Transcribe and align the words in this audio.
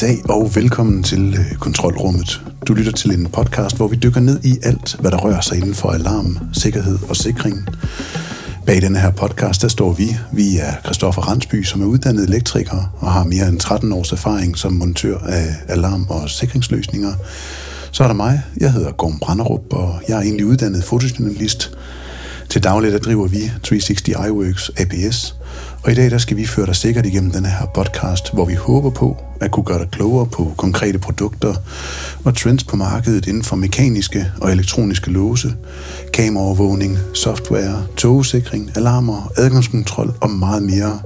dag 0.00 0.30
og 0.30 0.54
velkommen 0.54 1.02
til 1.02 1.34
øh, 1.34 1.58
Kontrolrummet. 1.58 2.42
Du 2.68 2.74
lytter 2.74 2.92
til 2.92 3.10
en 3.10 3.26
podcast, 3.26 3.76
hvor 3.76 3.88
vi 3.88 3.96
dykker 3.96 4.20
ned 4.20 4.44
i 4.44 4.58
alt, 4.62 4.96
hvad 5.00 5.10
der 5.10 5.16
rører 5.16 5.40
sig 5.40 5.56
inden 5.56 5.74
for 5.74 5.90
alarm, 5.90 6.38
sikkerhed 6.52 6.98
og 7.08 7.16
sikring. 7.16 7.68
Bag 8.66 8.82
denne 8.82 8.98
her 8.98 9.10
podcast, 9.10 9.62
der 9.62 9.68
står 9.68 9.92
vi. 9.92 10.16
Vi 10.32 10.58
er 10.58 10.72
Christoffer 10.84 11.22
Randsby, 11.22 11.62
som 11.62 11.82
er 11.82 11.86
uddannet 11.86 12.28
elektriker 12.28 12.96
og 12.98 13.12
har 13.12 13.24
mere 13.24 13.48
end 13.48 13.60
13 13.60 13.92
års 13.92 14.12
erfaring 14.12 14.58
som 14.58 14.72
montør 14.72 15.18
af 15.18 15.54
alarm- 15.68 16.06
og 16.08 16.30
sikringsløsninger. 16.30 17.12
Så 17.90 18.02
er 18.02 18.06
der 18.08 18.14
mig. 18.14 18.42
Jeg 18.56 18.72
hedder 18.72 18.92
Gorm 18.92 19.18
Branderup, 19.18 19.72
og 19.72 20.02
jeg 20.08 20.16
er 20.16 20.22
egentlig 20.22 20.46
uddannet 20.46 20.84
fotojournalist. 20.84 21.78
Til 22.48 22.62
daglig 22.62 22.92
der 22.92 22.98
driver 22.98 23.26
vi 23.26 23.50
360 23.62 24.08
iWorks 24.08 24.70
APS, 24.76 25.34
og 25.82 25.92
i 25.92 25.94
dag 25.94 26.10
der 26.10 26.18
skal 26.18 26.36
vi 26.36 26.46
føre 26.46 26.66
dig 26.66 26.76
sikkert 26.76 27.06
igennem 27.06 27.30
den 27.30 27.46
her 27.46 27.66
podcast, 27.74 28.32
hvor 28.32 28.44
vi 28.44 28.54
håber 28.54 28.90
på 28.90 29.16
at 29.40 29.50
kunne 29.50 29.64
gøre 29.64 29.78
dig 29.78 29.88
klogere 29.90 30.26
på 30.26 30.54
konkrete 30.56 30.98
produkter 30.98 31.54
og 32.24 32.36
trends 32.36 32.64
på 32.64 32.76
markedet 32.76 33.26
inden 33.26 33.42
for 33.42 33.56
mekaniske 33.56 34.32
og 34.40 34.52
elektroniske 34.52 35.10
låse, 35.10 35.54
kameraovervågning, 36.12 36.98
software, 37.14 37.86
togsikring, 37.96 38.70
alarmer, 38.76 39.32
adgangskontrol 39.36 40.14
og 40.20 40.30
meget 40.30 40.62
mere. 40.62 41.00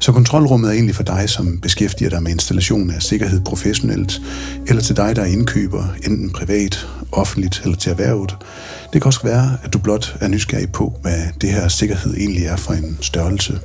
Så 0.00 0.12
kontrolrummet 0.12 0.68
er 0.68 0.72
egentlig 0.72 0.94
for 0.94 1.02
dig, 1.02 1.30
som 1.30 1.58
beskæftiger 1.58 2.10
dig 2.10 2.22
med 2.22 2.32
installation 2.32 2.90
af 2.90 3.02
sikkerhed 3.02 3.40
professionelt, 3.40 4.20
eller 4.66 4.82
til 4.82 4.96
dig, 4.96 5.16
der 5.16 5.22
er 5.22 5.26
indkøber, 5.26 5.84
enten 6.04 6.30
privat, 6.30 6.86
offentligt 7.12 7.60
eller 7.64 7.76
til 7.76 7.90
erhvervet. 7.90 8.36
Det 8.92 9.02
kan 9.02 9.06
også 9.06 9.22
være, 9.22 9.58
at 9.64 9.72
du 9.72 9.78
blot 9.78 10.16
er 10.20 10.28
nysgerrig 10.28 10.72
på, 10.72 10.98
hvad 11.02 11.18
det 11.40 11.50
her 11.50 11.68
sikkerhed 11.68 12.14
egentlig 12.16 12.46
er 12.46 12.56
for 12.56 12.72
en 12.72 12.98
størrelse. 13.00 13.58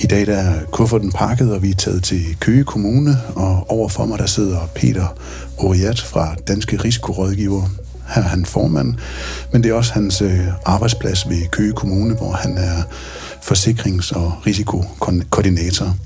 I 0.00 0.06
dag 0.06 0.26
der 0.26 0.36
er 0.36 0.64
kufferten 0.72 1.12
pakket, 1.12 1.52
og 1.52 1.62
vi 1.62 1.70
er 1.70 1.74
taget 1.74 2.02
til 2.02 2.36
Køge 2.40 2.64
Kommune, 2.64 3.16
og 3.36 3.70
overfor 3.70 4.06
mig 4.06 4.18
der 4.18 4.26
sidder 4.26 4.68
Peter 4.74 5.06
Oriat 5.58 6.00
fra 6.00 6.34
Danske 6.48 6.76
Risikorådgiver. 6.76 7.62
Her 8.14 8.22
er 8.22 8.26
han 8.26 8.44
formand, 8.44 8.94
men 9.52 9.62
det 9.62 9.70
er 9.70 9.74
også 9.74 9.92
hans 9.92 10.22
øh, 10.22 10.40
arbejdsplads 10.66 11.28
ved 11.28 11.48
Køge 11.50 11.72
Kommune, 11.72 12.14
hvor 12.14 12.32
han 12.32 12.58
er 12.58 12.82
forsikrings- 13.50 14.12
og 14.16 14.46
risikokoordinator. 14.46 15.96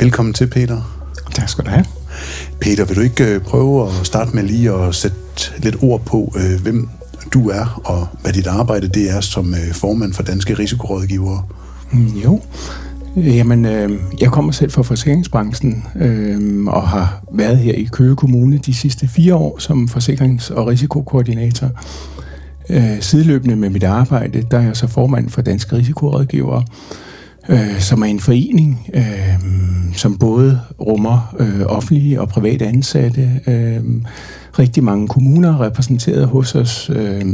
Velkommen 0.00 0.34
til, 0.34 0.46
Peter. 0.46 1.04
Tak 1.34 1.48
skal 1.48 1.64
du 1.64 1.70
have. 1.70 1.84
Peter, 2.60 2.84
vil 2.84 2.96
du 2.96 3.00
ikke 3.00 3.24
øh, 3.24 3.40
prøve 3.40 3.88
at 3.88 3.92
starte 4.06 4.30
med 4.34 4.42
lige 4.42 4.72
at 4.72 4.94
sætte 4.94 5.16
lidt 5.58 5.76
ord 5.82 6.04
på, 6.04 6.32
øh, 6.36 6.62
hvem 6.62 6.88
du 7.34 7.48
er, 7.48 7.80
og 7.84 8.06
hvad 8.22 8.32
dit 8.32 8.46
arbejde 8.46 8.88
det 8.88 9.10
er 9.10 9.20
som 9.20 9.54
formand 9.72 10.12
for 10.12 10.22
Danske 10.22 10.54
Risikorådgivere? 10.54 11.42
Mm, 11.92 12.06
jo, 12.06 12.40
Jamen, 13.16 13.64
øh, 13.66 13.90
jeg 14.20 14.30
kommer 14.30 14.52
selv 14.52 14.70
fra 14.70 14.82
forsikringsbranchen 14.82 15.84
øh, 15.96 16.64
og 16.66 16.88
har 16.88 17.22
været 17.32 17.58
her 17.58 17.72
i 17.72 17.88
Køge 17.92 18.16
Kommune 18.16 18.58
de 18.58 18.74
sidste 18.74 19.08
fire 19.08 19.34
år 19.34 19.58
som 19.58 19.88
forsikrings- 19.96 20.54
og 20.54 20.66
risikokoordinator. 20.66 21.70
Øh, 22.70 23.00
sideløbende 23.00 23.56
med 23.56 23.70
mit 23.70 23.84
arbejde, 23.84 24.42
der 24.50 24.58
er 24.58 24.62
jeg 24.62 24.76
så 24.76 24.86
formand 24.86 25.28
for 25.28 25.42
Danske 25.42 25.76
Risikorådgivere, 25.76 26.64
øh, 27.48 27.80
som 27.80 28.02
er 28.02 28.06
en 28.06 28.20
forening, 28.20 28.86
øh, 28.94 29.38
som 29.94 30.18
både 30.18 30.60
rummer 30.80 31.34
øh, 31.38 31.60
offentlige 31.66 32.20
og 32.20 32.28
private 32.28 32.66
ansatte, 32.66 33.40
øh, 33.46 33.80
rigtig 34.58 34.84
mange 34.84 35.08
kommuner 35.08 35.60
repræsenteret 35.60 36.26
hos 36.26 36.54
os, 36.54 36.90
øh, 36.94 37.24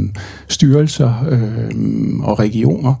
styrelser 0.47 1.25
øh, 1.29 1.71
og 2.19 2.39
regioner. 2.39 2.93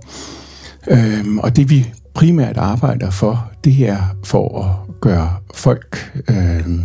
Øh, 0.87 1.37
og 1.37 1.55
det 1.55 1.69
vi 1.69 1.91
primært 2.13 2.57
arbejder 2.57 3.09
for, 3.09 3.51
det 3.63 3.89
er 3.89 4.15
for 4.23 4.61
at 4.63 4.99
gøre 5.01 5.29
folk 5.55 6.21
øh, 6.29 6.79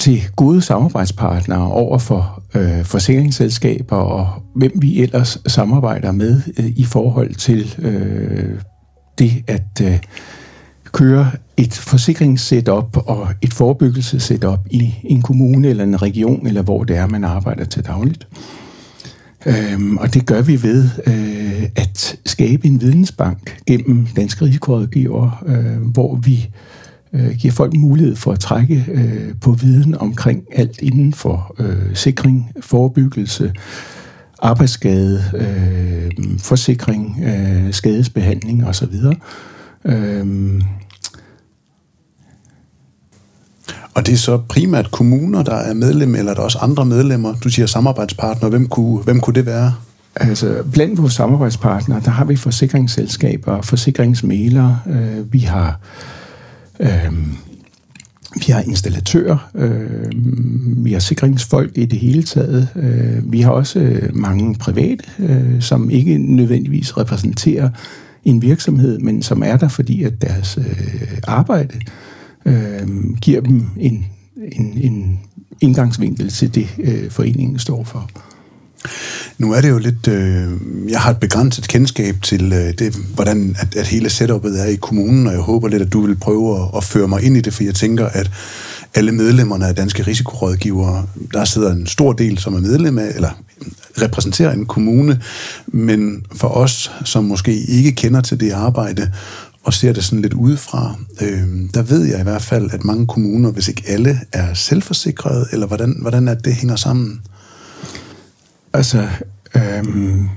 til 0.00 0.22
gode 0.36 0.62
samarbejdspartnere 0.62 1.72
over 1.72 1.98
for 1.98 2.35
øh, 2.56 2.84
forsikringsselskaber 2.84 3.96
og 3.96 4.42
hvem 4.54 4.72
vi 4.74 5.02
ellers 5.02 5.38
samarbejder 5.46 6.12
med 6.12 6.40
øh, 6.58 6.66
i 6.76 6.84
forhold 6.84 7.34
til 7.34 7.74
øh, 7.78 8.60
det 9.18 9.44
at 9.46 9.82
øh, 9.82 9.98
køre 10.92 11.30
et 11.56 11.72
forsikringssetup 11.72 12.96
og 12.96 13.28
et 13.42 13.54
forebyggelsesetup 13.54 14.58
i 14.70 14.94
en 15.04 15.22
kommune 15.22 15.68
eller 15.68 15.84
en 15.84 16.02
region, 16.02 16.46
eller 16.46 16.62
hvor 16.62 16.84
det 16.84 16.96
er, 16.96 17.06
man 17.06 17.24
arbejder 17.24 17.64
til 17.64 17.86
dagligt. 17.86 18.28
Øhm, 19.46 19.96
og 19.96 20.14
det 20.14 20.26
gør 20.26 20.42
vi 20.42 20.62
ved 20.62 20.88
øh, 21.06 21.62
at 21.76 22.16
skabe 22.26 22.66
en 22.66 22.80
vidensbank 22.80 23.58
gennem 23.66 24.06
danske 24.16 24.44
risikorådgiver, 24.44 25.44
øh, 25.46 25.92
hvor 25.92 26.16
vi 26.16 26.34
øh, 26.34 26.75
giver 27.38 27.52
folk 27.52 27.74
mulighed 27.76 28.16
for 28.16 28.32
at 28.32 28.40
trække 28.40 28.84
øh, 28.92 29.34
på 29.40 29.52
viden 29.52 29.98
omkring 29.98 30.42
alt 30.52 30.78
inden 30.82 31.12
for 31.14 31.54
øh, 31.58 31.94
sikring, 31.94 32.52
forebyggelse, 32.60 33.52
arbejdsskade, 34.42 35.22
øh, 35.34 36.38
forsikring, 36.38 37.24
øh, 37.24 37.72
skadesbehandling 37.72 38.66
osv. 38.66 38.94
Øh, 39.84 40.26
Og 43.94 44.06
det 44.06 44.12
er 44.12 44.16
så 44.16 44.38
primært 44.48 44.90
kommuner, 44.90 45.42
der 45.42 45.54
er 45.54 45.74
medlem, 45.74 46.14
eller 46.14 46.30
er 46.30 46.34
der 46.34 46.42
også 46.42 46.58
andre 46.58 46.84
medlemmer? 46.84 47.34
Du 47.34 47.48
siger 47.48 47.66
samarbejdspartnere. 47.66 48.50
Hvem 48.50 48.66
kunne, 48.66 49.02
hvem 49.02 49.20
kunne 49.20 49.34
det 49.34 49.46
være? 49.46 49.74
Altså, 50.16 50.62
blandt 50.72 51.02
vores 51.02 51.12
samarbejdspartnere, 51.12 52.00
der 52.04 52.10
har 52.10 52.24
vi 52.24 52.36
forsikringsselskaber, 52.36 53.62
forsikringsmælere, 53.62 54.78
øh, 54.86 55.32
vi 55.32 55.38
har 55.38 55.68
øh, 55.68 56.15
Øhm, 56.80 57.36
vi 58.36 58.52
har 58.52 58.60
installatører, 58.60 59.50
øh, 59.54 60.12
vi 60.84 60.92
har 60.92 61.00
sikringsfolk 61.00 61.78
i 61.78 61.84
det 61.84 61.98
hele 61.98 62.22
taget. 62.22 62.68
Øh, 62.76 63.32
vi 63.32 63.40
har 63.40 63.50
også 63.50 63.78
øh, 63.78 64.16
mange 64.16 64.54
private, 64.54 65.04
øh, 65.18 65.62
som 65.62 65.90
ikke 65.90 66.18
nødvendigvis 66.18 66.98
repræsenterer 66.98 67.70
en 68.24 68.42
virksomhed, 68.42 68.98
men 68.98 69.22
som 69.22 69.42
er 69.42 69.56
der, 69.56 69.68
fordi 69.68 70.02
at 70.02 70.22
deres 70.22 70.58
øh, 70.58 71.18
arbejde 71.26 71.80
øh, 72.46 72.88
giver 73.20 73.40
dem 73.40 73.64
en, 73.76 74.06
en, 74.52 74.78
en 74.82 75.20
indgangsvinkel 75.60 76.28
til 76.28 76.54
det, 76.54 76.68
øh, 76.78 77.10
foreningen 77.10 77.58
står 77.58 77.84
for. 77.84 78.10
Nu 79.38 79.52
er 79.52 79.60
det 79.60 79.68
jo 79.68 79.78
lidt, 79.78 80.08
øh, 80.08 80.48
jeg 80.88 81.00
har 81.00 81.10
et 81.10 81.20
begrænset 81.20 81.68
kendskab 81.68 82.16
til 82.22 82.52
øh, 82.52 82.74
det, 82.78 82.94
hvordan 83.14 83.56
at, 83.58 83.76
at 83.76 83.86
hele 83.86 84.10
setupet 84.10 84.60
er 84.60 84.64
i 84.64 84.74
kommunen, 84.74 85.26
og 85.26 85.32
jeg 85.32 85.40
håber 85.40 85.68
lidt, 85.68 85.82
at 85.82 85.92
du 85.92 86.06
vil 86.06 86.16
prøve 86.16 86.62
at, 86.62 86.68
at 86.76 86.84
føre 86.84 87.08
mig 87.08 87.22
ind 87.22 87.36
i 87.36 87.40
det, 87.40 87.54
for 87.54 87.64
jeg 87.64 87.74
tænker, 87.74 88.06
at 88.06 88.30
alle 88.94 89.12
medlemmerne 89.12 89.66
af 89.66 89.74
Danske 89.74 90.02
Risikorådgivere, 90.02 91.06
der 91.32 91.44
sidder 91.44 91.72
en 91.72 91.86
stor 91.86 92.12
del, 92.12 92.38
som 92.38 92.54
er 92.54 92.60
medlem 92.60 92.98
af, 92.98 93.12
eller 93.14 93.30
repræsenterer 94.02 94.52
en 94.52 94.66
kommune, 94.66 95.20
men 95.66 96.26
for 96.36 96.48
os, 96.48 96.90
som 97.04 97.24
måske 97.24 97.54
ikke 97.54 97.92
kender 97.92 98.20
til 98.20 98.40
det 98.40 98.50
arbejde, 98.50 99.12
og 99.64 99.74
ser 99.74 99.92
det 99.92 100.04
sådan 100.04 100.22
lidt 100.22 100.34
udefra, 100.34 100.94
øh, 101.20 101.48
der 101.74 101.82
ved 101.82 102.04
jeg 102.04 102.20
i 102.20 102.22
hvert 102.22 102.42
fald, 102.42 102.70
at 102.72 102.84
mange 102.84 103.06
kommuner, 103.06 103.50
hvis 103.50 103.68
ikke 103.68 103.82
alle, 103.86 104.20
er 104.32 104.54
selvforsikrede, 104.54 105.46
eller 105.52 105.66
hvordan, 105.66 105.96
hvordan 106.00 106.28
er 106.28 106.34
det, 106.34 106.44
det 106.44 106.54
hænger 106.54 106.76
sammen? 106.76 107.20
Altså, 108.76 109.08
øhm, 109.56 110.28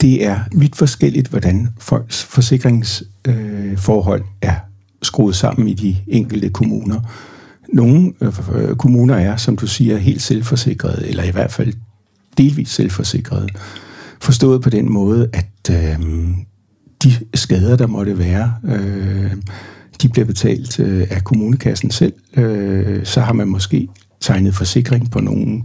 det 0.00 0.26
er 0.26 0.40
vidt 0.52 0.76
forskelligt, 0.76 1.28
hvordan 1.28 1.68
folks 1.78 2.24
forsikringsforhold 2.24 4.20
øh, 4.20 4.26
er 4.42 4.54
skruet 5.02 5.36
sammen 5.36 5.68
i 5.68 5.74
de 5.74 5.96
enkelte 6.08 6.50
kommuner. 6.50 7.00
Nogle 7.72 8.12
øh, 8.20 8.76
kommuner 8.76 9.14
er, 9.14 9.36
som 9.36 9.56
du 9.56 9.66
siger, 9.66 9.96
helt 9.96 10.22
selvforsikrede, 10.22 11.08
eller 11.08 11.22
i 11.22 11.30
hvert 11.30 11.52
fald 11.52 11.72
delvis 12.38 12.68
selvforsikrede. 12.68 13.48
Forstået 14.20 14.62
på 14.62 14.70
den 14.70 14.92
måde, 14.92 15.30
at 15.32 15.70
øh, 15.70 16.00
de 17.02 17.12
skader, 17.34 17.76
der 17.76 17.86
måtte 17.86 18.18
være, 18.18 18.54
øh, 18.64 19.32
de 20.02 20.08
bliver 20.08 20.26
betalt 20.26 20.80
øh, 20.80 21.06
af 21.10 21.24
kommunekassen 21.24 21.90
selv. 21.90 22.12
Øh, 22.36 23.04
så 23.04 23.20
har 23.20 23.32
man 23.32 23.48
måske 23.48 23.88
tegnet 24.20 24.54
forsikring 24.54 25.10
på 25.10 25.20
nogle, 25.20 25.62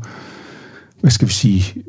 hvad 1.01 1.11
skal 1.11 1.27
vi 1.27 1.33
sige, 1.33 1.83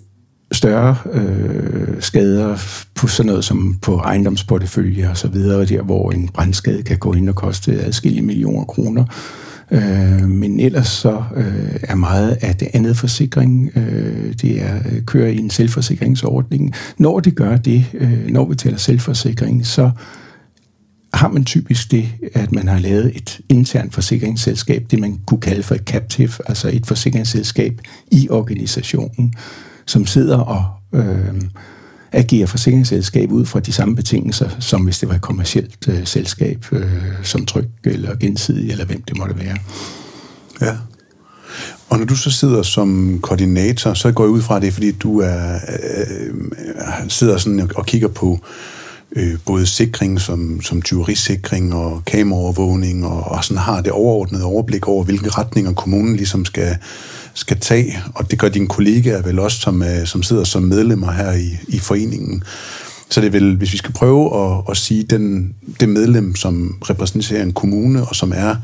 større 0.54 0.96
øh, 1.12 1.88
skader 2.00 2.56
på 2.94 3.06
sådan 3.06 3.28
noget 3.28 3.44
som 3.44 3.78
på 3.82 3.96
ejendomsportefølje 3.96 5.10
og 5.10 5.16
så 5.16 5.28
videre, 5.28 5.64
der 5.64 5.82
hvor 5.82 6.10
en 6.10 6.28
brandskade 6.28 6.82
kan 6.82 6.98
gå 6.98 7.12
ind 7.12 7.28
og 7.28 7.34
koste 7.34 7.84
adskillige 7.84 8.22
millioner 8.22 8.64
kroner. 8.64 9.04
Øh, 9.70 10.28
men 10.28 10.60
ellers 10.60 10.88
så 10.88 11.22
øh, 11.36 11.76
er 11.82 11.94
meget 11.94 12.38
af 12.40 12.56
det 12.56 12.68
andet 12.74 12.96
forsikring, 12.96 13.70
øh, 13.76 14.34
det 14.42 14.62
er 14.62 14.76
øh, 14.76 15.02
kører 15.04 15.28
i 15.28 15.38
en 15.38 15.50
selvforsikringsordning. 15.50 16.72
Når 16.98 17.20
det 17.20 17.34
gør 17.34 17.56
det, 17.56 17.84
øh, 17.94 18.26
når 18.26 18.48
vi 18.48 18.54
taler 18.54 18.76
selvforsikring, 18.76 19.66
så 19.66 19.90
har 21.14 21.28
man 21.28 21.44
typisk 21.44 21.90
det, 21.90 22.08
at 22.34 22.52
man 22.52 22.68
har 22.68 22.78
lavet 22.78 23.16
et 23.16 23.40
internt 23.48 23.94
forsikringsselskab, 23.94 24.86
det 24.90 24.98
man 24.98 25.20
kunne 25.26 25.40
kalde 25.40 25.62
for 25.62 25.74
et 25.74 25.80
captive, 25.80 26.30
altså 26.46 26.70
et 26.72 26.86
forsikringsselskab 26.86 27.80
i 28.10 28.28
organisationen, 28.30 29.34
som 29.86 30.06
sidder 30.06 30.38
og 30.38 30.64
øh, 30.94 31.42
agerer 32.12 32.46
forsikringsselskab 32.46 33.32
ud 33.32 33.46
fra 33.46 33.60
de 33.60 33.72
samme 33.72 33.96
betingelser, 33.96 34.48
som 34.60 34.84
hvis 34.84 34.98
det 34.98 35.08
var 35.08 35.14
et 35.14 35.20
kommersielt 35.20 35.88
øh, 35.88 36.06
selskab, 36.06 36.64
øh, 36.72 36.92
som 37.22 37.46
tryk 37.46 37.68
eller 37.84 38.16
gensidig, 38.16 38.70
eller 38.70 38.84
hvem 38.84 39.02
det 39.02 39.18
måtte 39.18 39.38
være. 39.38 39.56
Ja. 40.60 40.76
Og 41.88 41.98
når 41.98 42.06
du 42.06 42.16
så 42.16 42.30
sidder 42.30 42.62
som 42.62 43.18
koordinator, 43.22 43.94
så 43.94 44.12
går 44.12 44.24
jeg 44.24 44.30
ud 44.30 44.42
fra 44.42 44.60
det, 44.60 44.72
fordi 44.72 44.92
du 44.92 45.20
er, 45.20 45.54
øh, 45.54 46.34
øh 46.34 47.08
sidder 47.08 47.38
sådan 47.38 47.70
og 47.76 47.86
kigger 47.86 48.08
på 48.08 48.38
øh, 49.16 49.38
både 49.46 49.66
sikring 49.66 50.20
som, 50.20 50.62
som 50.62 50.82
tyverisikring 50.82 51.74
og 51.74 52.02
kameraovervågning, 52.06 53.06
og, 53.06 53.24
og 53.24 53.44
sådan 53.44 53.62
har 53.62 53.80
det 53.80 53.92
overordnede 53.92 54.44
overblik 54.44 54.88
over, 54.88 55.04
hvilke 55.04 55.30
retninger 55.30 55.72
kommunen 55.72 56.16
ligesom 56.16 56.44
skal, 56.44 56.76
skal 57.34 57.60
tage. 57.60 57.98
Og 58.14 58.30
det 58.30 58.38
gør 58.38 58.48
dine 58.48 58.66
kollegaer 58.66 59.22
vel 59.22 59.38
også, 59.38 59.58
som, 59.58 59.82
øh, 59.82 60.06
som 60.06 60.22
sidder 60.22 60.44
som 60.44 60.62
medlemmer 60.62 61.12
her 61.12 61.32
i, 61.32 61.56
i 61.68 61.78
foreningen. 61.78 62.42
Så 63.10 63.20
det 63.20 63.32
vil, 63.32 63.56
hvis 63.56 63.72
vi 63.72 63.78
skal 63.78 63.92
prøve 63.92 64.44
at, 64.44 64.62
at 64.70 64.76
sige, 64.76 65.02
den, 65.02 65.54
det 65.80 65.88
medlem, 65.88 66.36
som 66.36 66.76
repræsenterer 66.90 67.42
en 67.42 67.52
kommune, 67.52 68.04
og 68.04 68.16
som 68.16 68.32
er 68.36 68.56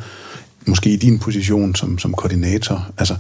måske 0.67 0.91
i 0.91 0.97
din 0.97 1.19
position 1.19 1.75
som, 1.75 1.99
som 1.99 2.15
koordinator, 2.15 2.87
altså 2.99 3.17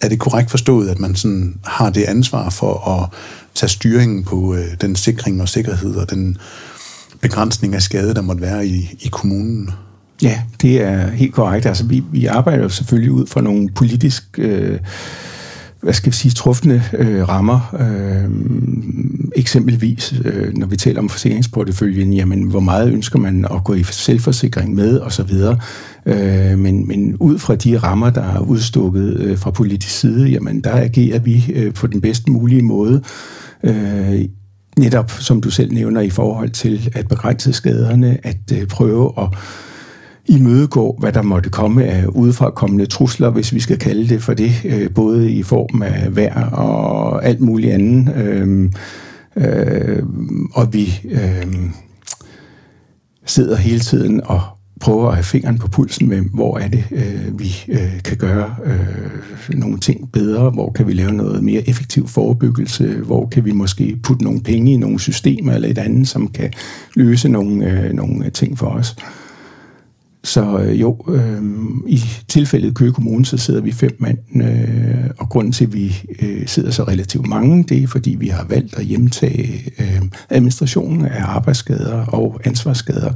er 0.00 0.08
det 0.08 0.18
korrekt 0.18 0.50
forstået, 0.50 0.88
at 0.88 0.98
man 0.98 1.16
sådan 1.16 1.54
har 1.64 1.90
det 1.90 2.04
ansvar 2.04 2.50
for 2.50 2.88
at 2.88 3.18
tage 3.54 3.70
styringen 3.70 4.24
på 4.24 4.54
øh, 4.54 4.66
den 4.80 4.96
sikring 4.96 5.42
og 5.42 5.48
sikkerhed 5.48 5.94
og 5.96 6.10
den 6.10 6.38
begrænsning 7.20 7.74
af 7.74 7.82
skade, 7.82 8.14
der 8.14 8.20
måtte 8.20 8.42
være 8.42 8.66
i, 8.66 8.96
i 9.00 9.08
kommunen? 9.08 9.70
Ja, 10.22 10.42
det 10.62 10.82
er 10.82 11.10
helt 11.10 11.34
korrekt. 11.34 11.66
Altså, 11.66 11.86
vi, 11.86 12.02
vi 12.12 12.26
arbejder 12.26 12.62
jo 12.62 12.68
selvfølgelig 12.68 13.12
ud 13.12 13.26
fra 13.26 13.40
nogle 13.40 13.68
politisk, 13.68 14.24
øh, 14.38 14.78
hvad 15.80 15.92
skal 15.92 16.12
vi 16.12 16.16
sige, 16.16 16.32
truffende 16.32 16.82
øh, 16.92 17.28
rammer. 17.28 17.76
Øh, 17.80 18.30
eksempelvis, 19.36 20.14
øh, 20.24 20.56
når 20.56 20.66
vi 20.66 20.76
taler 20.76 21.00
om 21.00 21.08
forsikringsporteføljen, 21.08 22.12
jamen, 22.12 22.42
hvor 22.42 22.60
meget 22.60 22.92
ønsker 22.92 23.18
man 23.18 23.44
at 23.44 23.64
gå 23.64 23.74
i 23.74 23.82
selvforsikring 23.82 24.74
med, 24.74 24.98
og 24.98 25.12
så 25.12 25.22
videre. 25.22 25.58
Øh, 26.06 26.58
men, 26.58 26.88
men 26.88 27.16
ud 27.16 27.38
fra 27.38 27.54
de 27.54 27.78
rammer, 27.78 28.10
der 28.10 28.22
er 28.22 28.40
udstukket 28.40 29.16
øh, 29.20 29.38
fra 29.38 29.50
politisk 29.50 29.98
side, 29.98 30.28
jamen, 30.28 30.60
der 30.60 30.72
agerer 30.72 31.18
vi 31.18 31.52
øh, 31.54 31.74
på 31.74 31.86
den 31.86 32.00
bedst 32.00 32.28
mulige 32.28 32.62
måde. 32.62 33.02
Øh, 33.62 34.20
netop, 34.78 35.10
som 35.10 35.40
du 35.40 35.50
selv 35.50 35.72
nævner, 35.72 36.00
i 36.00 36.10
forhold 36.10 36.50
til 36.50 36.90
at 36.94 37.08
begrænse 37.08 37.52
skaderne, 37.52 38.18
at 38.22 38.52
øh, 38.52 38.66
prøve 38.66 39.12
at 39.18 39.28
imødegå, 40.28 40.96
hvad 41.00 41.12
der 41.12 41.22
måtte 41.22 41.50
komme 41.50 41.84
af 41.84 42.06
udefra 42.06 42.50
kommende 42.50 42.86
trusler, 42.86 43.30
hvis 43.30 43.54
vi 43.54 43.60
skal 43.60 43.78
kalde 43.78 44.08
det 44.08 44.22
for 44.22 44.34
det, 44.34 44.52
øh, 44.64 44.90
både 44.94 45.32
i 45.32 45.42
form 45.42 45.82
af 45.82 46.16
vejr 46.16 46.50
og 46.50 47.24
alt 47.24 47.40
muligt 47.40 47.72
andet. 47.72 48.14
Øh, 48.16 48.70
øh, 49.36 50.02
og 50.54 50.72
vi 50.72 51.00
øh, 51.10 51.46
sidder 53.26 53.56
hele 53.56 53.80
tiden 53.80 54.20
og 54.24 54.40
prøver 54.80 55.08
at 55.08 55.14
have 55.14 55.24
fingeren 55.24 55.58
på 55.58 55.68
pulsen 55.68 56.08
med, 56.08 56.22
hvor 56.34 56.58
er 56.58 56.68
det, 56.68 56.84
øh, 56.90 57.38
vi 57.38 57.64
øh, 57.68 58.02
kan 58.04 58.16
gøre 58.16 58.54
øh, 58.64 59.58
nogle 59.58 59.78
ting 59.78 60.12
bedre, 60.12 60.50
hvor 60.50 60.72
kan 60.72 60.86
vi 60.86 60.92
lave 60.92 61.12
noget 61.12 61.44
mere 61.44 61.68
effektiv 61.68 62.08
forebyggelse, 62.08 62.88
hvor 62.88 63.28
kan 63.28 63.44
vi 63.44 63.52
måske 63.52 63.96
putte 64.02 64.24
nogle 64.24 64.40
penge 64.40 64.72
i 64.72 64.76
nogle 64.76 65.00
systemer 65.00 65.52
eller 65.52 65.68
et 65.68 65.78
andet, 65.78 66.08
som 66.08 66.28
kan 66.28 66.52
løse 66.94 67.28
nogle, 67.28 67.70
øh, 67.70 67.92
nogle 67.92 68.30
ting 68.30 68.58
for 68.58 68.66
os. 68.66 68.96
Så 70.24 70.58
øh, 70.58 70.80
jo, 70.80 71.04
øh, 71.08 71.42
i 71.86 72.00
tilfældet 72.28 72.74
Køge 72.74 72.92
Kommune, 72.92 73.26
så 73.26 73.36
sidder 73.36 73.60
vi 73.60 73.72
fem 73.72 73.96
mand, 73.98 74.18
øh, 74.34 75.10
og 75.18 75.28
grunden 75.28 75.52
til, 75.52 75.64
at 75.64 75.72
vi 75.72 76.02
øh, 76.22 76.46
sidder 76.46 76.70
så 76.70 76.84
relativt 76.84 77.26
mange, 77.26 77.64
det 77.64 77.82
er, 77.82 77.86
fordi 77.86 78.16
vi 78.20 78.28
har 78.28 78.46
valgt 78.48 78.78
at 78.78 78.84
hjemtage 78.84 79.72
øh, 79.78 80.02
administrationen 80.30 81.04
af 81.04 81.22
arbejdsskader 81.24 82.06
og 82.06 82.40
ansvarsskader, 82.44 83.12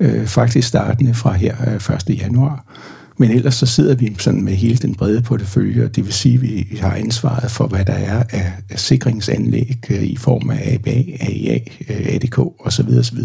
øh, 0.00 0.26
faktisk 0.26 0.68
startende 0.68 1.14
fra 1.14 1.32
her 1.32 1.56
øh, 1.66 2.10
1. 2.10 2.20
januar. 2.20 2.64
Men 3.20 3.30
ellers 3.30 3.54
så 3.54 3.66
sidder 3.66 3.94
vi 3.94 4.16
sådan 4.18 4.42
med 4.42 4.52
hele 4.52 4.76
den 4.76 4.94
brede 4.94 5.22
portefølje, 5.22 5.84
og 5.84 5.96
det 5.96 6.04
vil 6.04 6.12
sige, 6.12 6.34
at 6.34 6.42
vi 6.42 6.78
har 6.80 6.94
ansvaret 6.94 7.50
for, 7.50 7.66
hvad 7.66 7.84
der 7.84 7.92
er 7.92 8.22
af, 8.30 8.52
af 8.70 8.78
sikringsanlæg 8.78 9.78
øh, 9.90 10.02
i 10.02 10.16
form 10.16 10.50
af 10.50 10.74
ABA, 10.74 11.02
AIA, 11.20 11.58
øh, 11.88 12.14
ADK 12.14 12.38
osv. 12.38 12.88
osv. 12.98 13.18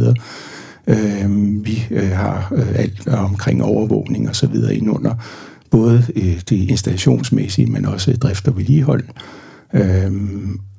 Øh, 0.87 1.29
vi 1.65 1.87
øh, 1.91 2.09
har 2.09 2.53
øh, 2.55 2.75
alt 2.75 3.07
omkring 3.07 3.63
overvågning 3.63 4.29
og 4.29 4.35
så 4.35 4.47
videre 4.47 4.75
indunder, 4.75 5.15
både 5.69 6.05
øh, 6.15 6.41
det 6.49 6.69
installationsmæssige, 6.69 7.71
men 7.71 7.85
også 7.85 8.17
drift 8.17 8.47
og 8.47 8.57
vedligehold. 8.57 9.03
Øh, 9.73 10.11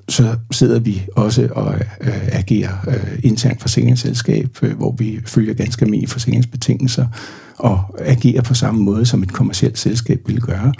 så 0.09 0.37
sidder 0.51 0.79
vi 0.79 1.07
også 1.17 1.49
og 1.53 1.75
øh, 2.01 2.29
agerer 2.33 2.73
øh, 2.89 3.19
internt 3.23 3.61
forsikringsselskab, 3.61 4.59
øh, 4.63 4.77
hvor 4.77 4.95
vi 4.99 5.21
følger 5.27 5.55
ganske 5.55 5.83
almindelige 5.83 6.11
forsikringsbetingelser 6.11 7.07
og 7.59 7.83
agerer 7.99 8.43
på 8.43 8.55
samme 8.55 8.83
måde, 8.83 9.07
som 9.07 9.23
et 9.23 9.33
kommersielt 9.33 9.79
selskab 9.79 10.21
ville 10.27 10.41
gøre. 10.41 10.73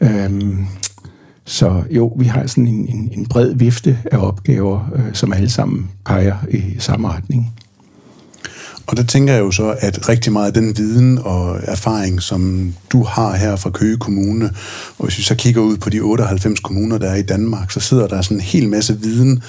Øhm, 0.00 0.66
så 1.44 1.82
jo, 1.90 2.06
vi 2.18 2.24
har 2.24 2.46
sådan 2.46 2.66
en, 2.66 2.88
en, 2.88 3.08
en 3.12 3.26
bred 3.26 3.54
vifte 3.54 3.98
af 4.12 4.18
opgaver, 4.18 4.90
øh, 4.94 5.14
som 5.14 5.32
alle 5.32 5.48
sammen 5.48 5.90
peger 6.04 6.36
i 6.50 6.62
samme 6.78 7.08
retning. 7.08 7.54
Og 8.86 8.96
der 8.96 9.02
tænker 9.02 9.32
jeg 9.32 9.40
jo 9.40 9.50
så, 9.50 9.74
at 9.78 10.08
rigtig 10.08 10.32
meget 10.32 10.46
af 10.46 10.54
den 10.54 10.78
viden 10.78 11.18
og 11.18 11.60
erfaring, 11.62 12.22
som 12.22 12.74
du 12.92 13.04
har 13.04 13.36
her 13.36 13.56
fra 13.56 13.70
Køge 13.70 13.96
Kommune, 13.96 14.50
og 14.98 15.04
hvis 15.04 15.18
vi 15.18 15.22
så 15.22 15.34
kigger 15.34 15.60
ud 15.62 15.76
på 15.76 15.90
de 15.90 16.00
98 16.00 16.60
kommuner, 16.60 16.98
der 16.98 17.10
er 17.10 17.16
i 17.16 17.22
Danmark, 17.22 17.70
så 17.70 17.80
sidder 17.80 18.06
der 18.06 18.22
sådan 18.22 18.36
en 18.36 18.40
hel 18.40 18.68
masse 18.68 18.98
viden 19.00 19.42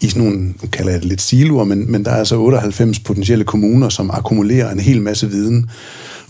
i 0.00 0.08
sådan 0.08 0.22
nogle, 0.22 0.46
nu 0.46 0.68
kalder 0.72 0.92
jeg 0.92 1.00
det 1.00 1.08
lidt 1.08 1.22
siloer, 1.22 1.64
men, 1.64 1.92
men 1.92 2.04
der 2.04 2.10
er 2.10 2.16
altså 2.16 2.36
98 2.36 2.98
potentielle 2.98 3.44
kommuner, 3.44 3.88
som 3.88 4.10
akkumulerer 4.10 4.72
en 4.72 4.80
hel 4.80 5.02
masse 5.02 5.30
viden. 5.30 5.70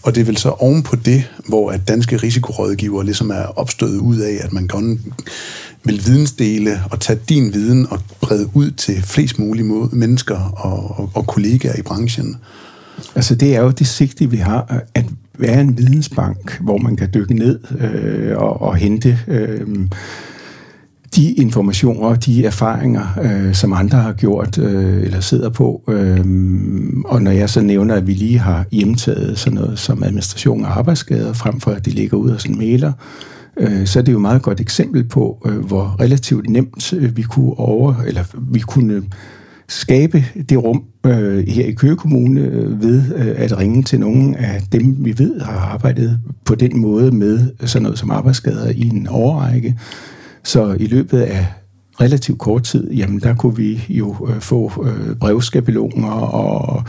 Og 0.02 0.14
det 0.14 0.20
er 0.20 0.25
vel 0.25 0.37
så 0.37 0.49
oven 0.49 0.82
på 0.82 0.97
det, 0.97 1.25
hvor 1.49 1.70
at 1.70 1.88
danske 1.88 2.17
risikorådgiver 2.17 3.02
ligesom 3.02 3.31
er 3.31 3.58
opstået 3.58 3.99
ud 3.99 4.19
af, 4.19 4.38
at 4.41 4.52
man 4.52 4.69
kan 4.69 5.00
vil 5.84 6.02
vidensdele 6.06 6.80
og 6.90 7.00
tage 7.00 7.18
din 7.28 7.54
viden 7.54 7.86
og 7.90 7.98
brede 8.20 8.48
ud 8.54 8.70
til 8.70 9.02
flest 9.02 9.38
mulige 9.38 9.88
mennesker 9.92 10.36
og, 10.36 11.00
og, 11.00 11.10
og 11.14 11.26
kollegaer 11.26 11.78
i 11.78 11.82
branchen. 11.82 12.36
Altså 13.14 13.34
det 13.34 13.56
er 13.56 13.62
jo 13.62 13.70
det 13.70 13.86
sigte, 13.86 14.30
vi 14.30 14.36
har, 14.36 14.84
at 14.94 15.04
være 15.38 15.60
en 15.60 15.78
vidensbank, 15.78 16.60
hvor 16.60 16.78
man 16.78 16.96
kan 16.96 17.08
dykke 17.14 17.34
ned 17.34 17.58
øh, 17.80 18.36
og, 18.36 18.62
og 18.62 18.76
hente 18.76 19.18
øh, 19.28 19.66
de 21.16 21.32
informationer, 21.32 22.14
de 22.14 22.44
erfaringer, 22.44 23.18
øh, 23.22 23.54
som 23.54 23.72
andre 23.72 23.99
har 23.99 24.12
gjort 24.12 24.58
øh, 24.58 25.02
eller 25.02 25.20
sidder 25.20 25.49
på. 25.49 25.82
Øh, 25.88 26.25
og 27.04 27.22
når 27.22 27.30
jeg 27.30 27.50
så 27.50 27.60
nævner, 27.60 27.94
at 27.94 28.06
vi 28.06 28.14
lige 28.14 28.38
har 28.38 28.64
hjemtaget 28.72 29.38
sådan 29.38 29.58
noget 29.58 29.78
som 29.78 30.02
administration 30.02 30.64
af 30.64 30.68
arbejdsskader, 30.68 31.32
frem 31.32 31.60
for 31.60 31.70
at 31.70 31.84
det 31.84 31.94
ligger 31.94 32.16
ud 32.16 32.30
af 32.30 32.40
sådan 32.40 32.58
mailer, 32.58 32.92
øh, 33.61 33.87
så 33.87 33.99
er 33.99 34.02
det 34.02 34.12
jo 34.12 34.19
et 34.19 34.23
meget 34.23 34.43
godt 34.43 34.61
eksempel 34.61 35.05
på, 35.05 35.43
øh, 35.47 35.59
hvor 35.59 35.97
relativt 36.00 36.50
nemt 36.50 36.93
øh, 36.93 37.17
vi 37.17 37.23
kunne 37.23 37.59
over, 37.59 37.95
eller 38.07 38.25
vi 38.52 38.61
kunne 38.61 38.95
øh, 38.95 39.02
skabe 39.69 40.25
det 40.49 40.64
rum 40.64 40.85
øh, 41.07 41.49
her 41.49 41.64
i 41.64 41.73
Køge 41.73 41.97
Kommune 41.97 42.40
øh, 42.40 42.83
ved 42.83 43.02
øh, 43.17 43.35
at 43.37 43.59
ringe 43.59 43.83
til 43.83 44.00
nogle 44.00 44.38
af 44.38 44.62
dem, 44.73 45.05
vi 45.05 45.19
ved 45.19 45.40
har 45.40 45.59
arbejdet 45.59 46.21
på 46.45 46.55
den 46.55 46.81
måde 46.81 47.11
med 47.11 47.49
sådan 47.67 47.83
noget 47.83 47.99
som 47.99 48.11
arbejdsskader 48.11 48.71
i 48.71 48.88
en 48.88 49.07
årrække. 49.11 49.79
Så 50.45 50.76
i 50.81 50.87
løbet 50.87 51.21
af 51.21 51.47
relativt 52.00 52.38
kort 52.38 52.62
tid, 52.62 52.90
jamen 52.93 53.21
der 53.21 53.35
kunne 53.35 53.57
vi 53.57 53.85
jo 53.88 54.29
øh, 54.31 54.40
få 54.40 54.73
øh, 54.87 55.17
brevskabeloner 55.17 56.11
og 56.11 56.85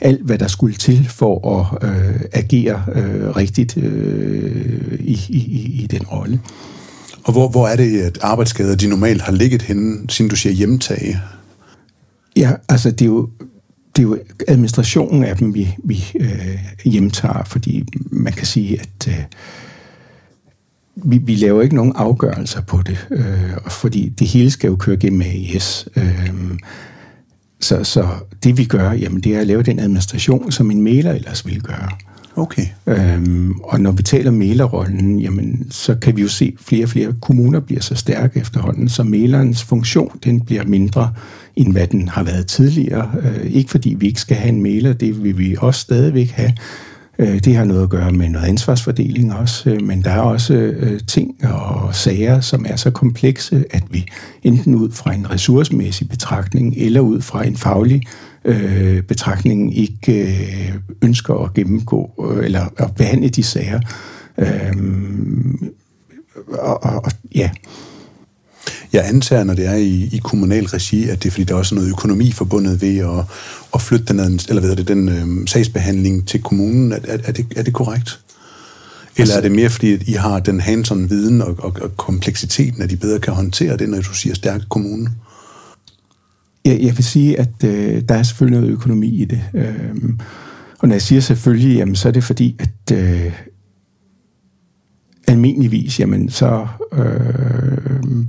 alt, 0.00 0.22
hvad 0.22 0.38
der 0.38 0.46
skulle 0.46 0.74
til 0.74 1.08
for 1.08 1.58
at 1.60 1.88
øh, 1.88 2.20
agere 2.32 2.84
øh, 2.94 3.36
rigtigt 3.36 3.76
øh, 3.76 5.00
i, 5.00 5.20
i, 5.28 5.82
i 5.82 5.86
den 5.86 6.06
rolle. 6.06 6.40
Og 7.24 7.32
hvor, 7.32 7.48
hvor 7.48 7.68
er 7.68 7.76
det, 7.76 8.00
at 8.00 8.18
arbejdsskader 8.22 8.76
de 8.76 8.88
normalt 8.88 9.22
har 9.22 9.32
ligget 9.32 9.62
henne, 9.62 10.10
siden 10.10 10.28
du 10.28 10.36
siger 10.36 10.52
hjemtage? 10.52 11.20
Ja, 12.36 12.52
altså 12.68 12.90
det 12.90 13.02
er 13.02 13.06
jo, 13.06 13.28
det 13.96 14.02
er 14.02 14.08
jo 14.08 14.18
administrationen 14.48 15.24
af 15.24 15.36
dem, 15.36 15.54
vi, 15.54 15.76
vi 15.84 16.04
øh, 16.20 16.58
hjemtager, 16.84 17.44
fordi 17.44 17.84
man 18.10 18.32
kan 18.32 18.46
sige, 18.46 18.80
at 18.80 19.08
øh, 19.08 19.24
vi, 20.96 21.18
vi 21.18 21.34
laver 21.34 21.62
ikke 21.62 21.74
nogen 21.74 21.92
afgørelser 21.96 22.60
på 22.60 22.82
det, 22.86 23.06
øh, 23.10 23.52
fordi 23.68 24.08
det 24.08 24.26
hele 24.26 24.50
skal 24.50 24.68
jo 24.68 24.76
køre 24.76 24.96
gennem 24.96 25.20
AIS. 25.20 25.88
Øh, 25.96 26.30
så, 27.60 27.84
så 27.84 28.08
det 28.44 28.58
vi 28.58 28.64
gør, 28.64 28.92
jamen 28.92 29.20
det 29.20 29.34
er 29.34 29.40
at 29.40 29.46
lave 29.46 29.62
den 29.62 29.78
administration, 29.78 30.52
som 30.52 30.70
en 30.70 30.82
mailer 30.82 31.12
ellers 31.12 31.46
ville 31.46 31.60
gøre. 31.60 31.88
Okay. 32.36 32.66
Øhm, 32.86 33.52
og 33.64 33.80
når 33.80 33.92
vi 33.92 34.02
taler 34.02 34.30
mailerrollen, 34.30 35.18
jamen 35.18 35.66
så 35.70 35.94
kan 35.94 36.16
vi 36.16 36.22
jo 36.22 36.28
se, 36.28 36.52
at 36.58 36.64
flere 36.64 36.84
og 36.84 36.88
flere 36.88 37.14
kommuner 37.20 37.60
bliver 37.60 37.80
så 37.80 37.94
stærke 37.94 38.40
efterhånden, 38.40 38.88
så 38.88 39.02
mailerens 39.02 39.62
funktion, 39.62 40.18
den 40.24 40.40
bliver 40.40 40.64
mindre, 40.64 41.12
end 41.56 41.72
hvad 41.72 41.86
den 41.86 42.08
har 42.08 42.22
været 42.22 42.46
tidligere. 42.46 43.10
Øh, 43.22 43.46
ikke 43.46 43.70
fordi 43.70 43.94
vi 43.98 44.06
ikke 44.06 44.20
skal 44.20 44.36
have 44.36 44.48
en 44.48 44.62
mailer, 44.62 44.92
det 44.92 45.22
vil 45.22 45.38
vi 45.38 45.56
også 45.58 45.80
stadigvæk 45.80 46.30
have, 46.30 46.52
Øh, 47.18 47.38
det 47.38 47.56
har 47.56 47.64
noget 47.64 47.82
at 47.82 47.90
gøre 47.90 48.12
med 48.12 48.28
noget 48.28 48.46
ansvarsfordeling 48.46 49.34
også, 49.34 49.70
øh, 49.70 49.82
men 49.82 50.02
der 50.04 50.10
er 50.10 50.20
også 50.20 50.54
øh, 50.54 51.00
ting 51.06 51.44
og 51.44 51.94
sager, 51.94 52.40
som 52.40 52.66
er 52.68 52.76
så 52.76 52.90
komplekse, 52.90 53.64
at 53.70 53.82
vi 53.90 54.06
enten 54.42 54.74
ud 54.74 54.90
fra 54.90 55.14
en 55.14 55.30
ressourcemæssig 55.30 56.08
betragtning 56.08 56.74
eller 56.76 57.00
ud 57.00 57.20
fra 57.20 57.46
en 57.46 57.56
faglig 57.56 58.02
øh, 58.44 59.02
betragtning 59.02 59.78
ikke 59.78 60.22
øh, 60.22 60.74
ønsker 61.02 61.34
at 61.34 61.54
gennemgå 61.54 62.30
øh, 62.30 62.44
eller 62.44 62.66
at 62.76 62.94
behandle 62.94 63.28
de 63.28 63.42
sager. 63.42 63.80
Øh, 64.38 64.72
og, 66.48 66.84
og, 66.84 67.04
og 67.04 67.12
ja. 67.34 67.50
Jeg 68.92 69.08
antager, 69.08 69.44
når 69.44 69.54
det 69.54 69.66
er 69.66 69.74
i, 69.74 70.08
i 70.12 70.20
kommunal 70.24 70.66
regi, 70.66 71.08
at 71.08 71.22
det 71.22 71.28
er 71.28 71.30
fordi, 71.30 71.44
der 71.44 71.54
er 71.54 71.58
også 71.58 71.74
noget 71.74 71.88
økonomi 71.88 72.32
forbundet 72.32 72.82
ved 72.82 72.98
at, 72.98 73.24
at 73.74 73.82
flytte 73.82 74.06
den, 74.06 74.40
eller 74.48 74.60
hvad 74.60 74.76
det, 74.76 74.88
den 74.88 75.08
øh, 75.08 75.48
sagsbehandling 75.48 76.28
til 76.28 76.42
kommunen. 76.42 76.92
Er, 76.92 76.98
er, 77.08 77.18
er, 77.24 77.32
det, 77.32 77.46
er 77.56 77.62
det 77.62 77.74
korrekt? 77.74 78.20
Eller 79.16 79.36
er 79.36 79.40
det 79.40 79.52
mere 79.52 79.70
fordi, 79.70 79.92
at 79.92 80.02
I 80.02 80.12
har 80.12 80.40
den 80.40 80.60
hands 80.60 80.92
viden 80.92 81.42
og, 81.42 81.56
og, 81.58 81.76
og 81.82 81.96
kompleksiteten, 81.96 82.82
at 82.82 82.92
I 82.92 82.96
bedre 82.96 83.18
kan 83.18 83.34
håndtere 83.34 83.76
det, 83.76 83.88
når 83.88 84.00
du 84.00 84.14
siger 84.14 84.34
stærk 84.34 84.60
kommune? 84.68 85.10
Jeg, 86.64 86.80
jeg 86.82 86.96
vil 86.96 87.04
sige, 87.04 87.38
at 87.40 87.64
øh, 87.64 88.02
der 88.08 88.14
er 88.14 88.22
selvfølgelig 88.22 88.60
noget 88.60 88.72
økonomi 88.72 89.22
i 89.22 89.24
det. 89.24 89.42
Øh, 89.54 90.14
og 90.78 90.88
når 90.88 90.94
jeg 90.94 91.02
siger 91.02 91.20
selvfølgelig, 91.20 91.76
jamen, 91.76 91.96
så 91.96 92.08
er 92.08 92.12
det 92.12 92.24
fordi, 92.24 92.56
at 92.58 92.96
øh, 92.96 93.32
almindeligvis, 95.26 96.00
jamen, 96.00 96.30
så 96.30 96.66
øh, 96.92 98.26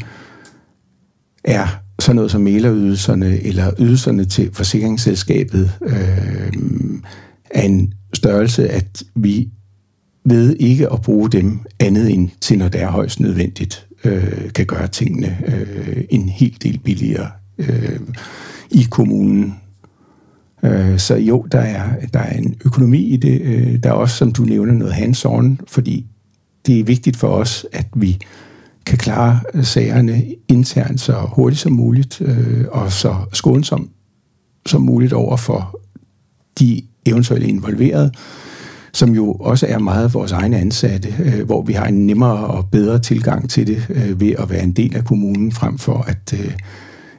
er 1.43 1.67
sådan 1.99 2.15
noget 2.15 2.31
som 2.31 2.41
mailerydelserne 2.41 3.43
eller 3.43 3.71
ydelserne 3.79 4.25
til 4.25 4.49
forsikringsselskabet 4.53 5.71
øh, 5.81 6.53
af 7.51 7.65
en 7.65 7.93
størrelse, 8.13 8.69
at 8.69 9.03
vi 9.15 9.49
ved 10.25 10.55
ikke 10.59 10.91
at 10.91 11.01
bruge 11.01 11.29
dem 11.29 11.59
andet 11.79 12.13
end 12.13 12.29
til, 12.41 12.57
når 12.57 12.67
det 12.67 12.81
er 12.81 12.91
højst 12.91 13.19
nødvendigt, 13.19 13.87
øh, 14.03 14.53
kan 14.55 14.65
gøre 14.65 14.87
tingene 14.87 15.37
øh, 15.47 16.03
en 16.09 16.29
hel 16.29 16.57
del 16.63 16.79
billigere 16.79 17.29
øh, 17.57 17.99
i 18.71 18.87
kommunen. 18.89 19.55
Øh, 20.63 20.99
så 20.99 21.15
jo, 21.15 21.47
der 21.51 21.59
er, 21.59 21.89
der 22.13 22.19
er 22.19 22.37
en 22.37 22.55
økonomi 22.65 22.99
i 22.99 23.17
det. 23.17 23.41
Øh, 23.41 23.83
der 23.83 23.89
er 23.89 23.93
også, 23.93 24.15
som 24.15 24.31
du 24.31 24.43
nævner, 24.43 24.73
noget 24.73 24.93
hands-on, 24.93 25.57
fordi 25.67 26.05
det 26.65 26.79
er 26.79 26.83
vigtigt 26.83 27.17
for 27.17 27.27
os, 27.27 27.65
at 27.71 27.87
vi 27.95 28.17
kan 28.89 28.97
klare 28.97 29.39
øh, 29.53 29.63
sagerne 29.63 30.23
internt 30.47 31.01
så 31.01 31.13
hurtigt 31.13 31.61
som 31.61 31.71
muligt, 31.71 32.21
øh, 32.21 32.65
og 32.71 32.91
så 32.91 33.15
skånsomt 33.33 33.91
som 34.65 34.81
muligt 34.81 35.13
over 35.13 35.37
for 35.37 35.79
de 36.59 36.81
eventuelle 37.05 37.47
involverede, 37.47 38.11
som 38.93 39.09
jo 39.09 39.33
også 39.33 39.65
er 39.69 39.79
meget 39.79 40.13
vores 40.13 40.31
egne 40.31 40.57
ansatte, 40.57 41.15
øh, 41.19 41.45
hvor 41.45 41.61
vi 41.61 41.73
har 41.73 41.85
en 41.85 42.07
nemmere 42.07 42.47
og 42.47 42.69
bedre 42.71 42.99
tilgang 42.99 43.49
til 43.49 43.67
det 43.67 43.85
øh, 43.89 44.19
ved 44.19 44.33
at 44.37 44.49
være 44.49 44.63
en 44.63 44.71
del 44.71 44.95
af 44.95 45.05
kommunen, 45.05 45.51
frem 45.51 45.77
for 45.77 46.01
at, 46.07 46.33
øh, 46.33 46.51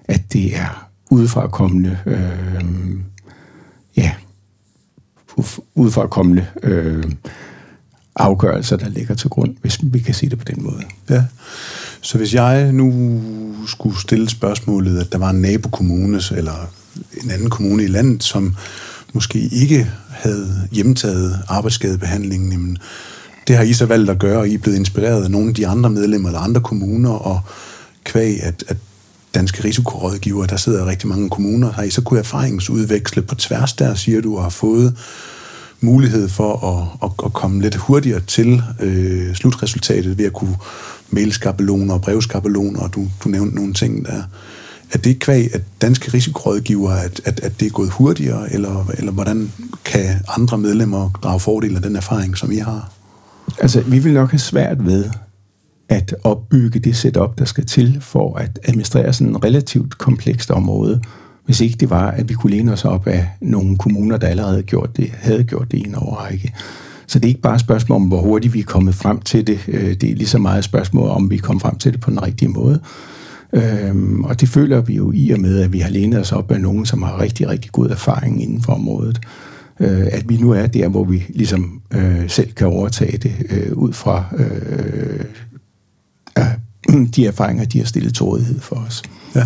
at 0.05 0.33
det 0.33 0.57
er 0.57 0.91
udefrakommende, 1.11 1.99
øh, 2.07 2.65
ja, 3.97 4.13
udefrakommende 5.75 6.47
øh, 6.63 7.05
afgørelser, 8.17 8.77
der 8.77 8.89
ligger 8.89 9.15
til 9.15 9.31
grund, 9.31 9.55
hvis 9.61 9.79
vi 9.83 9.99
kan 9.99 10.15
sige 10.15 10.31
det 10.31 10.39
på 10.39 10.45
den 10.45 10.63
måde. 10.63 10.83
Ja. 11.11 11.25
Så 12.01 12.19
hvis 12.19 12.35
jeg 12.35 12.73
nu 12.73 13.21
skulle 13.67 14.01
stille 14.01 14.31
spørgsmålet, 14.31 15.01
at 15.01 15.13
der 15.13 15.19
var 15.19 15.31
en 15.31 15.41
nabokommune 15.41 16.21
eller 16.37 16.71
en 17.25 17.31
anden 17.31 17.51
kommune 17.51 17.85
i 17.85 17.87
landet, 17.87 18.23
som 18.23 18.57
måske 19.13 19.39
ikke 19.39 19.91
havde 20.09 20.69
hjemtaget 20.73 21.39
arbejdsskadebehandlingen, 21.49 22.53
jamen, 22.53 22.79
det 23.49 23.57
har 23.57 23.63
I 23.63 23.73
så 23.73 23.87
valgt 23.87 24.11
at 24.11 24.19
gøre, 24.19 24.39
og 24.39 24.49
I 24.49 24.55
er 24.55 24.59
blevet 24.59 24.79
inspireret 24.79 25.25
af 25.25 25.31
nogle 25.31 25.49
af 25.49 25.55
de 25.55 25.67
andre 25.67 25.91
medlemmer 25.91 26.29
eller 26.29 26.41
andre 26.41 26.61
kommuner, 26.61 27.11
og 27.11 27.41
kvæg, 28.05 28.43
at, 28.43 28.65
at 28.69 28.77
danske 29.35 29.65
risikorådgiver, 29.65 30.47
der 30.47 30.57
sidder 30.57 30.87
rigtig 30.87 31.09
mange 31.09 31.31
kommuner, 31.31 31.73
har 31.73 31.83
I 31.83 31.91
så 31.91 32.03
kunne 32.03 32.19
erfaringsudveksle 32.19 33.23
på 33.23 33.35
tværs 33.35 33.73
der, 33.73 33.95
siger 33.95 34.21
du, 34.21 34.37
og 34.37 34.43
har 34.43 34.51
fået 34.51 34.97
mulighed 35.81 36.29
for 36.29 36.67
at, 36.67 37.09
at, 37.09 37.25
at 37.25 37.33
komme 37.33 37.63
lidt 37.63 37.75
hurtigere 37.75 38.21
til 38.21 38.63
øh, 38.81 39.35
slutresultatet 39.35 40.19
ved 40.19 40.25
at 40.25 40.33
kunne 40.33 40.57
mailskabeloner 41.11 41.95
og 41.95 42.01
brevskabeloner, 42.01 42.81
og 42.81 42.95
du, 42.95 43.07
du 43.25 43.29
nævnte 43.29 43.55
nogle 43.55 43.75
ting 43.75 44.07
der. 44.07 44.23
Er 44.93 44.99
det 44.99 45.19
kvæg, 45.19 45.55
at 45.55 45.63
danske 45.83 46.15
risikorådgiver, 46.15 46.91
at, 46.91 47.21
at, 47.25 47.41
at 47.41 47.61
det 47.61 47.67
er 47.67 47.71
gået 47.71 47.91
hurtigere, 47.91 48.53
eller, 48.53 48.91
eller 48.99 49.13
hvordan 49.13 49.53
kan 49.85 50.17
andre 50.37 50.59
medlemmer 50.59 51.11
drage 51.23 51.41
fordel 51.41 51.77
af 51.77 51.83
den 51.83 51.97
erfaring, 51.97 52.37
som 52.37 52.53
I 52.53 52.57
har? 52.57 52.93
Altså, 53.59 53.81
vi 53.81 53.99
vil 53.99 54.13
nok 54.13 54.31
have 54.31 54.39
svært 54.39 54.87
ved 54.87 55.05
at 55.89 56.15
opbygge 56.25 56.79
det 56.79 56.97
setup, 56.97 57.39
der 57.39 57.45
skal 57.45 57.67
til 57.67 57.99
for 58.01 58.37
at 58.37 58.59
administrere 58.65 59.13
sådan 59.13 59.29
en 59.29 59.45
relativt 59.45 59.99
komplekst 59.99 60.51
område, 60.51 61.01
hvis 61.45 61.61
ikke 61.61 61.77
det 61.77 61.91
var, 61.91 62.11
at 62.11 62.29
vi 62.29 62.35
kunne 62.35 62.51
læne 62.51 62.73
os 62.73 62.85
op 62.85 63.07
af 63.07 63.29
nogle 63.41 63.79
kommuner, 63.79 64.17
der 64.17 64.27
allerede 64.27 64.63
gjort 64.63 64.97
det, 64.97 65.11
havde 65.15 65.45
gjort 65.45 65.73
det 65.73 65.79
i 65.79 65.87
en 65.87 65.95
overrække. 65.95 66.53
Så 67.07 67.19
det 67.19 67.25
er 67.25 67.29
ikke 67.29 67.41
bare 67.41 67.55
et 67.55 67.61
spørgsmål 67.61 67.97
om, 67.97 68.03
hvor 68.03 68.21
hurtigt 68.21 68.55
vi 68.55 68.61
er 68.61 68.65
kommet 68.65 68.95
frem 68.95 69.21
til 69.21 69.47
det. 69.47 69.59
Øh, 69.69 69.95
det 69.95 70.11
er 70.11 70.15
lige 70.15 70.27
så 70.27 70.39
meget 70.39 70.59
et 70.59 70.65
spørgsmål 70.65 71.09
om, 71.09 71.31
vi 71.31 71.37
er 71.37 71.41
kommet 71.41 71.63
frem 71.63 71.79
til 71.79 71.93
det 71.93 72.01
på 72.01 72.11
den 72.11 72.23
rigtige 72.23 72.49
måde. 72.49 72.81
Øhm, 73.53 74.25
og 74.25 74.41
det 74.41 74.49
føler 74.49 74.81
vi 74.81 74.95
jo 74.95 75.13
i 75.15 75.31
og 75.31 75.41
med, 75.41 75.61
at 75.61 75.73
vi 75.73 75.79
har 75.79 75.91
lænet 75.91 76.21
os 76.21 76.33
op 76.33 76.51
af 76.51 76.61
nogen, 76.61 76.87
som 76.87 77.03
har 77.03 77.21
rigtig, 77.21 77.49
rigtig 77.49 77.73
god 77.73 77.89
erfaring 77.89 78.43
inden 78.43 78.63
for 78.63 78.73
området. 78.73 79.21
Øh, 79.81 80.07
at 80.13 80.29
vi 80.29 80.37
nu 80.37 80.51
er 80.51 80.67
der, 80.67 80.89
hvor 80.89 81.05
vi 81.05 81.25
ligesom 81.29 81.81
øh, 81.91 82.31
selv 82.31 82.53
kan 82.53 82.67
overtage 82.67 83.19
det 83.19 83.33
øh, 83.51 83.73
ud 83.73 83.93
fra 83.93 84.25
øh, 84.37 85.25
de 87.17 87.27
erfaringer, 87.27 87.65
de 87.65 87.79
har 87.79 87.85
stillet 87.85 88.15
til 88.15 88.25
rådighed 88.25 88.61
for 88.61 88.77
os. 88.77 89.03
Ja. 89.35 89.45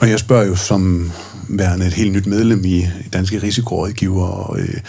Og 0.00 0.10
jeg 0.10 0.18
spørger 0.18 0.46
jo 0.46 0.56
som 0.56 1.12
værende 1.48 1.86
et 1.86 1.92
helt 1.92 2.12
nyt 2.12 2.26
medlem 2.26 2.64
i 2.64 2.86
Danske 3.12 3.42
Risikorådgiver 3.42 4.26
og 4.26 4.60
øh, 4.60 4.80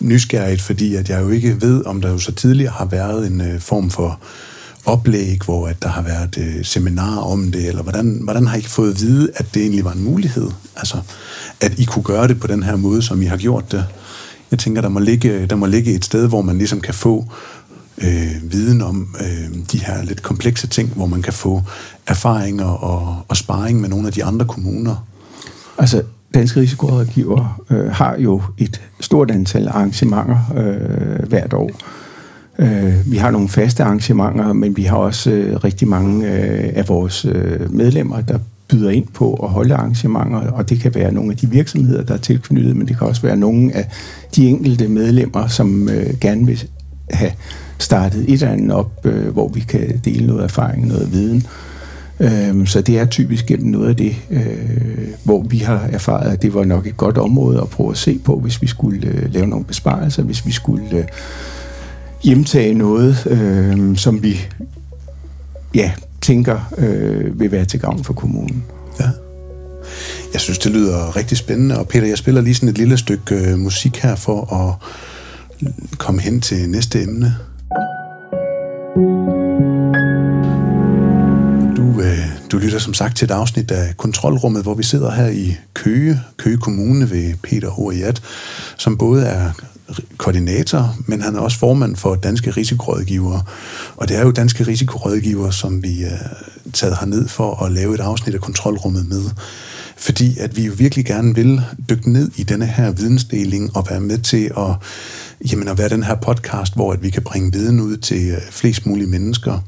nysgerrigt, 0.00 0.62
fordi 0.62 0.94
at 0.94 1.08
jeg 1.08 1.22
jo 1.22 1.28
ikke 1.28 1.60
ved, 1.60 1.86
om 1.86 2.00
der 2.00 2.10
jo 2.10 2.18
så 2.18 2.32
tidligere 2.32 2.72
har 2.72 2.84
været 2.84 3.26
en 3.26 3.40
øh, 3.40 3.60
form 3.60 3.90
for 3.90 4.20
oplæg, 4.84 5.38
hvor 5.44 5.68
at 5.68 5.82
der 5.82 5.88
har 5.88 6.02
været 6.02 6.38
øh, 6.38 6.64
seminarer 6.64 7.20
om 7.22 7.52
det, 7.52 7.68
eller 7.68 7.82
hvordan, 7.82 8.20
hvordan 8.22 8.46
har 8.46 8.56
I 8.56 8.62
fået 8.62 8.90
at 8.90 9.00
vide, 9.00 9.30
at 9.34 9.54
det 9.54 9.62
egentlig 9.62 9.84
var 9.84 9.92
en 9.92 10.04
mulighed? 10.04 10.50
Altså, 10.76 10.96
at 11.60 11.78
I 11.78 11.84
kunne 11.84 12.02
gøre 12.02 12.28
det 12.28 12.40
på 12.40 12.46
den 12.46 12.62
her 12.62 12.76
måde, 12.76 13.02
som 13.02 13.22
I 13.22 13.24
har 13.24 13.36
gjort 13.36 13.72
det. 13.72 13.84
Jeg 14.50 14.58
tænker, 14.58 14.80
der 14.82 14.88
må 14.88 15.00
ligge, 15.00 15.46
der 15.46 15.56
må 15.56 15.66
ligge 15.66 15.94
et 15.94 16.04
sted, 16.04 16.28
hvor 16.28 16.42
man 16.42 16.58
ligesom 16.58 16.80
kan 16.80 16.94
få 16.94 17.32
øh, 17.98 18.52
viden 18.52 18.82
om 18.82 19.16
øh, 19.20 19.56
de 19.72 19.78
her 19.78 20.02
lidt 20.04 20.22
komplekse 20.22 20.66
ting, 20.66 20.88
hvor 20.88 21.06
man 21.06 21.22
kan 21.22 21.32
få 21.32 21.62
erfaringer 22.06 22.66
og, 22.66 23.16
og 23.28 23.36
sparring 23.36 23.80
med 23.80 23.88
nogle 23.88 24.06
af 24.06 24.12
de 24.12 24.24
andre 24.24 24.46
kommuner? 24.46 25.06
Altså, 25.78 26.02
Danske 26.34 26.60
Risikorådgiver 26.60 27.62
øh, 27.70 27.90
har 27.90 28.16
jo 28.18 28.42
et 28.58 28.80
stort 29.00 29.30
antal 29.30 29.68
arrangementer 29.68 30.38
øh, 30.56 31.28
hvert 31.28 31.52
år. 31.52 31.70
Øh, 32.58 33.12
vi 33.12 33.16
har 33.16 33.30
nogle 33.30 33.48
faste 33.48 33.84
arrangementer, 33.84 34.52
men 34.52 34.76
vi 34.76 34.82
har 34.82 34.96
også 34.96 35.30
øh, 35.30 35.64
rigtig 35.64 35.88
mange 35.88 36.26
øh, 36.26 36.72
af 36.74 36.88
vores 36.88 37.24
øh, 37.24 37.74
medlemmer, 37.74 38.20
der 38.20 38.38
byder 38.68 38.90
ind 38.90 39.06
på 39.14 39.34
at 39.34 39.48
holde 39.48 39.74
arrangementer, 39.74 40.50
og 40.50 40.68
det 40.68 40.80
kan 40.80 40.94
være 40.94 41.12
nogle 41.12 41.30
af 41.30 41.36
de 41.36 41.50
virksomheder, 41.50 42.02
der 42.02 42.14
er 42.14 42.18
tilknyttet, 42.18 42.76
men 42.76 42.88
det 42.88 42.98
kan 42.98 43.06
også 43.06 43.22
være 43.22 43.36
nogle 43.36 43.76
af 43.76 43.88
de 44.36 44.48
enkelte 44.48 44.88
medlemmer, 44.88 45.46
som 45.46 45.88
øh, 45.88 46.18
gerne 46.20 46.46
vil 46.46 46.64
have 47.10 47.32
startet 47.78 48.24
et 48.28 48.32
eller 48.32 48.48
andet 48.48 48.72
op, 48.72 49.06
øh, 49.06 49.28
hvor 49.28 49.48
vi 49.48 49.60
kan 49.60 50.00
dele 50.04 50.26
noget 50.26 50.44
erfaring, 50.44 50.86
noget 50.86 51.12
viden. 51.12 51.36
Øh, 51.36 51.71
Øhm, 52.22 52.66
så 52.66 52.80
det 52.80 52.98
er 52.98 53.06
typisk 53.06 53.46
gennem 53.46 53.70
noget 53.70 53.88
af 53.88 53.96
det, 53.96 54.16
øh, 54.30 55.08
hvor 55.24 55.42
vi 55.42 55.58
har 55.58 55.88
erfaret, 55.92 56.32
at 56.32 56.42
det 56.42 56.54
var 56.54 56.64
nok 56.64 56.86
et 56.86 56.96
godt 56.96 57.18
område 57.18 57.60
at 57.60 57.68
prøve 57.68 57.90
at 57.90 57.96
se 57.96 58.18
på, 58.24 58.38
hvis 58.38 58.62
vi 58.62 58.66
skulle 58.66 59.06
øh, 59.06 59.32
lave 59.32 59.46
nogle 59.46 59.64
besparelser, 59.64 60.22
hvis 60.22 60.46
vi 60.46 60.52
skulle 60.52 60.96
øh, 60.96 61.04
hjemtage 62.22 62.74
noget, 62.74 63.26
øh, 63.26 63.96
som 63.96 64.22
vi 64.22 64.40
ja, 65.74 65.92
tænker 66.20 66.72
øh, 66.78 67.40
vil 67.40 67.52
være 67.52 67.64
til 67.64 67.80
gavn 67.80 68.04
for 68.04 68.12
kommunen. 68.12 68.64
Ja. 69.00 69.10
Jeg 70.32 70.40
synes, 70.40 70.58
det 70.58 70.72
lyder 70.72 71.16
rigtig 71.16 71.38
spændende. 71.38 71.78
Og 71.78 71.88
Peter, 71.88 72.06
jeg 72.06 72.18
spiller 72.18 72.40
lige 72.40 72.54
sådan 72.54 72.68
et 72.68 72.78
lille 72.78 72.98
stykke 72.98 73.34
øh, 73.34 73.58
musik 73.58 73.96
her 73.96 74.14
for 74.14 74.54
at 74.54 74.74
komme 75.98 76.20
hen 76.20 76.40
til 76.40 76.70
næste 76.70 77.02
emne. 77.02 77.36
Du 82.52 82.58
lytter 82.58 82.78
som 82.78 82.94
sagt 82.94 83.16
til 83.16 83.24
et 83.24 83.30
afsnit 83.30 83.70
af 83.70 83.96
Kontrolrummet, 83.96 84.62
hvor 84.62 84.74
vi 84.74 84.82
sidder 84.82 85.10
her 85.10 85.28
i 85.28 85.56
Køge, 85.74 86.20
Køge 86.36 86.56
Kommune 86.56 87.10
ved 87.10 87.34
Peter 87.42 87.70
Horiat, 87.70 88.22
som 88.78 88.98
både 88.98 89.26
er 89.26 89.50
koordinator, 90.16 90.96
men 91.06 91.22
han 91.22 91.36
er 91.36 91.40
også 91.40 91.58
formand 91.58 91.96
for 91.96 92.14
Danske 92.14 92.50
Risikorådgivere. 92.50 93.42
Og 93.96 94.08
det 94.08 94.16
er 94.16 94.22
jo 94.22 94.30
Danske 94.30 94.66
Risikorådgivere, 94.66 95.52
som 95.52 95.82
vi 95.82 96.02
er 96.02 96.18
taget 96.72 96.96
herned 97.00 97.28
for 97.28 97.64
at 97.64 97.72
lave 97.72 97.94
et 97.94 98.00
afsnit 98.00 98.34
af 98.34 98.40
Kontrolrummet 98.40 99.08
med. 99.08 99.22
Fordi 99.96 100.38
at 100.38 100.56
vi 100.56 100.66
jo 100.66 100.72
virkelig 100.76 101.04
gerne 101.04 101.34
vil 101.34 101.62
dykke 101.90 102.12
ned 102.12 102.30
i 102.36 102.42
denne 102.42 102.66
her 102.66 102.90
vidensdeling 102.90 103.76
og 103.76 103.86
være 103.90 104.00
med 104.00 104.18
til 104.18 104.50
at 104.58 104.74
jamen 105.52 105.68
at 105.68 105.78
være 105.78 105.88
den 105.88 106.02
her 106.02 106.14
podcast, 106.14 106.74
hvor 106.74 106.92
at 106.92 107.02
vi 107.02 107.10
kan 107.10 107.22
bringe 107.22 107.52
viden 107.52 107.80
ud 107.80 107.96
til 107.96 108.30
øh, 108.30 108.38
flest 108.50 108.86
mulige 108.86 109.06
mennesker. 109.06 109.58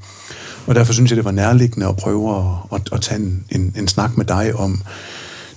Og 0.67 0.75
derfor 0.75 0.93
synes 0.93 1.11
jeg, 1.11 1.17
det 1.17 1.25
var 1.25 1.31
nærliggende 1.31 1.89
at 1.89 1.97
prøve 1.97 2.37
at, 2.37 2.45
at, 2.73 2.89
at 2.93 3.01
tage 3.01 3.21
en, 3.21 3.45
en, 3.51 3.75
en 3.79 3.89
snak 3.89 4.17
med 4.17 4.25
dig 4.25 4.55
om 4.55 4.83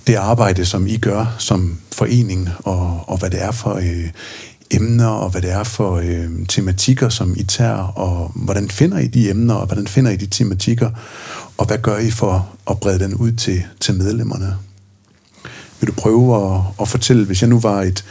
det 0.06 0.14
arbejde, 0.14 0.64
som 0.64 0.86
I 0.86 0.96
gør 0.96 1.36
som 1.38 1.78
forening, 1.92 2.48
og, 2.58 3.04
og 3.06 3.18
hvad 3.18 3.30
det 3.30 3.42
er 3.42 3.50
for 3.50 3.74
øh, 3.74 4.10
emner, 4.70 5.06
og 5.06 5.30
hvad 5.30 5.42
det 5.42 5.52
er 5.52 5.64
for 5.64 5.96
øh, 5.96 6.46
tematikker, 6.48 7.08
som 7.08 7.34
I 7.36 7.42
tager, 7.42 7.98
og 7.98 8.32
hvordan 8.34 8.68
finder 8.68 8.98
I 8.98 9.06
de 9.06 9.30
emner, 9.30 9.54
og 9.54 9.66
hvordan 9.66 9.86
finder 9.86 10.10
I 10.10 10.16
de 10.16 10.26
tematikker, 10.26 10.90
og 11.58 11.66
hvad 11.66 11.78
gør 11.78 11.98
I 11.98 12.10
for 12.10 12.48
at 12.70 12.80
brede 12.80 12.98
den 12.98 13.14
ud 13.14 13.32
til, 13.32 13.64
til 13.80 13.94
medlemmerne? 13.94 14.56
Vil 15.80 15.88
du 15.88 15.92
prøve 15.92 16.54
at, 16.54 16.60
at 16.80 16.88
fortælle, 16.88 17.24
hvis 17.24 17.42
jeg 17.42 17.50
nu 17.50 17.60
var 17.60 17.82
et 17.82 18.04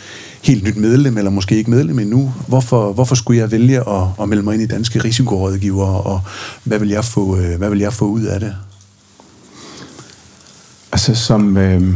helt 0.47 0.63
nyt 0.63 0.77
medlem, 0.77 1.17
eller 1.17 1.31
måske 1.31 1.57
ikke 1.57 1.69
medlem 1.69 1.99
endnu, 1.99 2.33
hvorfor, 2.47 2.93
hvorfor 2.93 3.15
skulle 3.15 3.39
jeg 3.39 3.51
vælge 3.51 3.89
at, 3.89 4.07
at 4.21 4.29
melde 4.29 4.43
mig 4.43 4.53
ind 4.53 4.63
i 4.63 4.67
danske 4.67 5.03
risikorådgiver, 5.03 5.85
og 5.85 6.21
hvad 6.63 6.79
vil 6.79 6.89
jeg 6.89 7.05
få, 7.05 7.37
øh, 7.37 7.57
hvad 7.57 7.69
vil 7.69 7.79
jeg 7.79 7.93
få 7.93 8.05
ud 8.05 8.23
af 8.23 8.39
det? 8.39 8.55
Altså 10.91 11.15
som, 11.15 11.57
øh, 11.57 11.93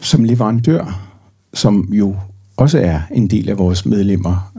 som 0.00 0.24
leverandør, 0.24 1.10
som 1.54 1.88
jo 1.92 2.16
også 2.56 2.78
er 2.78 3.00
en 3.10 3.30
del 3.30 3.48
af 3.48 3.58
vores 3.58 3.86
medlemmer, 3.86 4.52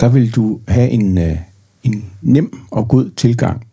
der 0.00 0.08
vil 0.08 0.34
du 0.34 0.60
have 0.68 0.90
en, 0.90 1.18
øh, 1.18 1.36
en 1.82 2.04
nem 2.22 2.58
og 2.70 2.88
god 2.88 3.10
tilgang 3.16 3.66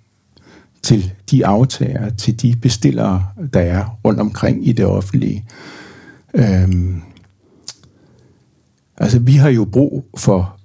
til 0.83 1.11
de 1.31 1.45
aftager, 1.45 2.09
til 2.09 2.41
de 2.41 2.55
bestillere, 2.61 3.25
der 3.53 3.59
er 3.59 3.97
rundt 4.05 4.19
omkring 4.19 4.67
i 4.67 4.71
det 4.71 4.85
offentlige. 4.85 5.45
Øhm, 6.33 7.01
altså, 8.97 9.19
vi 9.19 9.33
har 9.33 9.49
jo 9.49 9.65
brug 9.65 10.05
for 10.17 10.57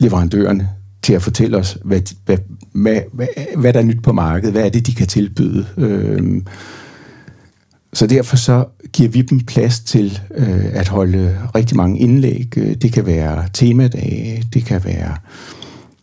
leverandørerne 0.00 0.68
til 1.02 1.12
at 1.12 1.22
fortælle 1.22 1.56
os, 1.56 1.78
hvad, 1.84 2.00
hvad, 2.24 2.38
hvad, 2.72 3.00
hvad, 3.12 3.26
hvad 3.56 3.72
der 3.72 3.80
er 3.80 3.84
nyt 3.84 4.02
på 4.02 4.12
markedet, 4.12 4.52
hvad 4.52 4.64
er 4.64 4.68
det, 4.68 4.86
de 4.86 4.94
kan 4.94 5.06
tilbyde. 5.06 5.66
Øhm, 5.76 6.46
så 7.92 8.06
derfor 8.06 8.36
så 8.36 8.64
giver 8.92 9.08
vi 9.08 9.22
dem 9.22 9.40
plads 9.40 9.80
til 9.80 10.20
øh, 10.34 10.64
at 10.72 10.88
holde 10.88 11.38
rigtig 11.54 11.76
mange 11.76 11.98
indlæg. 11.98 12.58
Øh, 12.58 12.74
det 12.74 12.92
kan 12.92 13.06
være 13.06 13.48
temadage, 13.52 14.42
det 14.54 14.64
kan 14.64 14.84
være, 14.84 15.16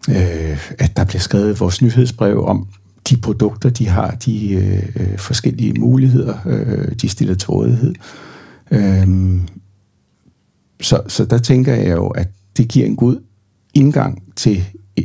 øh, 0.09 0.71
at 0.79 0.97
der 0.97 1.03
bliver 1.03 1.21
skrevet 1.21 1.59
vores 1.59 1.81
nyhedsbrev 1.81 2.45
om 2.45 2.67
de 3.09 3.17
produkter, 3.17 3.69
de 3.69 3.87
har, 3.87 4.11
de 4.11 4.53
øh, 4.53 4.83
øh 4.95 5.17
forskellige 5.17 5.73
muligheder, 5.73 6.37
øh, 6.45 6.91
de 7.01 7.09
stiller 7.09 7.35
til 7.35 7.49
rådighed. 7.49 7.93
Øh, 8.71 9.07
så, 10.81 11.01
så 11.07 11.25
der 11.25 11.37
tænker 11.37 11.73
jeg 11.73 11.91
jo, 11.91 12.07
at 12.07 12.27
det 12.57 12.67
giver 12.67 12.85
en 12.85 12.95
god 12.95 13.17
indgang 13.73 14.23
til 14.35 14.63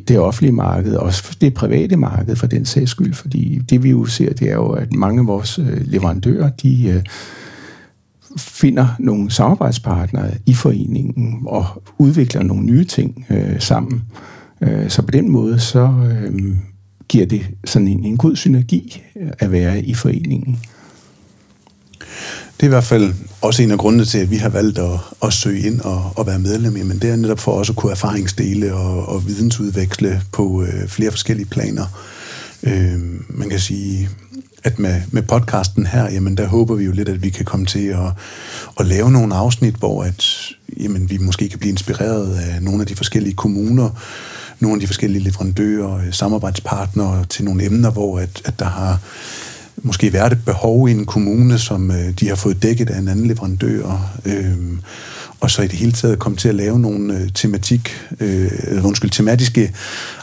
det 0.08 0.18
offentlige 0.18 0.52
marked, 0.52 0.94
også 0.94 1.37
det 1.40 1.54
private 1.54 1.96
marked 1.96 2.37
for 2.37 2.46
den 2.46 2.64
sags 2.64 2.90
skyld, 2.90 3.14
fordi 3.14 3.58
det 3.70 3.82
vi 3.82 3.90
jo 3.90 4.04
ser, 4.04 4.32
det 4.32 4.50
er 4.50 4.54
jo, 4.54 4.70
at 4.70 4.92
mange 4.92 5.20
af 5.20 5.26
vores 5.26 5.58
øh, 5.58 5.87
leverandører, 5.87 6.50
de 6.50 6.88
øh, 6.88 7.02
finder 8.38 8.88
nogle 8.98 9.30
samarbejdspartnere 9.30 10.30
i 10.46 10.54
foreningen 10.54 11.42
og 11.46 11.82
udvikler 11.98 12.42
nogle 12.42 12.64
nye 12.64 12.84
ting 12.84 13.26
øh, 13.30 13.60
sammen. 13.60 14.02
Øh, 14.60 14.90
så 14.90 15.02
på 15.02 15.10
den 15.10 15.30
måde, 15.30 15.60
så 15.60 15.92
øh, 16.04 16.56
giver 17.08 17.26
det 17.26 17.46
sådan 17.64 17.88
en, 17.88 18.04
en 18.04 18.16
god 18.16 18.37
synergi 18.37 19.02
at 19.38 19.52
være 19.52 19.82
i 19.82 19.94
foreningen. 19.94 20.58
Det 22.58 22.62
er 22.62 22.68
i 22.68 22.76
hvert 22.76 22.84
fald 22.84 23.14
også 23.40 23.62
en 23.62 23.70
af 23.70 23.78
grundene 23.78 24.04
til, 24.04 24.18
at 24.18 24.30
vi 24.30 24.36
har 24.36 24.48
valgt 24.48 24.78
at, 24.78 24.98
at 25.22 25.32
søge 25.32 25.60
ind 25.60 25.80
og, 25.80 26.12
og 26.16 26.26
være 26.26 26.38
medlem. 26.38 26.72
Men 26.72 26.98
det 26.98 27.10
er 27.10 27.16
netop 27.16 27.38
for 27.38 27.52
også 27.52 27.72
at 27.72 27.76
kunne 27.76 27.92
erfaringsdele 27.92 28.74
og, 28.74 29.08
og 29.08 29.26
vidensudveksle 29.26 30.22
på 30.32 30.62
øh, 30.62 30.88
flere 30.88 31.10
forskellige 31.10 31.46
planer. 31.46 31.84
Øh, 32.62 32.98
man 33.28 33.50
kan 33.50 33.60
sige, 33.60 34.08
at 34.64 34.78
med, 34.78 35.02
med 35.10 35.23
podcasten 35.23 35.86
her, 35.86 36.10
jamen 36.10 36.36
der 36.36 36.47
håber 36.47 36.75
vi 36.75 36.84
jo 36.84 36.92
lidt, 36.92 37.08
at 37.08 37.23
vi 37.23 37.28
kan 37.28 37.44
komme 37.44 37.66
til 37.66 37.86
at, 37.86 38.12
at 38.80 38.86
lave 38.86 39.10
nogle 39.10 39.34
afsnit, 39.34 39.75
hvor 39.75 40.02
at, 40.04 40.26
jamen, 40.80 41.10
vi 41.10 41.18
måske 41.18 41.49
kan 41.49 41.58
blive 41.58 41.71
inspireret 41.71 42.36
af 42.36 42.62
nogle 42.62 42.80
af 42.80 42.86
de 42.86 42.97
forskellige 42.97 43.34
kommuner, 43.34 43.90
nogle 44.60 44.76
af 44.76 44.80
de 44.80 44.86
forskellige 44.86 45.23
leverandører, 45.23 46.10
samarbejdspartnere 46.10 47.25
til 47.25 47.44
nogle 47.44 47.64
emner, 47.64 47.90
hvor 47.90 48.18
at, 48.18 48.42
at 48.44 48.58
der 48.58 48.66
har 48.66 48.99
måske 49.82 50.12
være 50.12 50.32
et 50.32 50.45
behov 50.45 50.88
i 50.88 50.93
en 50.93 51.06
kommune, 51.06 51.58
som 51.58 51.91
øh, 51.91 52.10
de 52.21 52.28
har 52.28 52.34
fået 52.34 52.62
dækket 52.62 52.91
af 52.91 52.99
en 52.99 53.08
anden 53.08 53.26
leverandør, 53.26 54.10
øh, 54.25 54.56
og 55.41 55.50
så 55.50 55.62
i 55.62 55.67
det 55.67 55.78
hele 55.78 55.93
taget 55.93 56.19
komme 56.19 56.38
til 56.38 56.49
at 56.49 56.54
lave 56.54 56.78
nogle 56.78 57.19
øh, 57.19 57.28
tematik, 57.34 57.91
øh, 58.21 58.50
undskyld, 58.84 59.10
tematiske 59.10 59.75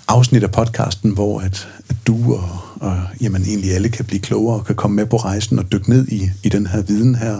afsnit 0.07 0.43
af 0.43 0.51
podcasten, 0.51 1.11
hvor 1.11 1.39
at, 1.39 1.67
at 1.89 1.95
du 2.07 2.33
og, 2.33 2.59
og 2.75 3.01
jamen, 3.21 3.41
egentlig 3.41 3.73
alle 3.73 3.89
kan 3.89 4.05
blive 4.05 4.21
klogere 4.21 4.59
og 4.59 4.65
kan 4.65 4.75
komme 4.75 4.95
med 4.95 5.05
på 5.05 5.17
rejsen 5.17 5.59
og 5.59 5.71
dykke 5.71 5.89
ned 5.89 6.07
i, 6.07 6.29
i 6.43 6.49
den 6.49 6.67
her 6.67 6.81
viden 6.81 7.15
her. 7.15 7.35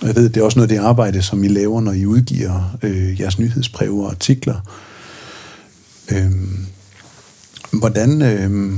Og 0.00 0.06
jeg 0.06 0.16
ved, 0.16 0.28
det 0.28 0.40
er 0.40 0.44
også 0.44 0.58
noget 0.58 0.70
af 0.70 0.76
det 0.76 0.84
arbejde, 0.84 1.22
som 1.22 1.44
I 1.44 1.48
laver, 1.48 1.80
når 1.80 1.92
I 1.92 2.06
udgiver 2.06 2.76
øh, 2.82 3.20
jeres 3.20 3.38
nyhedsbreve 3.38 4.04
og 4.04 4.10
artikler. 4.10 4.60
Øh, 6.12 6.30
hvordan... 7.72 8.22
Øh, 8.22 8.72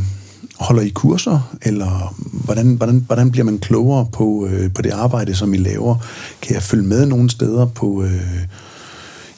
holder 0.60 0.82
I 0.82 0.88
kurser, 0.88 1.56
eller 1.62 2.14
hvordan, 2.44 2.74
hvordan, 2.74 3.04
hvordan 3.06 3.30
bliver 3.30 3.44
man 3.44 3.58
klogere 3.58 4.06
på, 4.12 4.46
øh, 4.50 4.72
på 4.72 4.82
det 4.82 4.90
arbejde, 4.90 5.34
som 5.34 5.54
I 5.54 5.56
laver? 5.56 5.96
Kan 6.42 6.54
jeg 6.54 6.62
følge 6.62 6.86
med 6.86 7.06
nogle 7.06 7.30
steder 7.30 7.66
på 7.66 8.02
øh, 8.02 8.46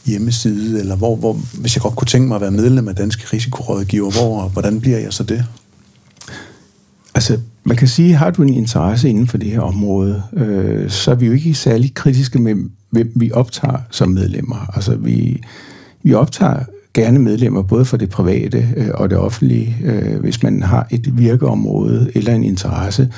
hjemmeside, 0.07 0.81
eller 0.81 0.97
hvor, 0.97 1.17
hvor, 1.17 1.39
hvis 1.61 1.77
jeg 1.77 1.83
godt 1.83 1.97
kunne 1.97 2.07
tænke 2.07 2.29
mig 2.29 2.35
at 2.35 2.41
være 2.41 2.51
medlem 2.51 2.89
af 2.89 2.97
Danske 2.97 3.25
Risikorådgiver, 3.33 4.11
hvor, 4.11 4.49
hvordan 4.49 4.81
bliver 4.81 4.99
jeg 4.99 5.13
så 5.13 5.23
det? 5.23 5.45
Altså, 7.15 7.39
man 7.65 7.77
kan 7.77 7.89
sige, 7.89 8.15
har 8.15 8.31
du 8.31 8.43
en 8.43 8.55
interesse 8.55 9.09
inden 9.09 9.27
for 9.27 9.39
det 9.39 9.51
her 9.51 9.61
område, 9.61 10.23
øh, 10.33 10.91
så 10.91 11.11
er 11.11 11.15
vi 11.15 11.27
jo 11.27 11.33
ikke 11.33 11.55
særlig 11.55 11.95
kritiske 11.95 12.39
med, 12.39 12.55
hvem 12.91 13.13
vi 13.17 13.33
optager 13.33 13.79
som 13.91 14.09
medlemmer. 14.09 14.71
Altså, 14.75 14.97
vi, 14.97 15.43
vi 16.03 16.15
optager 16.15 16.65
gerne 16.95 17.19
medlemmer, 17.19 17.63
både 17.63 17.85
for 17.85 17.97
det 17.97 18.09
private 18.09 18.69
øh, 18.77 18.89
og 18.95 19.11
det 19.11 19.19
offentlige, 19.19 19.77
øh, 19.85 20.21
hvis 20.21 20.43
man 20.43 20.63
har 20.63 20.87
et 20.91 21.19
virkeområde 21.19 22.11
eller 22.15 22.35
en 22.35 22.45
interesse, 22.45 23.13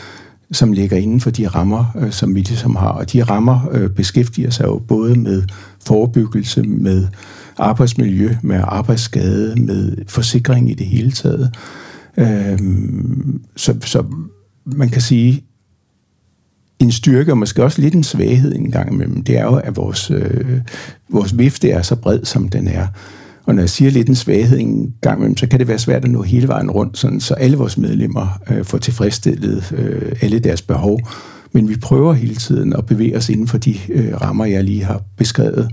som 0.53 0.73
ligger 0.73 0.97
inden 0.97 1.21
for 1.21 1.31
de 1.31 1.49
rammer, 1.49 1.85
øh, 1.99 2.13
som 2.13 2.35
vi 2.35 2.41
ligesom 2.41 2.77
har. 2.77 2.89
Og 2.89 3.13
de 3.13 3.23
rammer 3.23 3.89
beskæftiger 3.97 4.51
sig 4.51 4.65
jo 4.65 4.79
både 4.79 5.15
med 5.15 5.43
forebyggelse, 5.87 6.63
med 6.63 7.07
arbejdsmiljø, 7.59 8.37
med 8.43 8.61
arbejdsskade, 8.65 9.61
med 9.61 9.97
forsikring 10.09 10.71
i 10.71 10.75
det 10.75 10.87
hele 10.87 11.13
taget. 11.13 11.55
Øhm, 12.17 13.43
så, 13.57 13.77
så 13.85 14.05
man 14.65 14.89
kan 14.89 15.01
sige, 15.01 15.45
en 16.79 16.93
styrke, 16.93 17.33
og 17.33 17.39
måske 17.39 17.65
også 17.65 17.81
lidt 17.81 17.95
en 17.95 18.05
svaghed 18.05 18.55
en 18.55 18.71
gang 18.71 18.93
imellem, 18.93 19.25
det 19.25 19.39
er 19.39 19.45
jo, 19.45 19.55
at 19.55 19.77
vores, 19.77 20.11
øh, 20.11 20.61
vores 21.09 21.39
vifte 21.39 21.71
er 21.71 21.83
så 21.83 21.97
bred, 21.97 22.25
som 22.25 22.49
den 22.49 22.69
er. 22.69 22.87
Og 23.47 23.55
når 23.55 23.63
jeg 23.63 23.71
siger 23.71 23.91
lidt 23.91 24.09
en 24.09 24.15
svaghed 24.15 24.59
en 24.59 24.95
gang 25.01 25.19
imellem, 25.19 25.37
så 25.37 25.47
kan 25.47 25.59
det 25.59 25.69
være 25.69 25.79
svært 25.79 26.05
at 26.05 26.11
nå 26.11 26.23
hele 26.23 26.49
vejen 26.49 26.71
rundt, 26.71 26.99
sådan, 26.99 27.21
så 27.21 27.35
alle 27.35 27.57
vores 27.57 27.79
medlemmer 27.79 28.41
øh, 28.51 28.65
får 28.65 28.79
tilfredsstillet 28.79 29.73
øh, 29.77 30.13
alle 30.21 30.39
deres 30.39 30.63
behov. 30.63 31.01
Men 31.53 31.69
vi 31.69 31.77
prøver 31.77 32.13
hele 32.13 32.35
tiden 32.35 32.73
at 32.73 32.87
bevæge 32.87 33.17
os 33.17 33.29
inden 33.29 33.47
for 33.47 33.59
de 33.59 33.75
øh, 33.89 34.21
rammer, 34.21 34.45
jeg 34.45 34.65
lige 34.65 34.85
har 34.85 35.03
beskrevet, 35.17 35.71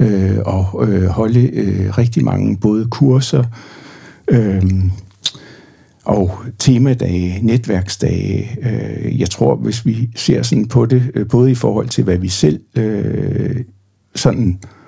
øh, 0.00 0.38
og 0.46 0.88
øh, 0.88 1.06
holde 1.06 1.40
øh, 1.40 1.98
rigtig 1.98 2.24
mange 2.24 2.56
både 2.56 2.86
kurser 2.90 3.44
øh, 4.28 4.62
og 6.04 6.38
temadage, 6.58 7.38
netværksdage. 7.42 8.58
Øh, 8.62 9.20
jeg 9.20 9.30
tror, 9.30 9.56
hvis 9.56 9.86
vi 9.86 10.08
ser 10.16 10.42
sådan 10.42 10.68
på 10.68 10.86
det, 10.86 11.02
øh, 11.14 11.28
både 11.28 11.50
i 11.50 11.54
forhold 11.54 11.88
til, 11.88 12.04
hvad 12.04 12.18
vi 12.18 12.28
selv 12.28 12.60
øh, 12.76 13.56
sådan 14.14 14.58
øh, 14.64 14.79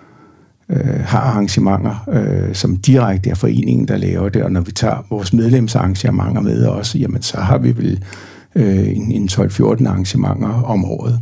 Øh, 0.72 1.00
har 1.04 1.20
arrangementer, 1.20 2.08
øh, 2.12 2.54
som 2.54 2.76
direkte 2.76 3.30
er 3.30 3.34
foreningen, 3.34 3.88
der 3.88 3.96
laver 3.96 4.28
det, 4.28 4.42
og 4.42 4.52
når 4.52 4.60
vi 4.60 4.72
tager 4.72 5.06
vores 5.10 5.32
medlemsarrangementer 5.32 6.40
med 6.40 6.64
også, 6.64 6.98
jamen 6.98 7.22
så 7.22 7.36
har 7.36 7.58
vi 7.58 7.76
vel 7.76 8.04
øh, 8.54 8.88
en, 8.88 9.12
en 9.12 9.28
12-14 9.32 9.88
arrangementer 9.88 10.62
om 10.62 10.84
året. 10.84 11.20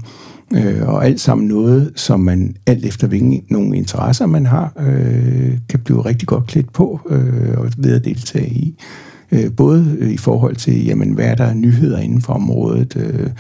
Øh, 0.55 0.89
og 0.89 1.07
alt 1.07 1.21
sammen 1.21 1.49
noget, 1.49 1.93
som 1.97 2.21
man 2.21 2.57
alt 2.67 2.85
efter 2.85 3.07
hvilke 3.07 3.43
nogle 3.49 3.77
interesser 3.77 4.27
man 4.27 4.47
har, 4.47 4.73
øh, 4.79 5.59
kan 5.69 5.81
blive 5.81 6.05
rigtig 6.05 6.29
godt 6.29 6.47
klædt 6.47 6.73
på 6.73 7.01
øh, 7.11 7.59
og 7.59 7.71
ved 7.77 7.95
at 7.95 8.05
deltage 8.05 8.51
i. 8.51 8.77
Øh, 9.33 9.51
både 9.57 9.97
øh, 9.99 10.11
i 10.11 10.17
forhold 10.17 10.57
til, 10.57 10.85
jamen, 10.85 11.11
hvad 11.11 11.25
er 11.25 11.35
der 11.35 11.55
nyheder 11.55 11.99
inden 11.99 12.23
for 12.23 12.33
området, 12.33 12.97
øh, 12.97 13.31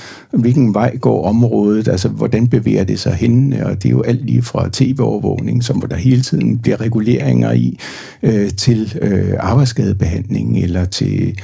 hvilken 0.40 0.74
vej 0.74 0.96
går 0.96 1.24
området, 1.24 1.88
altså 1.88 2.09
hvordan 2.09 2.48
bevæger 2.48 2.85
det 2.85 2.98
sig 3.00 3.12
hen, 3.12 3.53
og 3.53 3.83
det 3.83 3.88
er 3.88 3.90
jo 3.90 4.03
alt 4.03 4.26
lige 4.26 4.42
fra 4.42 4.68
tv-overvågning, 4.72 5.64
som 5.64 5.79
hvor 5.79 5.88
der 5.88 5.96
hele 5.96 6.22
tiden 6.22 6.59
bliver 6.59 6.81
reguleringer 6.81 7.53
i, 7.53 7.79
øh, 8.22 8.50
til 8.50 8.98
øh, 9.03 9.35
arbejdsskadebehandling, 9.38 10.59
eller 10.59 10.85
til 10.85 11.38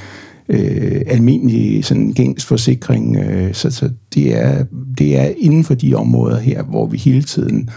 øh, 0.48 1.00
almindelig 1.06 1.85
sådan 1.85 2.12
gængs 2.12 2.44
forsikring. 2.44 3.16
Øh, 3.16 3.54
så 3.54 3.70
så 3.70 3.90
det, 4.14 4.38
er, 4.38 4.64
det 4.98 5.18
er 5.18 5.30
inden 5.38 5.64
for 5.64 5.74
de 5.74 5.94
områder 5.94 6.38
her, 6.38 6.62
hvor 6.62 6.87
vi 6.87 6.96
hele 6.98 7.22
tiden 7.22 7.70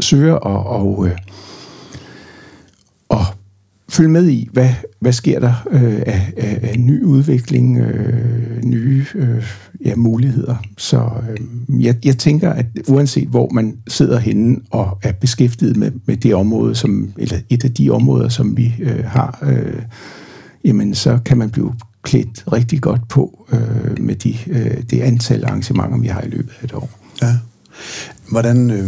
søger 0.00 0.34
at, 0.34 0.66
og, 0.66 1.06
øh, 1.06 1.16
følge 3.88 4.10
med 4.10 4.28
i, 4.28 4.48
hvad, 4.52 4.70
hvad 5.00 5.12
sker 5.12 5.40
der 5.40 5.68
øh, 5.70 6.02
af, 6.06 6.32
af, 6.36 6.58
af 6.62 6.78
ny 6.78 7.02
udvikling, 7.04 7.78
øh, 7.78 8.64
nye 8.64 9.06
øh, 9.14 9.44
ja, 9.84 9.96
muligheder. 9.96 10.56
Så 10.78 11.10
øh, 11.30 11.84
jeg, 11.84 11.96
jeg 12.04 12.18
tænker, 12.18 12.50
at 12.50 12.66
uanset 12.88 13.28
hvor 13.28 13.48
man 13.50 13.76
sidder 13.88 14.18
henne 14.18 14.56
og 14.70 14.98
er 15.02 15.12
beskæftiget 15.12 15.76
med, 15.76 15.92
med 16.06 16.16
det 16.16 16.34
område, 16.34 16.74
som, 16.74 17.12
eller 17.18 17.38
et 17.50 17.64
af 17.64 17.74
de 17.74 17.90
områder, 17.90 18.28
som 18.28 18.56
vi 18.56 18.74
øh, 18.80 19.04
har, 19.04 19.38
øh, 19.42 19.82
jamen 20.64 20.94
så 20.94 21.18
kan 21.24 21.38
man 21.38 21.50
blive 21.50 21.74
klædt 22.02 22.44
rigtig 22.52 22.80
godt 22.80 23.08
på 23.08 23.46
øh, 23.52 24.00
med 24.00 24.14
de, 24.14 24.36
øh, 24.46 24.82
det 24.90 25.00
antal 25.00 25.44
arrangementer, 25.44 25.98
vi 25.98 26.06
har 26.06 26.20
i 26.20 26.28
løbet 26.28 26.52
af 26.60 26.64
et 26.64 26.72
år. 26.72 26.90
Ja. 27.22 27.34
Hvordan, 28.30 28.70
øh, 28.70 28.86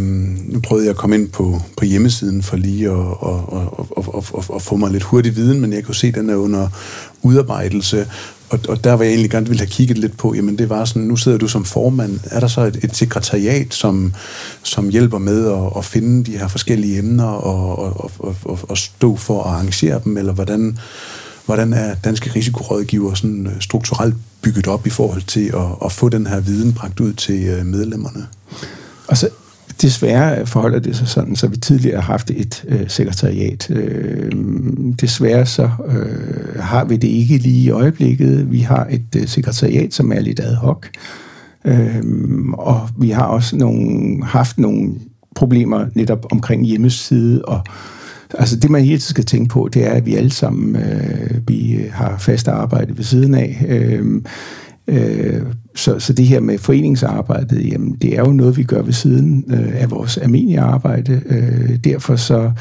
nu 0.53 0.59
prøvede 0.59 0.85
jeg 0.85 0.91
at 0.91 0.97
komme 0.97 1.15
ind 1.15 1.29
på, 1.29 1.61
på 1.77 1.85
hjemmesiden 1.85 2.43
for 2.43 2.57
lige 2.57 2.85
at, 2.85 2.95
og, 2.95 3.53
og, 3.53 3.87
og, 3.97 4.25
og, 4.33 4.45
og 4.49 4.61
få 4.61 4.75
mig 4.75 4.91
lidt 4.91 5.03
hurtig 5.03 5.35
viden, 5.35 5.61
men 5.61 5.73
jeg 5.73 5.83
kunne 5.83 5.95
se, 5.95 6.07
at 6.07 6.15
den 6.15 6.29
er 6.29 6.35
under 6.35 6.67
udarbejdelse, 7.21 8.07
og, 8.49 8.59
og 8.69 8.83
der 8.83 8.93
var 8.93 9.03
jeg 9.03 9.11
egentlig 9.11 9.31
gerne 9.31 9.47
ville 9.47 9.59
have 9.59 9.69
kigget 9.69 9.97
lidt 9.97 10.17
på, 10.17 10.33
jamen 10.33 10.57
det 10.57 10.69
var 10.69 10.85
sådan, 10.85 11.01
nu 11.01 11.15
sidder 11.15 11.37
du 11.37 11.47
som 11.47 11.65
formand, 11.65 12.19
er 12.31 12.39
der 12.39 12.47
så 12.47 12.61
et, 12.61 12.79
et 12.83 12.95
sekretariat, 12.95 13.73
som, 13.73 14.13
som 14.63 14.89
hjælper 14.89 15.17
med 15.17 15.47
at, 15.47 15.77
at 15.77 15.85
finde 15.85 16.23
de 16.31 16.37
her 16.37 16.47
forskellige 16.47 16.97
emner 16.97 17.25
og, 17.25 17.79
og, 17.79 18.11
og, 18.19 18.35
og, 18.45 18.59
og 18.69 18.77
stå 18.77 19.15
for 19.15 19.43
at 19.43 19.49
arrangere 19.49 20.01
dem, 20.03 20.17
eller 20.17 20.33
hvordan, 20.33 20.77
hvordan 21.45 21.73
er 21.73 21.95
danske 21.95 22.31
risikorådgiver 22.35 23.13
sådan 23.13 23.47
øh, 23.47 23.61
strukturelt 23.61 24.15
bygget 24.41 24.67
op 24.67 24.87
i 24.87 24.89
forhold 24.89 25.21
til 25.21 25.45
at, 25.45 25.85
at 25.85 25.91
få 25.91 26.09
den 26.09 26.27
her 26.27 26.39
viden 26.39 26.73
bragt 26.73 26.99
ud 26.99 27.13
til 27.13 27.43
øh, 27.43 27.65
medlemmerne? 27.65 28.27
Og 29.11 29.17
så 29.17 29.29
desværre 29.81 30.45
forholder 30.45 30.79
det 30.79 30.95
sig 30.95 31.07
sådan, 31.07 31.35
så 31.35 31.47
vi 31.47 31.57
tidligere 31.57 32.01
har 32.01 32.11
haft 32.11 32.31
et 32.31 32.65
øh, 32.67 32.89
sekretariat. 32.89 33.69
Øh, 33.69 34.31
desværre 35.01 35.45
så 35.45 35.69
øh, 35.87 36.59
har 36.59 36.85
vi 36.85 36.97
det 36.97 37.07
ikke 37.07 37.37
lige 37.37 37.63
i 37.63 37.69
øjeblikket. 37.69 38.51
Vi 38.51 38.59
har 38.59 38.87
et 38.89 39.15
øh, 39.15 39.27
sekretariat, 39.27 39.93
som 39.93 40.11
er 40.11 40.19
lidt 40.19 40.39
ad 40.39 40.55
hoc. 40.55 40.87
Øh, 41.65 42.03
og 42.53 42.89
vi 42.97 43.09
har 43.09 43.25
også 43.25 43.55
nogle, 43.55 44.25
haft 44.25 44.59
nogle 44.59 44.93
problemer 45.35 45.85
netop 45.95 46.25
omkring 46.31 46.65
hjemmeside 46.65 47.45
og 47.45 47.61
Altså 48.33 48.55
det, 48.55 48.69
man 48.69 48.81
hele 48.81 48.97
tiden 48.97 49.09
skal 49.09 49.25
tænke 49.25 49.49
på, 49.49 49.69
det 49.73 49.87
er, 49.87 49.91
at 49.91 50.05
vi 50.05 50.15
alle 50.15 50.31
sammen 50.31 50.75
øh, 50.75 51.47
vi 51.47 51.85
har 51.91 52.17
fast 52.17 52.47
arbejde 52.47 52.97
ved 52.97 53.03
siden 53.03 53.35
af. 53.35 53.65
Øh, 53.67 54.21
øh, 54.91 55.41
så, 55.75 55.99
så 55.99 56.13
det 56.13 56.27
her 56.27 56.39
med 56.39 56.57
foreningsarbejdet, 56.57 57.71
jamen, 57.71 57.97
det 58.01 58.17
er 58.17 58.21
jo 58.21 58.31
noget, 58.31 58.57
vi 58.57 58.63
gør 58.63 58.81
ved 58.81 58.93
siden 58.93 59.43
øh, 59.47 59.81
af 59.81 59.91
vores 59.91 60.17
almindelige 60.17 60.59
arbejde. 60.59 61.21
Øh, 61.25 61.77
derfor 61.83 62.15
så 62.15 62.51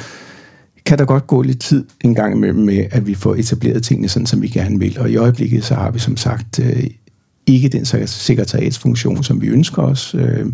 kan 0.86 0.98
der 0.98 1.04
godt 1.04 1.26
gå 1.26 1.42
lidt 1.42 1.60
tid 1.60 1.84
en 2.04 2.14
gang 2.14 2.36
imellem 2.36 2.64
med, 2.64 2.84
at 2.90 3.06
vi 3.06 3.14
får 3.14 3.34
etableret 3.34 3.82
tingene 3.82 4.08
sådan, 4.08 4.26
som 4.26 4.42
vi 4.42 4.48
gerne 4.48 4.78
vil. 4.78 4.98
Og 5.00 5.10
i 5.10 5.16
øjeblikket 5.16 5.64
så 5.64 5.74
har 5.74 5.90
vi 5.90 5.98
som 5.98 6.16
sagt 6.16 6.58
øh, 6.58 6.84
ikke 7.46 7.68
den 7.68 7.84
sekretariatsfunktion, 8.06 9.22
som 9.22 9.42
vi 9.42 9.46
ønsker 9.46 9.82
os. 9.82 10.14
Øh, 10.18 10.46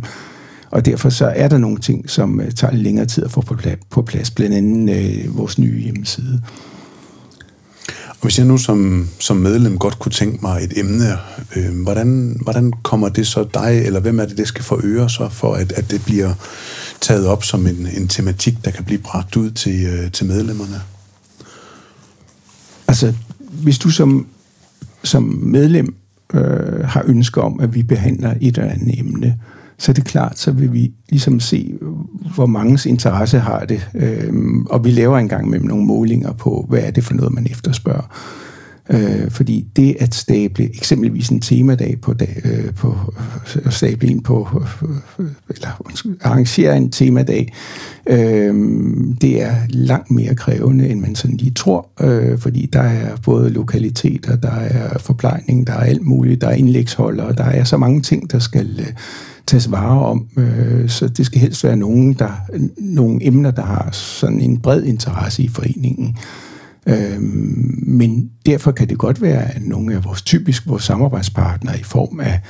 og 0.70 0.86
derfor 0.86 1.08
så 1.08 1.26
er 1.26 1.48
der 1.48 1.58
nogle 1.58 1.78
ting, 1.78 2.10
som 2.10 2.40
øh, 2.40 2.50
tager 2.50 2.74
længere 2.74 3.06
tid 3.06 3.24
at 3.24 3.30
få 3.30 3.40
på 3.40 3.54
plads, 3.54 3.78
på 3.90 4.02
plads 4.02 4.30
blandt 4.30 4.54
andet 4.54 4.96
øh, 4.96 5.38
vores 5.38 5.58
nye 5.58 5.80
hjemmeside. 5.80 6.40
Og 8.20 8.22
hvis 8.22 8.38
jeg 8.38 8.46
nu 8.46 8.58
som, 8.58 9.08
som 9.18 9.36
medlem 9.36 9.78
godt 9.78 9.98
kunne 9.98 10.12
tænke 10.12 10.38
mig 10.42 10.64
et 10.64 10.78
emne, 10.78 11.04
øh, 11.56 11.82
hvordan, 11.82 12.38
hvordan 12.42 12.72
kommer 12.82 13.08
det 13.08 13.26
så 13.26 13.48
dig, 13.54 13.82
eller 13.84 14.00
hvem 14.00 14.20
er 14.20 14.26
det, 14.26 14.38
det 14.38 14.48
skal 14.48 14.64
få 14.64 14.80
øre 14.84 15.10
så, 15.10 15.28
for 15.28 15.54
at, 15.54 15.72
at 15.72 15.90
det 15.90 16.04
bliver 16.04 16.34
taget 17.00 17.26
op 17.26 17.44
som 17.44 17.66
en, 17.66 17.88
en 17.96 18.08
tematik, 18.08 18.54
der 18.64 18.70
kan 18.70 18.84
blive 18.84 19.00
bragt 19.00 19.36
ud 19.36 19.50
til, 19.50 19.86
øh, 19.86 20.12
til 20.12 20.26
medlemmerne? 20.26 20.80
Altså, 22.88 23.14
hvis 23.38 23.78
du 23.78 23.90
som, 23.90 24.26
som 25.04 25.22
medlem 25.42 25.96
øh, 26.34 26.84
har 26.84 27.02
ønsker 27.06 27.42
om, 27.42 27.60
at 27.60 27.74
vi 27.74 27.82
behandler 27.82 28.34
et 28.40 28.58
eller 28.58 28.72
andet 28.72 28.98
emne, 28.98 29.26
øh, 29.26 29.55
så 29.78 29.92
er 29.92 29.94
det 29.94 30.04
klart, 30.04 30.38
så 30.38 30.50
vil 30.50 30.72
vi 30.72 30.92
ligesom 31.08 31.40
se, 31.40 31.78
hvor 32.34 32.46
mangens 32.46 32.86
interesse 32.86 33.38
har 33.38 33.64
det. 33.64 33.88
Øhm, 33.94 34.66
og 34.66 34.84
vi 34.84 34.90
laver 34.90 35.18
engang 35.18 35.50
med 35.50 35.60
nogle 35.60 35.84
målinger 35.84 36.32
på, 36.32 36.66
hvad 36.68 36.80
er 36.80 36.90
det 36.90 37.04
for 37.04 37.14
noget, 37.14 37.32
man 37.32 37.46
efterspørger. 37.50 38.16
Øh, 38.90 39.30
fordi 39.30 39.66
det 39.76 39.96
at 40.00 40.14
stable 40.14 40.64
eksempelvis 40.64 41.28
en 41.28 41.40
temadag 41.40 41.98
på, 42.02 42.12
dag, 42.12 42.40
øh, 42.44 42.74
på 42.74 42.96
øh, 43.56 43.72
stable 43.72 44.08
en 44.08 44.22
på, 44.22 44.48
øh, 45.18 45.26
eller 45.48 45.82
arrangere 46.20 46.76
en 46.76 46.90
temadag, 46.90 47.52
øh, 48.06 48.54
det 49.20 49.42
er 49.42 49.54
langt 49.68 50.10
mere 50.10 50.34
krævende, 50.34 50.88
end 50.88 51.00
man 51.00 51.14
sådan 51.14 51.36
lige 51.36 51.50
tror, 51.54 51.88
øh, 52.00 52.38
fordi 52.38 52.68
der 52.72 52.80
er 52.80 53.16
både 53.16 53.50
lokaliteter, 53.50 54.36
der 54.36 54.52
er 54.54 54.98
forplejning, 54.98 55.66
der 55.66 55.72
er 55.72 55.84
alt 55.84 56.02
muligt, 56.02 56.40
der 56.40 56.48
er 56.48 56.54
indlægsholder, 56.54 57.32
der 57.32 57.44
er 57.44 57.64
så 57.64 57.76
mange 57.76 58.00
ting, 58.00 58.32
der 58.32 58.38
skal 58.38 58.80
øh, 58.80 58.92
tages 59.46 59.70
vare 59.70 60.06
om. 60.06 60.28
Øh, 60.36 60.88
så 60.88 61.08
det 61.08 61.26
skal 61.26 61.40
helst 61.40 61.64
være 61.64 61.76
nogen, 61.76 62.12
der, 62.12 62.30
nogle 62.78 63.26
emner, 63.26 63.50
der 63.50 63.62
har 63.62 63.88
sådan 63.92 64.40
en 64.40 64.60
bred 64.60 64.82
interesse 64.82 65.42
i 65.42 65.48
foreningen. 65.48 66.16
Øh, 66.86 67.20
men 67.86 68.30
derfor 68.46 68.72
kan 68.72 68.88
det 68.88 68.98
godt 68.98 69.22
være, 69.22 69.54
at 69.54 69.62
nogle 69.62 69.94
af 69.94 70.04
vores 70.04 70.22
typisk 70.22 70.66
vores 70.66 70.82
samarbejdspartnere 70.82 71.78
i 71.78 71.82
form 71.82 72.20
af 72.20 72.40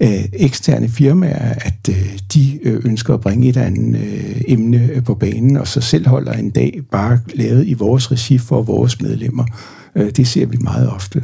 øh, 0.00 0.24
eksterne 0.32 0.88
firmaer, 0.88 1.54
at 1.60 1.88
øh, 1.88 2.18
de 2.34 2.58
øh, 2.62 2.80
ønsker 2.84 3.14
at 3.14 3.20
bringe 3.20 3.48
et 3.48 3.56
eller 3.56 3.66
andet 3.66 4.00
øh, 4.00 4.40
emne 4.48 4.90
øh, 4.92 5.04
på 5.04 5.14
banen, 5.14 5.56
og 5.56 5.68
så 5.68 5.80
selv 5.80 6.08
holder 6.08 6.32
en 6.32 6.50
dag 6.50 6.80
bare 6.92 7.18
lavet 7.34 7.66
i 7.66 7.74
vores 7.74 8.12
regi 8.12 8.38
for 8.38 8.62
vores 8.62 9.00
medlemmer. 9.00 9.44
Øh, 9.96 10.10
det 10.10 10.26
ser 10.26 10.46
vi 10.46 10.56
meget 10.60 10.90
ofte. 10.90 11.22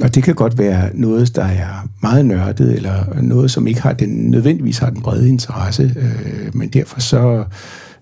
Og 0.00 0.14
det 0.14 0.22
kan 0.22 0.34
godt 0.34 0.58
være 0.58 0.90
noget, 0.94 1.36
der 1.36 1.44
er 1.44 1.88
meget 2.02 2.26
nørdet, 2.26 2.76
eller 2.76 3.20
noget, 3.22 3.50
som 3.50 3.66
ikke 3.66 3.82
har 3.82 3.92
den, 3.92 4.30
nødvendigvis 4.30 4.78
har 4.78 4.90
den 4.90 5.02
brede 5.02 5.28
interesse, 5.28 5.94
øh, 5.96 6.56
men 6.56 6.68
derfor 6.68 7.00
så, 7.00 7.44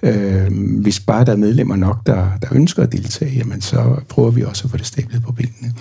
øh, 0.03 0.53
hvis 0.83 1.01
bare 1.01 1.25
der 1.25 1.33
er 1.33 1.37
medlemmer 1.37 1.77
nok, 1.77 2.07
der, 2.07 2.27
der 2.43 2.49
ønsker 2.53 2.83
at 2.83 2.93
deltage, 2.93 3.37
jamen 3.37 3.61
så 3.61 3.97
prøver 4.09 4.31
vi 4.31 4.43
også 4.43 4.65
at 4.65 4.71
få 4.71 4.77
det 4.77 4.87
stablet 4.87 5.23
på 5.23 5.33
benene. 5.33 5.75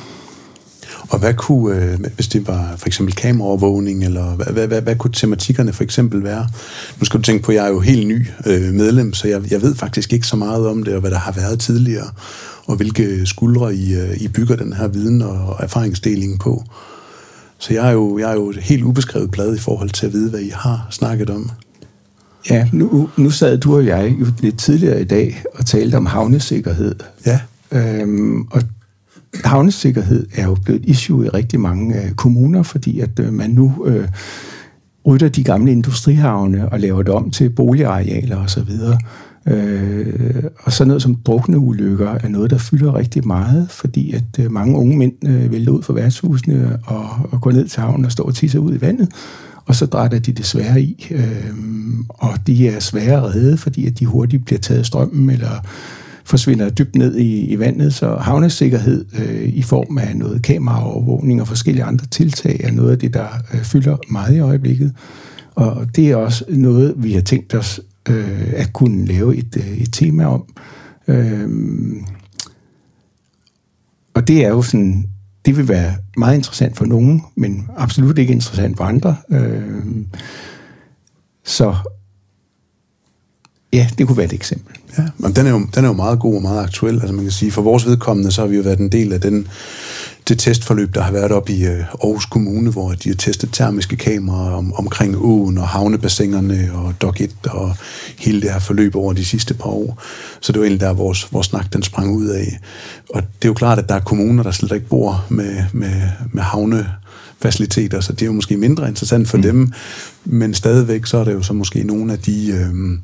Og 1.10 1.20
hvad 1.20 1.34
kunne, 1.34 1.76
øh, 1.76 2.00
hvis 2.16 2.28
det 2.28 2.48
var 2.48 2.74
for 2.78 2.88
eksempel 2.88 3.16
kameraovervågning, 3.16 4.04
eller 4.04 4.36
hvad, 4.36 4.46
hvad, 4.46 4.68
hvad, 4.68 4.82
hvad 4.82 4.96
kunne 4.96 5.14
tematikkerne 5.14 5.74
for 5.74 5.84
eksempel 5.84 6.24
være? 6.24 6.48
Nu 7.00 7.06
skal 7.06 7.18
du 7.18 7.24
tænke 7.24 7.44
på, 7.44 7.52
at 7.52 7.56
jeg 7.56 7.66
er 7.66 7.70
jo 7.70 7.80
helt 7.80 8.08
ny 8.08 8.28
øh, 8.46 8.74
medlem, 8.74 9.14
så 9.14 9.28
jeg, 9.28 9.52
jeg 9.52 9.62
ved 9.62 9.76
faktisk 9.76 10.14
ikke 10.14 10.28
så 10.28 10.36
meget 10.36 10.68
om 10.68 10.84
det, 10.84 10.94
og 10.94 11.00
hvad 11.00 11.12
der 11.12 11.18
har 11.18 11.32
været 11.32 11.60
tidligere 11.60 12.08
og 12.68 12.76
hvilke 12.76 13.26
skuldre 13.26 13.76
I, 13.76 13.96
øh, 13.96 14.18
I 14.22 14.28
bygger 14.28 14.56
den 14.56 14.74
her 14.74 14.88
viden 14.88 15.22
og 15.22 15.56
erfaringsdeling 15.60 16.40
på. 16.40 16.64
Så 17.58 17.74
jeg 17.74 17.88
er, 17.88 17.92
jo, 17.92 18.18
jeg 18.18 18.32
er 18.32 18.36
jo 18.36 18.50
et 18.50 18.58
helt 18.58 18.84
ubeskrevet 18.84 19.32
blad 19.32 19.56
i 19.56 19.60
forhold 19.60 19.90
til 19.90 20.06
at 20.06 20.14
vide, 20.14 20.30
hvad 20.30 20.40
I 20.40 20.52
har 20.54 20.88
snakket 20.90 21.30
om. 21.30 21.52
Ja, 22.50 22.70
nu, 22.74 23.10
nu 23.18 23.30
sad 23.30 23.58
du 23.58 23.76
og 23.76 23.86
jeg 23.86 24.16
jo 24.20 24.26
lidt 24.40 24.58
tidligere 24.58 25.02
i 25.02 25.06
dag 25.06 25.44
og 25.54 25.66
talte 25.66 25.96
om 25.96 26.06
havnesikkerhed. 26.06 26.96
Ja. 27.26 27.40
Øhm, 27.72 28.42
og 28.42 28.62
havnesikkerhed 29.44 30.28
er 30.36 30.44
jo 30.44 30.58
blevet 30.66 30.82
et 30.82 30.90
issue 30.90 31.26
i 31.26 31.30
rigtig 31.30 31.60
mange 31.60 32.04
øh, 32.04 32.12
kommuner, 32.12 32.64
fordi 32.64 33.00
at 33.00 33.20
øh, 33.20 33.34
man 33.34 33.50
nu 33.50 33.86
øh, 33.86 34.08
rydder 35.06 35.30
de 35.30 35.44
gamle 35.44 35.72
industrihavne 35.72 36.70
og 36.70 36.80
laver 36.80 37.02
det 37.02 37.14
om 37.14 37.32
til 37.32 37.50
boligarealer 37.50 38.38
osv. 38.38 38.70
Øh, 39.48 40.44
og 40.64 40.74
så 40.74 40.86
noget 40.86 41.02
som 41.02 41.16
drukneulykker 41.16 42.10
er 42.10 42.28
noget, 42.28 42.50
der 42.52 42.58
fylder 42.58 42.96
rigtig 42.96 43.28
meget, 43.28 43.68
fordi 43.70 44.14
at 44.14 44.40
øh, 44.40 44.52
mange 44.52 44.78
unge 44.78 44.98
mænd 44.98 45.14
øh, 45.28 45.52
vælter 45.52 45.72
ud 45.72 45.84
fra 45.84 45.94
værtshusene 45.94 46.80
og, 46.86 47.10
og 47.32 47.42
går 47.42 47.52
ned 47.52 47.68
til 47.68 47.82
havnen 47.82 48.06
og 48.06 48.12
står 48.12 48.24
og 48.24 48.36
tisser 48.36 48.60
ud 48.60 48.76
i 48.76 48.82
vandet, 48.82 49.10
og 49.66 49.76
så 49.76 49.86
drætter 49.86 50.20
de 50.20 50.32
desværre 50.32 50.82
i. 50.82 51.08
Øh, 51.12 51.54
og 52.10 52.48
de 52.48 52.68
er 52.68 52.80
svære 52.80 53.18
at 53.18 53.36
redde, 53.36 53.58
fordi 53.58 53.88
at 53.88 54.00
de 54.00 54.06
hurtigt 54.06 54.46
bliver 54.46 54.60
taget 54.60 54.80
af 54.80 54.86
strømmen 54.86 55.30
eller 55.30 55.66
forsvinder 56.24 56.70
dybt 56.70 56.96
ned 56.96 57.16
i, 57.16 57.46
i 57.46 57.60
vandet. 57.60 57.94
Så 57.94 58.16
havnesikkerhed 58.16 59.06
øh, 59.20 59.50
i 59.54 59.62
form 59.62 59.98
af 59.98 60.16
noget 60.16 60.42
kameraovervågning 60.42 61.42
og 61.42 61.48
forskellige 61.48 61.84
andre 61.84 62.06
tiltag 62.06 62.60
er 62.64 62.72
noget 62.72 62.92
af 62.92 63.00
det, 63.00 63.14
der 63.14 63.28
øh, 63.54 63.64
fylder 63.64 63.98
meget 64.10 64.36
i 64.36 64.40
øjeblikket. 64.40 64.94
Og 65.56 65.88
det 65.96 66.12
er 66.12 66.16
også 66.16 66.46
noget, 66.50 66.94
vi 66.98 67.14
har 67.14 67.22
tænkt 67.22 67.56
os 67.56 67.82
øh, 68.10 68.54
at 68.56 68.74
kunne 68.74 69.06
lave 69.06 69.38
et, 69.38 69.58
øh, 69.58 69.78
et 69.78 69.94
tema 69.94 70.26
om. 70.26 70.44
Øh, 71.08 71.50
og 74.14 74.28
det 74.28 74.46
er 74.46 74.50
jo 74.50 74.62
sådan, 74.62 75.10
det 75.46 75.58
vil 75.58 75.68
være 75.68 75.96
meget 76.18 76.36
interessant 76.36 76.78
for 76.78 76.86
nogen, 76.86 77.24
men 77.36 77.70
absolut 77.78 78.18
ikke 78.18 78.34
interessant 78.34 78.78
for 78.78 78.84
andre. 78.84 79.16
Øh, 79.30 79.86
så 81.44 81.76
ja, 83.74 83.88
det 83.98 84.08
kunne 84.08 84.18
være 84.18 84.26
et 84.26 84.34
eksempel. 84.34 84.76
Ja, 84.98 85.08
men 85.18 85.36
den 85.36 85.46
er, 85.46 85.52
jo, 85.52 85.60
den 85.76 85.84
er 85.84 85.88
jo 85.88 85.94
meget 85.94 86.20
god 86.20 86.36
og 86.36 86.42
meget 86.42 86.64
aktuel. 86.64 86.96
Altså 86.96 87.14
man 87.14 87.24
kan 87.24 87.32
sige, 87.32 87.52
for 87.52 87.62
vores 87.62 87.86
vedkommende, 87.86 88.32
så 88.32 88.42
har 88.42 88.48
vi 88.48 88.56
jo 88.56 88.62
været 88.62 88.80
en 88.80 88.92
del 88.92 89.14
af 89.14 89.22
den 89.22 89.48
det 90.28 90.40
testforløb, 90.40 90.96
der 90.96 91.02
har 91.02 91.12
været 91.12 91.32
op 91.32 91.50
i 91.50 91.66
øh, 91.66 91.80
Aarhus 91.80 92.26
Kommune, 92.26 92.72
hvor 92.72 92.92
de 92.92 93.10
har 93.10 93.16
testet 93.16 93.50
termiske 93.52 93.96
kameraer 93.96 94.52
om, 94.52 94.74
omkring 94.74 95.16
åen 95.18 95.58
og 95.58 95.68
havnebassinerne 95.68 96.70
og 96.74 96.94
Dok 97.02 97.22
1 97.22 97.32
og 97.50 97.76
hele 98.18 98.42
det 98.42 98.52
her 98.52 98.60
forløb 98.60 98.96
over 98.96 99.14
de 99.14 99.26
sidste 99.26 99.54
par 99.54 99.70
år. 99.70 100.02
Så 100.42 100.52
det 100.52 100.60
var 100.60 100.66
egentlig 100.66 100.82
der, 100.82 100.94
vores, 100.94 101.34
vores 101.34 101.48
snak 101.48 101.74
den 101.74 101.84
sprang 101.84 102.12
ud 102.12 102.28
af. 102.28 102.60
Og 103.10 103.22
det 103.22 103.46
er 103.46 103.50
jo 103.50 103.54
klart, 103.54 103.80
at 103.80 103.90
der 103.90 103.96
er 103.96 104.00
kommuner, 104.00 104.44
der 104.44 104.52
slet 104.52 104.72
ikke 104.72 104.88
bor 104.88 105.26
med, 105.30 105.64
med, 105.74 106.02
med 106.34 106.44
havne 106.44 106.88
faciliteter, 107.42 108.00
så 108.00 108.14
det 108.14 108.22
er 108.22 108.26
jo 108.26 108.34
måske 108.34 108.58
mindre 108.58 108.88
interessant 108.88 109.28
for 109.28 109.38
mm. 109.38 109.44
dem, 109.44 109.72
men 110.26 110.54
stadigvæk 110.54 111.06
så 111.06 111.18
er 111.18 111.24
det 111.24 111.34
jo 111.34 111.42
så 111.42 111.54
måske 111.54 111.84
nogle 111.84 112.14
af 112.14 112.20
de 112.20 112.52
øh, 112.52 113.00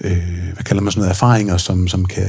øh, 0.00 0.52
hvad 0.54 0.64
kalder 0.64 0.82
man 0.82 0.92
sådan 0.92 1.00
noget, 1.00 1.10
erfaringer, 1.10 1.56
som, 1.56 1.88
som 1.88 2.04
kan 2.04 2.28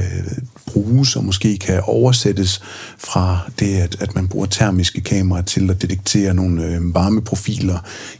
bruges 0.66 1.16
og 1.16 1.24
måske 1.24 1.58
kan 1.58 1.80
oversættes 1.82 2.60
fra 2.98 3.38
det, 3.58 3.76
at, 3.76 3.96
at 4.00 4.14
man 4.14 4.28
bruger 4.28 4.46
termiske 4.46 5.00
kameraer 5.00 5.42
til 5.42 5.70
at 5.70 5.82
detektere 5.82 6.34
nogle 6.34 6.64
øh, 6.64 6.94
varmeprofiler 6.94 7.78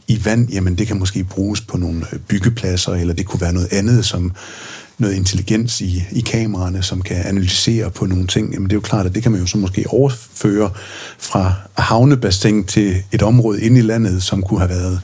i 0.09 0.25
vand, 0.25 0.51
jamen 0.51 0.79
det 0.79 0.87
kan 0.87 0.99
måske 0.99 1.25
bruges 1.25 1.61
på 1.61 1.77
nogle 1.77 2.05
øh, 2.13 2.19
byggepladser, 2.19 2.93
eller 2.93 3.15
det 3.15 3.27
kunne 3.27 3.41
være 3.41 3.53
noget 3.53 3.73
andet, 3.73 4.05
som 4.05 4.33
noget 4.99 5.15
intelligens 5.15 5.81
i, 5.81 6.05
i 6.11 6.21
kameraerne, 6.21 6.83
som 6.83 7.03
kan 7.03 7.17
analysere 7.17 7.91
på 7.91 8.07
nogle 8.07 8.27
ting, 8.27 8.53
jamen 8.53 8.65
det 8.65 8.73
er 8.73 8.77
jo 8.77 8.81
klart, 8.81 9.07
at 9.07 9.15
det 9.15 9.23
kan 9.23 9.33
man 9.33 9.41
jo 9.41 9.47
så 9.47 9.59
måske 9.59 9.85
overføre 9.89 10.71
fra 11.19 11.53
havnebassin 11.79 12.65
til 12.65 13.03
et 13.13 13.23
område 13.23 13.63
inde 13.63 13.79
i 13.79 13.83
landet, 13.83 14.23
som 14.23 14.43
kunne 14.43 14.61
have 14.61 14.71
været 14.71 15.01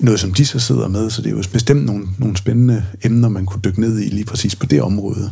noget, 0.00 0.20
som 0.20 0.32
de 0.34 0.44
så 0.46 0.58
sidder 0.58 0.88
med. 0.88 1.10
Så 1.10 1.22
det 1.22 1.32
er 1.32 1.36
jo 1.36 1.42
bestemt 1.52 1.84
nogle, 1.84 2.06
nogle 2.18 2.36
spændende 2.36 2.84
emner, 3.04 3.28
man 3.28 3.46
kunne 3.46 3.60
dykke 3.64 3.80
ned 3.80 4.00
i 4.00 4.08
lige 4.08 4.24
præcis 4.24 4.56
på 4.56 4.66
det 4.66 4.82
område. 4.82 5.30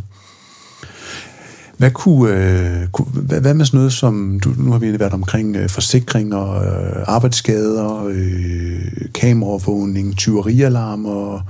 Hvad, 1.77 1.91
kunne, 1.91 2.33
øh, 2.33 2.89
kunne, 2.93 3.07
hvad, 3.07 3.41
hvad 3.41 3.55
med 3.55 3.65
sådan 3.65 3.79
noget 3.79 3.93
som, 3.93 4.41
du, 4.41 4.55
nu 4.59 4.73
har 4.73 4.79
vi 4.79 4.99
været 4.99 5.13
omkring 5.13 5.57
øh, 5.57 5.69
forsikringer, 5.69 6.55
øh, 6.55 7.05
arbejdsskader, 7.07 8.05
øh, 8.05 8.81
kameraovervågning, 9.15 10.17
tyverialarmer, 10.17 11.41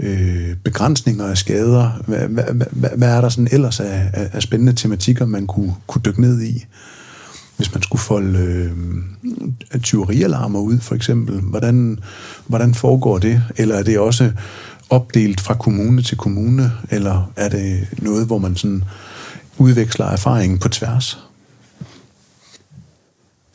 øh, 0.00 0.56
begrænsninger 0.64 1.24
af 1.24 1.38
skader. 1.38 1.90
Hvad, 2.06 2.28
hvad, 2.28 2.44
hvad, 2.70 2.90
hvad 2.96 3.08
er 3.08 3.20
der 3.20 3.28
sådan 3.28 3.48
ellers 3.52 3.80
af, 3.80 4.10
af, 4.12 4.30
af 4.32 4.42
spændende 4.42 4.72
tematikker, 4.72 5.26
man 5.26 5.46
kunne, 5.46 5.74
kunne 5.86 6.02
dykke 6.04 6.20
ned 6.20 6.42
i? 6.42 6.64
Hvis 7.60 7.74
man 7.74 7.82
skulle 7.82 8.02
folde 8.02 8.38
øh, 8.38 9.80
tyverialarmer 9.82 10.58
ud, 10.58 10.78
for 10.78 10.94
eksempel, 10.94 11.40
hvordan, 11.40 11.98
hvordan 12.46 12.74
foregår 12.74 13.18
det? 13.18 13.42
Eller 13.56 13.74
er 13.74 13.82
det 13.82 13.98
også 13.98 14.32
opdelt 14.90 15.40
fra 15.40 15.54
kommune 15.54 16.02
til 16.02 16.16
kommune, 16.16 16.72
eller 16.90 17.32
er 17.36 17.48
det 17.48 17.88
noget, 18.02 18.26
hvor 18.26 18.38
man 18.38 18.56
sådan 18.56 18.84
udveksler 19.58 20.06
erfaringen 20.06 20.58
på 20.58 20.68
tværs? 20.68 21.18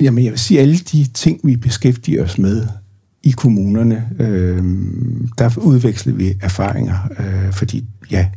Jamen, 0.01 0.23
jeg 0.23 0.31
vil 0.31 0.39
sige, 0.39 0.59
alle 0.59 0.77
de 0.77 1.07
ting, 1.13 1.39
vi 1.43 1.55
beskæftiger 1.55 2.23
os 2.23 2.37
med 2.37 2.67
i 3.23 3.31
kommunerne, 3.31 4.09
øh, 4.19 4.63
der 5.37 5.57
udveksler 5.57 6.13
vi 6.13 6.33
erfaringer, 6.41 6.97
øh, 7.19 7.53
fordi 7.53 7.85
ja, 8.11 8.27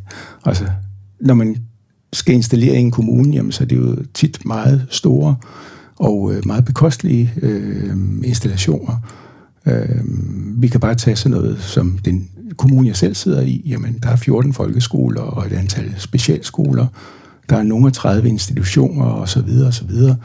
altså, 0.44 0.64
når 1.20 1.34
man 1.34 1.56
skal 2.12 2.34
installere 2.34 2.76
i 2.76 2.80
en 2.80 2.90
kommune, 2.90 3.34
jamen, 3.34 3.52
så 3.52 3.64
er 3.64 3.68
det 3.68 3.76
jo 3.76 3.96
tit 4.14 4.44
meget 4.44 4.86
store 4.90 5.36
og 5.96 6.32
øh, 6.34 6.46
meget 6.46 6.64
bekostelige 6.64 7.32
øh, 7.42 7.96
installationer. 8.24 8.94
Øh, 9.66 10.00
vi 10.62 10.68
kan 10.68 10.80
bare 10.80 10.94
tage 10.94 11.16
sådan 11.16 11.38
noget 11.38 11.60
som 11.60 11.98
den 12.04 12.28
kommune, 12.56 12.88
jeg 12.88 12.96
selv 12.96 13.14
sidder 13.14 13.42
i. 13.42 13.62
Jamen, 13.66 13.98
der 14.02 14.08
er 14.08 14.16
14 14.16 14.52
folkeskoler 14.52 15.20
og 15.20 15.46
et 15.46 15.52
antal 15.52 15.94
specialskoler. 15.98 16.86
Der 17.50 17.56
er 17.56 17.62
nogle 17.62 17.86
af 17.86 17.92
30 17.92 18.28
institutioner 18.28 19.04
osv. 19.04 19.46
videre. 19.46 20.16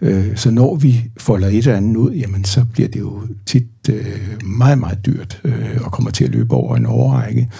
Øh, 0.00 0.36
så 0.36 0.50
når 0.50 0.74
vi 0.74 1.10
folder 1.16 1.48
et 1.48 1.56
eller 1.56 1.76
andet 1.76 1.96
ud, 1.96 2.10
jamen, 2.10 2.44
så 2.44 2.64
bliver 2.72 2.88
det 2.88 3.00
jo 3.00 3.20
tit 3.46 3.66
øh, 3.90 4.44
meget, 4.44 4.78
meget 4.78 5.06
dyrt 5.06 5.40
øh, 5.44 5.78
og 5.80 5.92
kommer 5.92 6.10
til 6.10 6.24
at 6.24 6.30
løbe 6.30 6.54
over 6.54 6.76
en 6.76 6.86
overrække. 6.86 7.50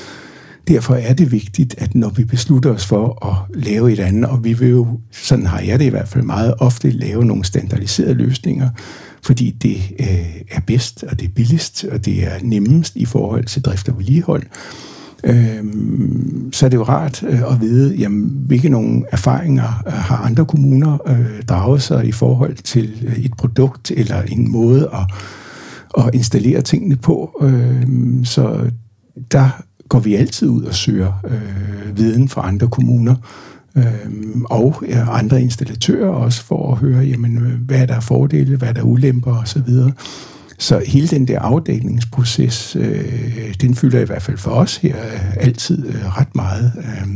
Derfor 0.70 0.94
er 0.94 1.12
det 1.12 1.32
vigtigt, 1.32 1.74
at 1.78 1.94
når 1.94 2.08
vi 2.08 2.24
beslutter 2.24 2.70
os 2.70 2.86
for 2.86 3.26
at 3.26 3.62
lave 3.64 3.92
et 3.92 3.98
andet, 3.98 4.30
og 4.30 4.44
vi 4.44 4.52
vil 4.52 4.68
jo, 4.68 5.00
sådan 5.10 5.46
har 5.46 5.60
jeg 5.60 5.78
det 5.78 5.84
i 5.84 5.88
hvert 5.88 6.08
fald 6.08 6.24
meget 6.24 6.54
ofte, 6.58 6.90
lave 6.90 7.24
nogle 7.24 7.44
standardiserede 7.44 8.14
løsninger, 8.14 8.70
fordi 9.22 9.50
det 9.50 9.76
øh, 10.00 10.40
er 10.50 10.60
bedst, 10.66 11.04
og 11.04 11.20
det 11.20 11.28
er 11.28 11.32
billigst, 11.34 11.84
og 11.84 12.04
det 12.04 12.26
er 12.26 12.32
nemmest 12.42 12.96
i 12.96 13.04
forhold 13.04 13.44
til 13.44 13.62
drift 13.62 13.88
og 13.88 13.98
vedligehold, 13.98 14.42
øh, 15.24 15.64
så 16.52 16.66
er 16.66 16.70
det 16.70 16.76
jo 16.76 16.82
rart 16.82 17.22
øh, 17.22 17.52
at 17.52 17.60
vide, 17.60 17.94
jamen, 17.94 18.42
hvilke 18.46 18.68
nogle 18.68 19.04
erfaringer 19.12 19.82
øh, 19.86 19.92
har 19.92 20.16
andre 20.16 20.44
kommuner 20.46 20.98
øh, 21.06 21.42
draget 21.42 21.82
sig 21.82 22.06
i 22.06 22.12
forhold 22.12 22.56
til 22.56 23.06
øh, 23.06 23.18
et 23.18 23.32
produkt 23.38 23.90
eller 23.90 24.22
en 24.22 24.52
måde 24.52 24.90
at, 24.92 25.14
at 26.04 26.14
installere 26.14 26.62
tingene 26.62 26.96
på. 26.96 27.40
Øh, 27.42 27.86
så 28.24 28.70
der 29.32 29.62
går 29.90 29.98
vi 29.98 30.14
altid 30.14 30.48
ud 30.48 30.62
og 30.62 30.74
søger 30.74 31.12
øh, 31.28 31.96
viden 31.96 32.28
fra 32.28 32.48
andre 32.48 32.68
kommuner 32.68 33.14
øh, 33.76 33.84
og 34.44 34.82
øh, 34.86 35.18
andre 35.18 35.42
installatører 35.42 36.08
også 36.08 36.44
for 36.44 36.72
at 36.72 36.78
høre, 36.78 37.00
jamen, 37.00 37.38
øh, 37.38 37.60
hvad 37.60 37.78
er 37.78 37.86
der 37.86 38.00
fordele, 38.00 38.56
hvad 38.56 38.68
er 38.68 38.72
der 38.72 38.82
ulemper 38.82 39.36
osv. 39.36 39.72
Så 40.58 40.82
hele 40.86 41.08
den 41.08 41.28
der 41.28 41.40
afdækningsproces, 41.40 42.76
øh, 42.76 43.54
den 43.60 43.74
fylder 43.74 44.00
i 44.00 44.04
hvert 44.04 44.22
fald 44.22 44.36
for 44.36 44.50
os 44.50 44.76
her 44.76 44.96
øh, 44.96 45.36
altid 45.36 45.86
øh, 45.86 46.18
ret 46.18 46.34
meget. 46.34 46.72
Øh, 46.78 47.08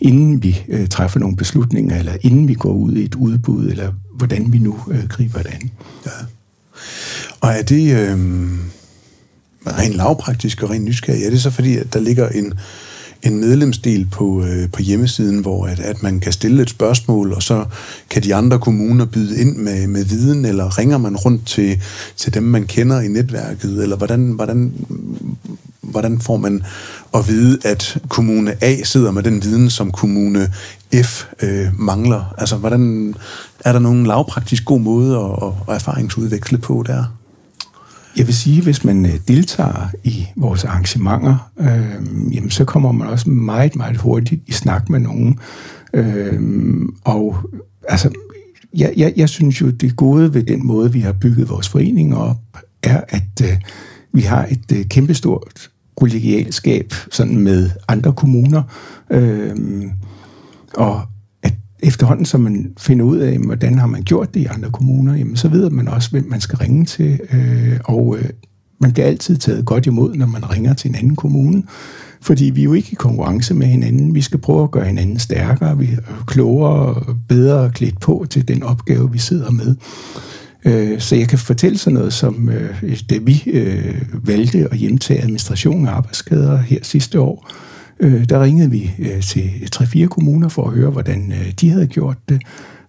inden 0.00 0.42
vi 0.42 0.62
øh, 0.68 0.88
træffer 0.88 1.20
nogle 1.20 1.36
beslutninger, 1.36 1.98
eller 1.98 2.12
inden 2.20 2.48
vi 2.48 2.54
går 2.54 2.72
ud 2.72 2.92
i 2.92 3.04
et 3.04 3.14
udbud, 3.14 3.68
eller 3.68 3.92
hvordan 4.16 4.52
vi 4.52 4.58
nu 4.58 4.78
øh, 4.90 5.08
griber 5.08 5.38
det 5.38 5.54
an. 5.54 5.70
Ja. 6.06 6.10
Og 7.40 7.50
er 7.50 7.62
det... 7.62 7.96
Øh 7.96 8.18
rent 9.66 9.94
lavpraktisk 9.94 10.62
og 10.62 10.70
rent 10.70 10.84
nysgerrig, 10.84 11.24
er 11.24 11.30
det 11.30 11.42
så 11.42 11.50
fordi, 11.50 11.76
at 11.76 11.94
der 11.94 12.00
ligger 12.00 12.28
en, 12.28 12.54
en 13.22 13.40
medlemsdel 13.40 14.06
på, 14.06 14.44
øh, 14.44 14.70
på 14.70 14.82
hjemmesiden, 14.82 15.38
hvor 15.38 15.66
at, 15.66 15.80
at 15.80 16.02
man 16.02 16.20
kan 16.20 16.32
stille 16.32 16.62
et 16.62 16.70
spørgsmål, 16.70 17.32
og 17.32 17.42
så 17.42 17.64
kan 18.10 18.22
de 18.22 18.34
andre 18.34 18.58
kommuner 18.58 19.04
byde 19.04 19.40
ind 19.40 19.56
med, 19.56 19.86
med 19.86 20.04
viden, 20.04 20.44
eller 20.44 20.78
ringer 20.78 20.98
man 20.98 21.16
rundt 21.16 21.46
til, 21.46 21.82
til 22.16 22.34
dem, 22.34 22.42
man 22.42 22.66
kender 22.66 23.00
i 23.00 23.08
netværket, 23.08 23.82
eller 23.82 23.96
hvordan, 23.96 24.30
hvordan, 24.32 24.72
hvordan 25.80 26.20
får 26.20 26.36
man 26.36 26.62
at 27.14 27.28
vide, 27.28 27.58
at 27.64 27.98
kommune 28.08 28.64
A 28.64 28.76
sidder 28.84 29.10
med 29.10 29.22
den 29.22 29.42
viden, 29.42 29.70
som 29.70 29.90
kommune 29.90 30.52
F 31.04 31.24
øh, 31.42 31.66
mangler? 31.78 32.34
Altså, 32.38 32.56
hvordan 32.56 33.14
er 33.64 33.72
der 33.72 33.78
nogen 33.78 34.06
lavpraktisk 34.06 34.64
god 34.64 34.80
måde 34.80 35.16
at, 35.16 35.48
at 35.68 35.74
erfaringsudveksle 35.74 36.58
på 36.58 36.84
der? 36.86 37.19
Jeg 38.16 38.26
vil 38.26 38.34
sige, 38.34 38.62
hvis 38.62 38.84
man 38.84 39.06
øh, 39.06 39.12
deltager 39.28 39.88
i 40.04 40.26
vores 40.36 40.64
arrangementer, 40.64 41.50
øh, 41.60 42.34
jamen, 42.34 42.50
så 42.50 42.64
kommer 42.64 42.92
man 42.92 43.08
også 43.08 43.30
meget, 43.30 43.76
meget 43.76 43.96
hurtigt 43.96 44.42
i 44.46 44.52
snak 44.52 44.88
med 44.88 45.00
nogen. 45.00 45.38
Øh, 45.94 46.40
og 47.04 47.36
altså, 47.88 48.10
jeg, 48.76 48.92
jeg, 48.96 49.12
jeg 49.16 49.28
synes 49.28 49.60
jo, 49.60 49.70
det 49.70 49.96
gode 49.96 50.34
ved 50.34 50.42
den 50.42 50.66
måde, 50.66 50.92
vi 50.92 51.00
har 51.00 51.12
bygget 51.12 51.48
vores 51.48 51.68
forening 51.68 52.16
op, 52.16 52.36
er, 52.82 53.00
at 53.08 53.42
øh, 53.42 53.56
vi 54.12 54.20
har 54.20 54.46
et 54.50 54.72
øh, 54.72 54.84
kæmpestort 54.84 55.70
kollegialskab 55.96 56.94
sådan 57.10 57.36
med 57.36 57.70
andre 57.88 58.12
kommuner. 58.12 58.62
Øh, 59.10 59.56
og 60.74 61.02
efterhånden, 61.82 62.24
som 62.26 62.40
man 62.40 62.72
finder 62.78 63.04
ud 63.04 63.18
af, 63.18 63.38
hvordan 63.38 63.78
har 63.78 63.86
man 63.86 64.02
gjort 64.02 64.34
det 64.34 64.40
i 64.40 64.46
andre 64.46 64.70
kommuner, 64.70 65.16
jamen, 65.16 65.36
så 65.36 65.48
ved 65.48 65.70
man 65.70 65.88
også, 65.88 66.10
hvem 66.10 66.26
man 66.28 66.40
skal 66.40 66.58
ringe 66.58 66.84
til. 66.84 67.20
Øh, 67.32 67.80
og 67.84 68.16
øh, 68.18 68.28
man 68.80 68.92
bliver 68.92 69.06
altid 69.06 69.36
taget 69.36 69.64
godt 69.66 69.86
imod, 69.86 70.14
når 70.14 70.26
man 70.26 70.50
ringer 70.50 70.74
til 70.74 70.88
en 70.88 70.94
anden 70.94 71.16
kommune. 71.16 71.62
Fordi 72.22 72.44
vi 72.44 72.60
er 72.60 72.64
jo 72.64 72.72
ikke 72.72 72.88
i 72.92 72.94
konkurrence 72.94 73.54
med 73.54 73.66
hinanden. 73.66 74.14
Vi 74.14 74.20
skal 74.20 74.40
prøve 74.40 74.62
at 74.62 74.70
gøre 74.70 74.84
hinanden 74.84 75.18
stærkere, 75.18 75.78
vi 75.78 75.88
er 75.92 76.24
klogere 76.26 76.94
og 76.94 77.16
bedre 77.28 77.70
klædt 77.70 78.00
på 78.00 78.26
til 78.30 78.48
den 78.48 78.62
opgave, 78.62 79.12
vi 79.12 79.18
sidder 79.18 79.50
med. 79.50 79.76
Øh, 80.64 81.00
så 81.00 81.16
jeg 81.16 81.28
kan 81.28 81.38
fortælle 81.38 81.78
sådan 81.78 81.94
noget 81.94 82.12
som, 82.12 82.48
øh, 82.48 83.00
da 83.10 83.18
vi 83.22 83.42
øh, 83.46 83.94
valgte 84.22 84.68
at 84.70 84.78
hjemtage 84.78 85.22
administration 85.22 85.86
af 85.86 85.92
arbejdsskader 85.92 86.58
her 86.58 86.78
sidste 86.82 87.20
år, 87.20 87.50
øh, 87.50 87.69
Øh, 88.00 88.24
der 88.24 88.42
ringede 88.42 88.70
vi 88.70 88.90
øh, 88.98 89.22
til 89.22 89.70
tre-fire 89.72 90.06
kommuner 90.06 90.48
for 90.48 90.64
at 90.64 90.72
høre, 90.72 90.90
hvordan 90.90 91.32
øh, 91.32 91.52
de 91.60 91.70
havde 91.70 91.86
gjort 91.86 92.16
det. 92.28 92.42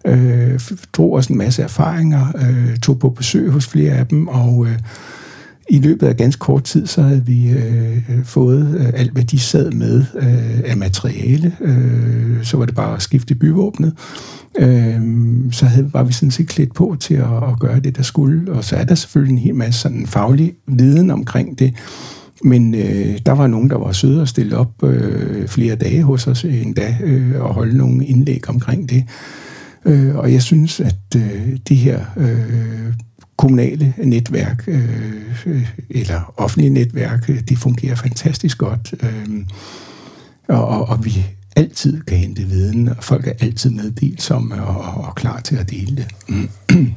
Øh, 0.06 0.60
drog 0.92 1.12
os 1.12 1.26
en 1.26 1.38
masse 1.38 1.62
erfaringer, 1.62 2.26
øh, 2.36 2.76
tog 2.76 2.98
på 2.98 3.08
besøg 3.10 3.50
hos 3.50 3.66
flere 3.66 3.92
af 3.92 4.06
dem, 4.06 4.28
og 4.28 4.66
øh, 4.66 4.78
i 5.68 5.78
løbet 5.78 6.06
af 6.06 6.16
ganske 6.16 6.40
kort 6.40 6.64
tid, 6.64 6.86
så 6.86 7.02
havde 7.02 7.26
vi 7.26 7.50
øh, 7.50 8.24
fået 8.24 8.76
øh, 8.78 8.86
alt, 8.94 9.12
hvad 9.12 9.24
de 9.24 9.38
sad 9.38 9.70
med 9.70 10.04
øh, 10.14 10.60
af 10.64 10.76
materiale. 10.76 11.56
Øh, 11.60 12.44
så 12.44 12.56
var 12.56 12.66
det 12.66 12.74
bare 12.74 12.96
at 12.96 13.02
skifte 13.02 13.34
byvåbnet. 13.34 13.92
Øh, 14.58 15.00
så 15.52 15.66
havde, 15.66 15.92
var 15.92 16.02
vi 16.02 16.12
sådan 16.12 16.30
set 16.30 16.48
klædt 16.48 16.74
på 16.74 16.96
til 17.00 17.14
at, 17.14 17.36
at 17.50 17.58
gøre 17.60 17.80
det, 17.80 17.96
der 17.96 18.02
skulle. 18.02 18.52
Og 18.52 18.64
så 18.64 18.76
er 18.76 18.84
der 18.84 18.94
selvfølgelig 18.94 19.32
en 19.32 19.38
hel 19.38 19.54
masse 19.54 19.80
sådan 19.80 20.06
faglig 20.06 20.52
viden 20.66 21.10
omkring 21.10 21.58
det. 21.58 21.74
Men 22.44 22.74
øh, 22.74 23.18
der 23.26 23.32
var 23.32 23.46
nogen, 23.46 23.70
der 23.70 23.78
var 23.78 23.92
søde 23.92 24.20
og 24.20 24.28
stille 24.28 24.56
op 24.56 24.84
øh, 24.84 25.48
flere 25.48 25.76
dage 25.76 26.02
hos 26.02 26.26
os 26.26 26.44
øh, 26.44 26.62
endda 26.62 26.96
øh, 27.02 27.40
og 27.40 27.54
holde 27.54 27.76
nogle 27.76 28.06
indlæg 28.06 28.48
omkring 28.48 28.90
det. 28.90 29.04
Øh, 29.84 30.16
og 30.16 30.32
jeg 30.32 30.42
synes, 30.42 30.80
at 30.80 31.16
øh, 31.16 31.56
det 31.68 31.76
her 31.76 32.04
øh, 32.16 32.92
kommunale 33.36 33.94
netværk, 33.98 34.64
øh, 34.66 35.46
øh 35.46 35.68
eller 35.90 36.34
offentlige 36.36 36.70
netværk, 36.70 37.30
øh, 37.30 37.40
det 37.48 37.58
fungerer 37.58 37.94
fantastisk 37.94 38.58
godt. 38.58 38.94
Øh, 39.02 39.44
og, 40.48 40.68
og, 40.68 40.88
og 40.88 41.04
vi 41.04 41.26
altid 41.56 42.00
kan 42.00 42.18
hente 42.18 42.42
viden, 42.42 42.88
og 42.88 43.04
folk 43.04 43.26
er 43.26 43.32
altid 43.40 43.70
meddelsomme 43.70 44.62
og, 44.62 45.04
og, 45.04 45.14
klar 45.14 45.40
til 45.40 45.56
at 45.56 45.70
dele 45.70 45.96
det. 45.96 46.06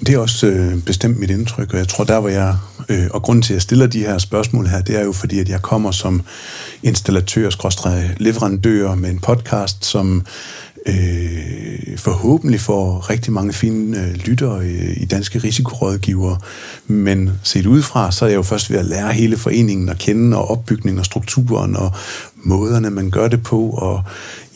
Det 0.00 0.08
er 0.08 0.18
også 0.18 0.46
øh, 0.46 0.82
bestemt 0.82 1.18
mit 1.18 1.30
indtryk, 1.30 1.72
og 1.72 1.78
jeg 1.78 1.88
tror, 1.88 2.04
der 2.04 2.20
hvor 2.20 2.28
jeg, 2.28 2.56
øh, 2.88 3.06
og 3.10 3.22
grunden 3.22 3.42
til, 3.42 3.52
at 3.52 3.54
jeg 3.54 3.62
stiller 3.62 3.86
de 3.86 3.98
her 3.98 4.18
spørgsmål 4.18 4.66
her, 4.66 4.82
det 4.82 4.96
er 4.96 5.04
jo 5.04 5.12
fordi, 5.12 5.38
at 5.38 5.48
jeg 5.48 5.62
kommer 5.62 5.90
som 5.90 6.22
installatør, 6.82 7.50
leverandør 8.18 8.94
med 8.94 9.10
en 9.10 9.18
podcast, 9.18 9.84
som 9.84 10.26
øh, 10.86 11.98
forhåbentlig 11.98 12.60
får 12.60 13.10
rigtig 13.10 13.32
mange 13.32 13.52
fine 13.52 13.98
øh, 13.98 14.14
lyttere 14.14 14.58
øh, 14.60 14.96
i 15.02 15.04
danske 15.04 15.38
risikorådgivere. 15.38 16.38
Men 16.86 17.30
set 17.42 17.66
udefra, 17.66 18.12
så 18.12 18.24
er 18.24 18.28
jeg 18.28 18.36
jo 18.36 18.42
først 18.42 18.70
ved 18.70 18.78
at 18.78 18.84
lære 18.84 19.12
hele 19.12 19.36
foreningen 19.36 19.88
at 19.88 19.98
kende, 19.98 20.36
og 20.36 20.50
opbygningen 20.50 20.98
og 20.98 21.04
strukturen, 21.04 21.76
og 21.76 21.92
måderne, 22.36 22.90
man 22.90 23.10
gør 23.10 23.28
det 23.28 23.42
på, 23.42 23.70
og 23.70 24.02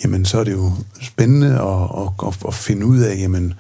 jamen, 0.05 0.25
så 0.25 0.39
er 0.39 0.45
det 0.45 0.53
jo 0.53 0.73
spændende 1.03 1.47
at, 1.47 2.03
at, 2.03 2.29
at, 2.29 2.35
at 2.49 2.55
finde 2.55 2.87
ud 2.87 2.99
af, 2.99 3.19
jamen, 3.19 3.55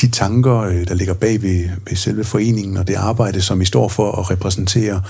de 0.00 0.08
tanker, 0.08 0.60
øh, 0.60 0.88
der 0.88 0.94
ligger 0.94 1.14
bag 1.14 1.42
ved, 1.42 1.68
ved 1.88 1.96
selve 1.96 2.24
foreningen, 2.24 2.76
og 2.76 2.88
det 2.88 2.94
arbejde, 2.94 3.42
som 3.42 3.60
I 3.60 3.64
står 3.64 3.88
for 3.88 4.12
at 4.12 4.30
repræsentere 4.30 5.02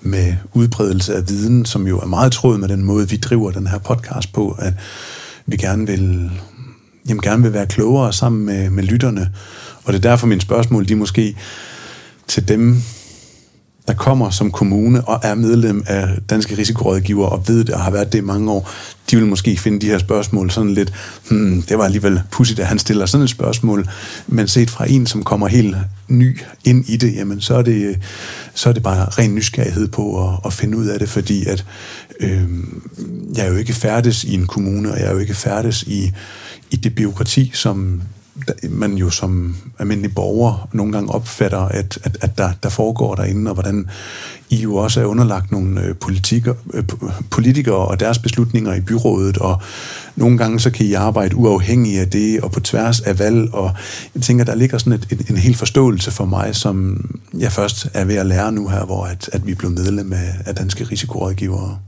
med 0.00 0.34
udbredelse 0.52 1.14
af 1.14 1.28
viden, 1.28 1.64
som 1.64 1.86
jo 1.86 1.98
er 1.98 2.06
meget 2.06 2.32
tråd 2.32 2.58
med 2.58 2.68
den 2.68 2.84
måde, 2.84 3.08
vi 3.08 3.16
driver 3.16 3.50
den 3.50 3.66
her 3.66 3.78
podcast 3.78 4.32
på, 4.32 4.56
at 4.58 4.72
vi 5.46 5.56
gerne 5.56 5.86
vil, 5.86 6.30
jamen 7.08 7.22
gerne 7.22 7.42
vil 7.42 7.52
være 7.52 7.66
klogere 7.66 8.12
sammen 8.12 8.46
med, 8.46 8.70
med 8.70 8.84
lytterne. 8.84 9.32
Og 9.84 9.92
det 9.92 10.04
er 10.04 10.10
derfor 10.10 10.26
mine 10.26 10.40
spørgsmål, 10.40 10.88
de 10.88 10.94
måske 10.94 11.36
til 12.28 12.48
dem, 12.48 12.82
der 13.86 13.94
kommer 13.94 14.30
som 14.30 14.50
kommune 14.50 15.08
og 15.08 15.20
er 15.22 15.34
medlem 15.34 15.84
af 15.86 16.08
Danske 16.30 16.58
Risikorådgiver 16.58 17.26
og 17.26 17.48
ved 17.48 17.64
det 17.64 17.74
og 17.74 17.80
har 17.80 17.90
været 17.90 18.12
det 18.12 18.18
i 18.18 18.22
mange 18.22 18.50
år, 18.50 18.70
de 19.10 19.16
vil 19.16 19.26
måske 19.26 19.56
finde 19.56 19.80
de 19.80 19.86
her 19.86 19.98
spørgsmål 19.98 20.50
sådan 20.50 20.74
lidt, 20.74 20.92
hmm, 21.30 21.62
det 21.62 21.78
var 21.78 21.84
alligevel 21.84 22.20
pudsigt, 22.30 22.60
at 22.60 22.66
han 22.66 22.78
stiller 22.78 23.06
sådan 23.06 23.24
et 23.24 23.30
spørgsmål, 23.30 23.88
men 24.26 24.48
set 24.48 24.70
fra 24.70 24.90
en, 24.90 25.06
som 25.06 25.22
kommer 25.22 25.48
helt 25.48 25.76
ny 26.08 26.40
ind 26.64 26.88
i 26.88 26.96
det, 26.96 27.14
jamen 27.14 27.40
så 27.40 27.54
er 27.54 27.62
det, 27.62 27.98
så 28.54 28.68
er 28.68 28.72
det 28.72 28.82
bare 28.82 29.04
ren 29.04 29.34
nysgerrighed 29.34 29.88
på 29.88 30.28
at, 30.28 30.38
at 30.46 30.52
finde 30.52 30.78
ud 30.78 30.86
af 30.86 30.98
det, 30.98 31.08
fordi 31.08 31.46
at 31.46 31.64
øh, 32.20 32.48
jeg 33.36 33.46
er 33.46 33.50
jo 33.50 33.56
ikke 33.56 33.72
færdes 33.72 34.24
i 34.24 34.34
en 34.34 34.46
kommune, 34.46 34.92
og 34.92 34.98
jeg 34.98 35.06
er 35.06 35.12
jo 35.12 35.18
ikke 35.18 35.34
færdes 35.34 35.82
i, 35.82 36.12
i 36.70 36.76
det 36.76 36.94
byråkrati, 36.94 37.50
som 37.54 38.02
man 38.70 38.94
jo 38.94 39.10
som 39.10 39.56
almindelig 39.78 40.14
borger 40.14 40.68
nogle 40.72 40.92
gange 40.92 41.14
opfatter, 41.14 41.58
at, 41.58 41.98
at, 42.02 42.18
at 42.20 42.38
der, 42.38 42.50
der 42.62 42.68
foregår 42.68 43.14
derinde, 43.14 43.50
og 43.50 43.54
hvordan 43.54 43.88
I 44.50 44.56
jo 44.56 44.76
også 44.76 45.00
er 45.00 45.04
underlagt 45.04 45.52
nogle 45.52 45.82
øh, 45.82 45.94
politikker, 45.96 46.54
øh, 46.74 46.84
politikere 47.30 47.76
og 47.76 48.00
deres 48.00 48.18
beslutninger 48.18 48.74
i 48.74 48.80
byrådet, 48.80 49.38
og 49.38 49.62
nogle 50.16 50.38
gange 50.38 50.60
så 50.60 50.70
kan 50.70 50.86
I 50.86 50.92
arbejde 50.92 51.36
uafhængigt 51.36 52.00
af 52.00 52.10
det, 52.10 52.40
og 52.40 52.52
på 52.52 52.60
tværs 52.60 53.00
af 53.00 53.18
valg, 53.18 53.54
og 53.54 53.70
jeg 54.14 54.22
tænker, 54.22 54.44
der 54.44 54.54
ligger 54.54 54.78
sådan 54.78 54.92
et, 54.92 55.06
en, 55.10 55.26
en 55.30 55.36
hel 55.36 55.54
forståelse 55.54 56.10
for 56.10 56.24
mig, 56.24 56.56
som 56.56 57.04
jeg 57.38 57.52
først 57.52 57.88
er 57.94 58.04
ved 58.04 58.14
at 58.14 58.26
lære 58.26 58.52
nu 58.52 58.68
her, 58.68 58.84
hvor 58.84 59.04
at, 59.04 59.30
at 59.32 59.46
vi 59.46 59.52
er 59.52 59.56
blevet 59.56 59.74
medlem 59.74 60.12
af, 60.12 60.34
af 60.46 60.54
danske 60.54 60.84
risikorådgivere. 60.84 61.78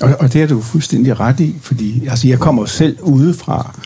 Og, 0.00 0.16
og 0.18 0.32
det 0.32 0.42
er 0.42 0.46
du 0.46 0.60
fuldstændig 0.60 1.20
ret 1.20 1.40
i, 1.40 1.56
fordi 1.60 2.06
altså, 2.06 2.28
jeg 2.28 2.38
kommer 2.38 2.66
selv 2.66 2.98
udefra, 3.02 3.80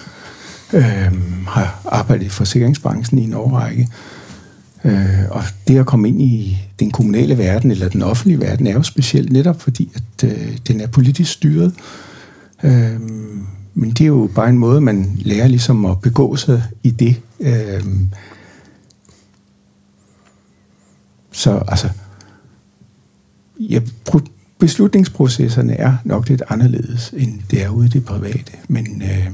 øh, 0.73 1.13
har 1.47 1.83
arbejdet 1.85 2.27
i 2.27 2.29
forsikringsbranchen 2.29 3.19
i 3.19 3.25
en 3.25 3.35
årrække. 3.35 3.89
Øh, 4.85 5.25
og 5.31 5.43
det 5.69 5.79
at 5.79 5.87
komme 5.87 6.09
ind 6.09 6.23
i 6.23 6.59
den 6.81 6.91
kommunale 6.91 7.39
verden, 7.39 7.71
eller 7.71 7.89
den 7.89 8.03
offentlige 8.03 8.41
verden, 8.41 8.67
er 8.67 8.73
jo 8.73 8.83
specielt 8.83 9.33
netop 9.33 9.61
fordi, 9.61 9.93
at 9.95 10.31
øh, 10.31 10.59
den 10.69 10.81
er 10.81 10.87
politisk 10.87 11.33
styret. 11.33 11.75
Øh, 12.63 13.01
men 13.75 13.91
det 13.91 14.01
er 14.01 14.07
jo 14.07 14.31
bare 14.35 14.49
en 14.49 14.59
måde, 14.59 14.81
man 14.81 15.19
lærer 15.19 15.49
ligesom 15.49 15.85
at 15.85 16.01
begå 16.01 16.37
sig 16.37 16.63
i 16.83 16.91
det. 16.91 17.21
Øh, 17.41 17.85
så 21.33 21.63
altså, 21.69 21.89
ja, 23.59 23.81
beslutningsprocesserne 24.59 25.73
er 25.73 25.97
nok 26.05 26.29
lidt 26.29 26.43
anderledes, 26.49 27.15
end 27.17 27.41
det 27.51 27.65
er 27.65 27.69
ude 27.69 27.87
i 27.87 27.91
det 27.91 28.05
private. 28.05 28.53
Men 28.69 29.03
øh, 29.03 29.31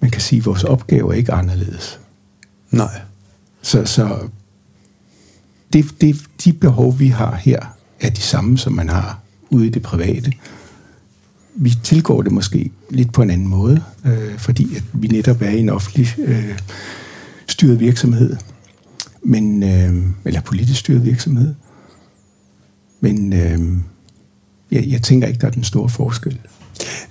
man 0.00 0.10
kan 0.10 0.20
sige, 0.20 0.38
at 0.38 0.46
vores 0.46 0.64
opgave 0.64 1.12
er 1.12 1.16
ikke 1.16 1.32
anderledes. 1.32 2.00
Nej. 2.70 3.00
Så, 3.62 3.84
så 3.84 4.28
det, 5.72 6.00
det, 6.00 6.16
de 6.44 6.52
behov, 6.52 6.98
vi 6.98 7.08
har 7.08 7.34
her, 7.36 7.76
er 8.00 8.10
de 8.10 8.20
samme, 8.20 8.58
som 8.58 8.72
man 8.72 8.88
har 8.88 9.20
ude 9.50 9.66
i 9.66 9.70
det 9.70 9.82
private. 9.82 10.32
Vi 11.54 11.72
tilgår 11.82 12.22
det 12.22 12.32
måske 12.32 12.70
lidt 12.90 13.12
på 13.12 13.22
en 13.22 13.30
anden 13.30 13.48
måde, 13.48 13.82
øh, 14.04 14.38
fordi 14.38 14.76
at 14.76 14.84
vi 14.92 15.08
netop 15.08 15.42
er 15.42 15.50
i 15.50 15.58
en 15.58 15.68
offentlig 15.68 16.08
øh, 16.18 16.58
styret 17.48 17.80
virksomhed, 17.80 18.36
men, 19.22 19.62
øh, 19.62 20.06
eller 20.24 20.40
politisk 20.40 20.80
styret 20.80 21.04
virksomhed. 21.04 21.54
Men 23.00 23.32
øh, 23.32 23.58
jeg, 24.70 24.88
jeg 24.88 25.02
tænker 25.02 25.28
ikke, 25.28 25.40
der 25.40 25.46
er 25.46 25.50
den 25.50 25.64
store 25.64 25.88
forskel. 25.88 26.38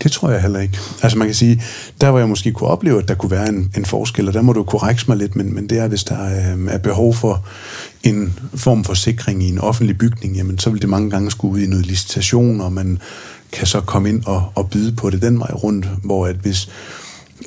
Det 0.03 0.11
tror 0.11 0.29
jeg 0.29 0.41
heller 0.41 0.59
ikke. 0.59 0.77
Altså 1.01 1.17
man 1.17 1.27
kan 1.27 1.35
sige, 1.35 1.63
der 2.01 2.09
hvor 2.09 2.19
jeg 2.19 2.29
måske 2.29 2.51
kunne 2.51 2.69
opleve, 2.69 3.01
at 3.01 3.07
der 3.07 3.15
kunne 3.15 3.31
være 3.31 3.49
en, 3.49 3.71
en 3.77 3.85
forskel, 3.85 4.27
og 4.27 4.33
der 4.33 4.41
må 4.41 4.53
du 4.53 4.63
korrekte 4.63 5.05
mig 5.07 5.17
lidt, 5.17 5.35
men, 5.35 5.55
men 5.55 5.69
det 5.69 5.77
er, 5.77 5.87
hvis 5.87 6.03
der 6.03 6.17
er, 6.17 6.57
øh, 6.57 6.67
er 6.69 6.77
behov 6.77 7.15
for 7.15 7.45
en 8.03 8.39
form 8.55 8.83
for 8.83 8.93
sikring 8.93 9.43
i 9.43 9.49
en 9.49 9.59
offentlig 9.59 9.97
bygning, 9.97 10.35
jamen 10.35 10.59
så 10.59 10.69
vil 10.69 10.81
det 10.81 10.89
mange 10.89 11.09
gange 11.09 11.31
skulle 11.31 11.53
ud 11.53 11.59
i 11.59 11.67
noget 11.67 11.85
licitation, 11.85 12.61
og 12.61 12.73
man 12.73 12.99
kan 13.51 13.67
så 13.67 13.81
komme 13.81 14.09
ind 14.09 14.23
og, 14.25 14.51
og 14.55 14.69
byde 14.69 14.91
på 14.91 15.09
det 15.09 15.21
den 15.21 15.39
vej 15.39 15.51
rundt, 15.51 15.87
hvor 16.03 16.27
at 16.27 16.35
hvis 16.35 16.69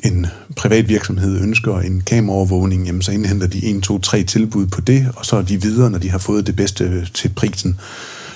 en 0.03 0.27
privat 0.55 0.89
virksomhed 0.89 1.41
ønsker 1.41 1.79
en 1.79 2.01
kameraovervågning, 2.01 2.85
jamen 2.85 3.01
så 3.01 3.11
indhenter 3.11 3.47
de 3.47 3.65
en, 3.65 3.81
to, 3.81 3.99
tre 3.99 4.23
tilbud 4.23 4.67
på 4.67 4.81
det, 4.81 5.07
og 5.15 5.25
så 5.25 5.35
er 5.35 5.41
de 5.41 5.61
videre, 5.61 5.89
når 5.89 5.97
de 5.97 6.09
har 6.09 6.17
fået 6.17 6.47
det 6.47 6.55
bedste 6.55 7.07
til 7.13 7.29
prisen 7.29 7.79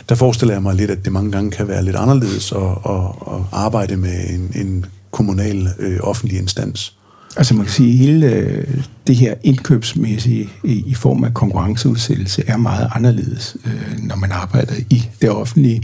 der 0.10 0.16
forestiller 0.16 0.54
jeg 0.54 0.64
mig 0.64 0.76
lidt, 0.76 0.92
at 0.92 1.06
det 1.06 1.14
mange 1.14 1.32
gange 1.32 1.52
kan 1.52 1.68
være 1.68 1.84
lidt 1.84 1.96
anderledes 1.96 2.52
at, 2.52 2.62
at, 2.62 3.06
at 3.36 3.42
arbejde 3.52 3.98
med 3.98 4.30
en, 4.30 4.52
en 4.56 4.86
kommunal 5.12 5.68
øh, 5.80 6.00
offentlig 6.02 6.40
instans. 6.40 6.94
Altså 7.38 7.54
man 7.54 7.66
kan 7.66 7.74
sige, 7.74 7.92
at 7.92 7.98
hele 7.98 8.28
øh, 8.28 8.84
det 9.08 9.16
her 9.16 9.36
indkøbsmæssige 9.44 10.50
i, 10.64 10.84
i 10.88 10.94
form 10.94 11.24
af 11.24 11.34
konkurrenceudsættelse 11.34 12.44
er 12.48 12.58
meget 12.58 12.90
anderledes, 12.96 13.58
øh, 13.66 14.04
når 14.04 14.16
man 14.16 14.32
arbejder 14.32 14.74
i 14.90 15.10
det 15.22 15.30
offentlige. 15.30 15.82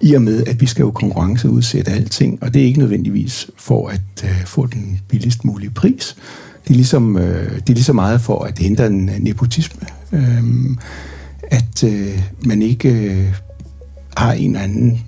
I 0.00 0.14
og 0.14 0.22
med, 0.22 0.44
at 0.46 0.60
vi 0.60 0.66
skal 0.66 0.82
jo 0.82 0.90
konkurrenceudsætte 0.90 1.90
alting, 1.90 2.38
og 2.42 2.54
det 2.54 2.62
er 2.62 2.66
ikke 2.66 2.78
nødvendigvis 2.78 3.50
for 3.56 3.88
at 3.88 4.24
øh, 4.24 4.46
få 4.46 4.66
den 4.66 5.00
billigst 5.08 5.44
mulige 5.44 5.70
pris. 5.70 6.16
Det 6.64 6.70
er, 6.70 6.74
ligesom, 6.74 7.16
øh, 7.16 7.50
det 7.50 7.70
er 7.70 7.74
lige 7.74 7.84
så 7.84 7.92
meget 7.92 8.20
for 8.20 8.44
at 8.44 8.58
hindre 8.58 8.86
en 8.86 9.10
nepotisme. 9.18 9.86
Øh, 10.12 10.42
at 11.42 11.84
øh, 11.84 12.22
man 12.44 12.62
ikke 12.62 12.88
øh, 12.88 13.34
har 14.18 14.32
en 14.32 14.50
eller 14.50 14.64
anden 14.64 15.00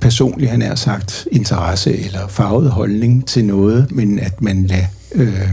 personlig, 0.00 0.50
han 0.50 0.62
er 0.62 0.74
sagt, 0.74 1.26
interesse 1.32 1.98
eller 1.98 2.28
farvet 2.28 2.70
holdning 2.70 3.26
til 3.26 3.44
noget, 3.44 3.90
men 3.90 4.18
at 4.18 4.42
man 4.42 4.66
lader 4.66 4.84
øh, 5.14 5.50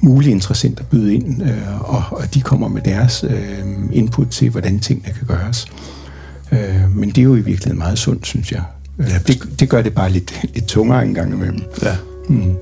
mulige 0.00 0.32
interessenter 0.32 0.84
byde 0.84 1.14
ind, 1.14 1.42
øh, 1.42 1.94
og, 1.94 2.02
og 2.10 2.34
de 2.34 2.40
kommer 2.40 2.68
med 2.68 2.82
deres 2.82 3.24
øh, 3.28 3.64
input 3.92 4.28
til, 4.28 4.50
hvordan 4.50 4.80
tingene 4.80 5.14
kan 5.14 5.26
gøres. 5.26 5.66
Øh, 6.52 6.96
men 6.96 7.08
det 7.08 7.18
er 7.18 7.22
jo 7.22 7.34
i 7.34 7.40
virkeligheden 7.40 7.78
meget 7.78 7.98
sundt, 7.98 8.26
synes 8.26 8.52
jeg. 8.52 8.62
Øh, 8.98 9.06
ja, 9.08 9.18
det, 9.26 9.60
det 9.60 9.68
gør 9.68 9.82
det 9.82 9.94
bare 9.94 10.10
lidt, 10.10 10.40
lidt 10.54 10.66
tungere 10.66 11.04
en 11.04 11.14
gang 11.14 11.32
imellem. 11.32 11.62
Ja. 11.82 11.96
Mm. 12.28 12.54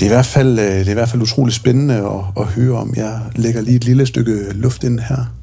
Det 0.00 0.02
er, 0.02 0.06
i 0.06 0.14
hvert 0.14 0.26
fald, 0.26 0.58
øh, 0.58 0.64
det 0.64 0.86
er 0.86 0.90
i 0.90 0.94
hvert 0.94 1.08
fald 1.08 1.22
utrolig 1.22 1.54
spændende 1.54 1.94
at, 1.94 2.42
at 2.42 2.44
høre 2.44 2.76
om. 2.76 2.94
Jeg 2.96 3.20
lægger 3.36 3.60
lige 3.60 3.76
et 3.76 3.84
lille 3.84 4.06
stykke 4.06 4.52
luft 4.52 4.84
ind 4.84 5.00
her. 5.00 5.35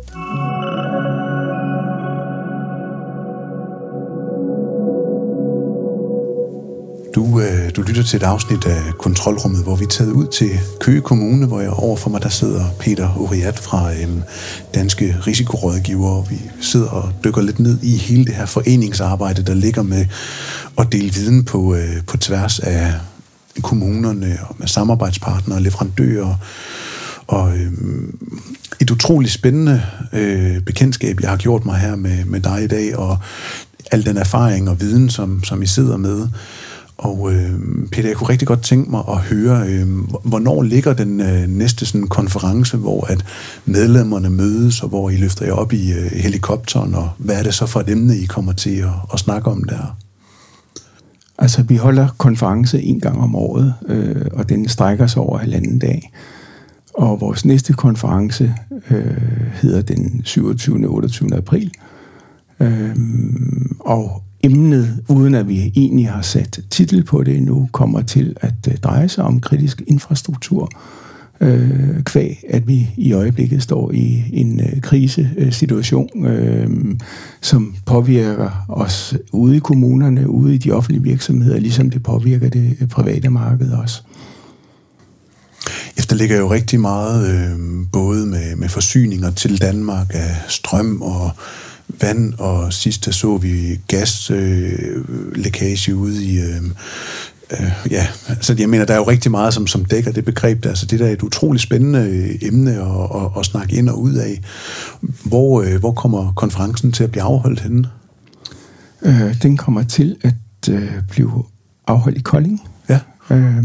Lytter 7.94 8.10
til 8.10 8.18
et 8.18 8.24
afsnit 8.24 8.66
af 8.66 8.98
Kontrolrummet, 8.98 9.64
hvor 9.64 9.76
vi 9.76 9.84
er 9.84 9.88
taget 9.88 10.12
ud 10.12 10.28
til 10.28 10.60
Køge 10.80 11.02
Kommune, 11.02 11.46
hvor 11.46 11.62
jeg 11.62 11.70
overfor 11.70 12.10
mig 12.10 12.22
der 12.22 12.30
sidder 12.30 12.66
Peter 12.80 13.18
Uriat 13.18 13.60
fra 13.60 13.94
øhm, 13.94 14.22
Danske 14.76 15.18
Risikorådgiver. 15.28 16.24
Vi 16.24 16.42
sidder 16.62 16.88
og 16.88 17.12
dykker 17.24 17.42
lidt 17.42 17.60
ned 17.60 17.80
i 17.84 17.98
hele 17.98 18.26
det 18.26 18.34
her 18.36 18.46
foreningsarbejde, 18.46 19.44
der 19.44 19.54
ligger 19.54 19.82
med 19.82 20.06
at 20.78 20.92
dele 20.92 21.14
viden 21.14 21.46
på, 21.46 21.76
øh, 21.76 22.04
på 22.08 22.18
tværs 22.18 22.60
af 22.60 22.94
kommunerne 23.62 24.38
og 24.50 24.56
med 24.60 24.68
samarbejdspartnere 24.68 25.58
og 25.58 25.62
leverandører. 25.62 26.36
Og 27.28 27.58
øh, 27.58 27.72
et 28.82 28.92
utroligt 28.92 29.34
spændende 29.34 29.84
øh, 30.14 30.62
bekendtskab, 30.62 31.22
jeg 31.22 31.30
har 31.30 31.38
gjort 31.38 31.66
mig 31.66 31.80
her 31.80 31.96
med, 31.96 32.26
med 32.26 32.40
dig 32.40 32.64
i 32.64 32.68
dag, 32.68 32.98
og 32.98 33.18
al 33.92 34.06
den 34.06 34.18
erfaring 34.18 34.70
og 34.70 34.82
viden, 34.82 35.10
som, 35.10 35.44
som 35.44 35.62
I 35.62 35.68
sidder 35.68 35.98
med. 35.98 36.28
Og 36.98 37.34
øh, 37.34 37.60
Peter, 37.92 38.10
jeg 38.10 38.18
kunne 38.18 38.30
rigtig 38.30 38.48
godt 38.48 38.62
tænke 38.62 38.92
mig 38.92 39.04
at 39.10 39.18
høre, 39.18 39.68
øh, 39.68 39.88
hvornår 40.24 40.62
ligger 40.62 40.94
den 40.94 41.22
øh, 41.22 41.48
næste 41.48 41.86
sådan, 41.86 42.08
konference, 42.08 42.78
hvor 42.78 43.06
at 43.06 43.26
medlemmerne 43.66 44.30
mødes, 44.30 44.84
og 44.84 44.90
hvor 44.90 45.10
I 45.10 45.16
løfter 45.16 45.46
jer 45.46 45.54
op 45.54 45.74
i 45.74 45.94
øh, 45.94 46.12
helikopteren, 46.12 46.96
og 46.96 47.10
hvad 47.18 47.40
er 47.40 47.44
det 47.44 47.54
så 47.54 47.66
for 47.66 47.80
et 47.80 47.90
emne, 47.90 48.18
I 48.18 48.26
kommer 48.26 48.54
til 48.54 48.76
at, 48.76 48.90
at 49.14 49.20
snakke 49.20 49.52
om 49.52 49.64
der? 49.64 49.98
Altså, 51.38 51.64
vi 51.64 51.76
holder 51.76 52.08
konference 52.18 52.82
en 52.82 53.00
gang 53.00 53.20
om 53.20 53.36
året, 53.36 53.74
øh, 53.88 54.26
og 54.34 54.50
den 54.50 54.68
strækker 54.70 55.08
sig 55.08 55.22
over 55.22 55.38
halvanden 55.38 55.80
dag. 55.80 56.12
Og 56.94 57.22
vores 57.22 57.46
næste 57.46 57.74
konference 57.74 58.56
øh, 58.90 59.18
hedder 59.62 59.82
den 59.82 60.22
27. 60.26 60.88
og 60.88 60.94
28. 60.94 61.36
april. 61.36 61.72
Øh, 62.60 62.96
og 63.80 64.24
emnet, 64.44 65.04
uden 65.10 65.36
at 65.36 65.48
vi 65.48 65.72
egentlig 65.76 66.10
har 66.10 66.22
sat 66.22 66.60
titel 66.70 67.04
på 67.04 67.24
det 67.24 67.38
endnu, 67.38 67.70
kommer 67.72 68.02
til 68.02 68.36
at 68.42 68.68
øh, 68.70 68.78
dreje 68.78 69.10
sig 69.10 69.24
om 69.24 69.42
kritisk 69.42 69.82
infrastruktur. 69.88 70.70
Øh, 71.42 72.04
kvæg, 72.04 72.44
at 72.50 72.68
vi 72.68 72.90
i 72.98 73.14
øjeblikket 73.14 73.64
står 73.64 73.92
i 73.92 74.24
en 74.34 74.60
øh, 74.60 74.82
krisesituation, 74.82 76.26
øh, 76.26 76.70
som 77.42 77.76
påvirker 77.86 78.66
os 78.70 79.16
ude 79.32 79.56
i 79.56 79.60
kommunerne, 79.60 80.30
ude 80.30 80.56
i 80.56 80.58
de 80.58 80.72
offentlige 80.72 81.04
virksomheder, 81.04 81.60
ligesom 81.60 81.90
det 81.90 82.04
påvirker 82.04 82.50
det 82.50 82.78
øh, 82.82 82.88
private 82.88 83.30
marked 83.30 83.72
også. 83.72 84.02
Efter 85.98 86.16
ligger 86.16 86.38
jo 86.38 86.52
rigtig 86.52 86.80
meget, 86.80 87.30
øh, 87.34 87.60
både 87.92 88.26
med, 88.26 88.56
med 88.56 88.70
forsyninger 88.70 89.32
til 89.32 89.62
Danmark 89.62 90.08
af 90.14 90.36
strøm 90.48 91.02
og 91.02 91.32
vand, 92.02 92.34
og 92.34 92.74
sidst 92.74 93.06
der 93.06 93.12
så 93.12 93.38
vi 93.38 93.80
gaslækage 93.88 95.92
øh, 95.92 95.98
ude 95.98 96.26
i... 96.26 96.40
Øh, 96.40 96.62
øh, 97.52 97.72
ja, 97.92 98.08
altså 98.30 98.56
jeg 98.60 98.70
mener, 98.70 98.86
der 98.86 98.94
er 98.94 98.98
jo 98.98 99.04
rigtig 99.04 99.32
meget, 99.32 99.54
som, 99.54 99.68
som 99.68 99.86
dækker 99.86 100.12
det 100.12 100.26
begreb 100.26 100.64
der. 100.64 100.70
Altså 100.70 100.86
det 100.86 101.00
der 101.00 101.08
er 101.08 101.12
et 101.12 101.24
utroligt 101.24 101.64
spændende 101.64 102.00
øh, 102.00 102.36
emne 102.42 102.72
at, 102.72 103.22
at, 103.22 103.30
at 103.40 103.46
snakke 103.46 103.76
ind 103.76 103.90
og 103.90 104.02
ud 104.02 104.14
af. 104.14 104.42
Hvor, 105.24 105.62
øh, 105.62 105.80
hvor 105.80 105.92
kommer 105.92 106.34
konferencen 106.34 106.92
til 106.92 107.04
at 107.04 107.12
blive 107.12 107.24
afholdt 107.24 107.60
henne? 107.60 107.90
Øh, 109.02 109.42
den 109.42 109.58
kommer 109.58 109.84
til 109.84 110.18
at 110.22 110.70
øh, 110.70 110.92
blive 111.10 111.44
afholdt 111.88 112.18
i 112.18 112.22
Kolding. 112.22 112.62
Ja. 112.90 113.00
Øh, 113.30 113.64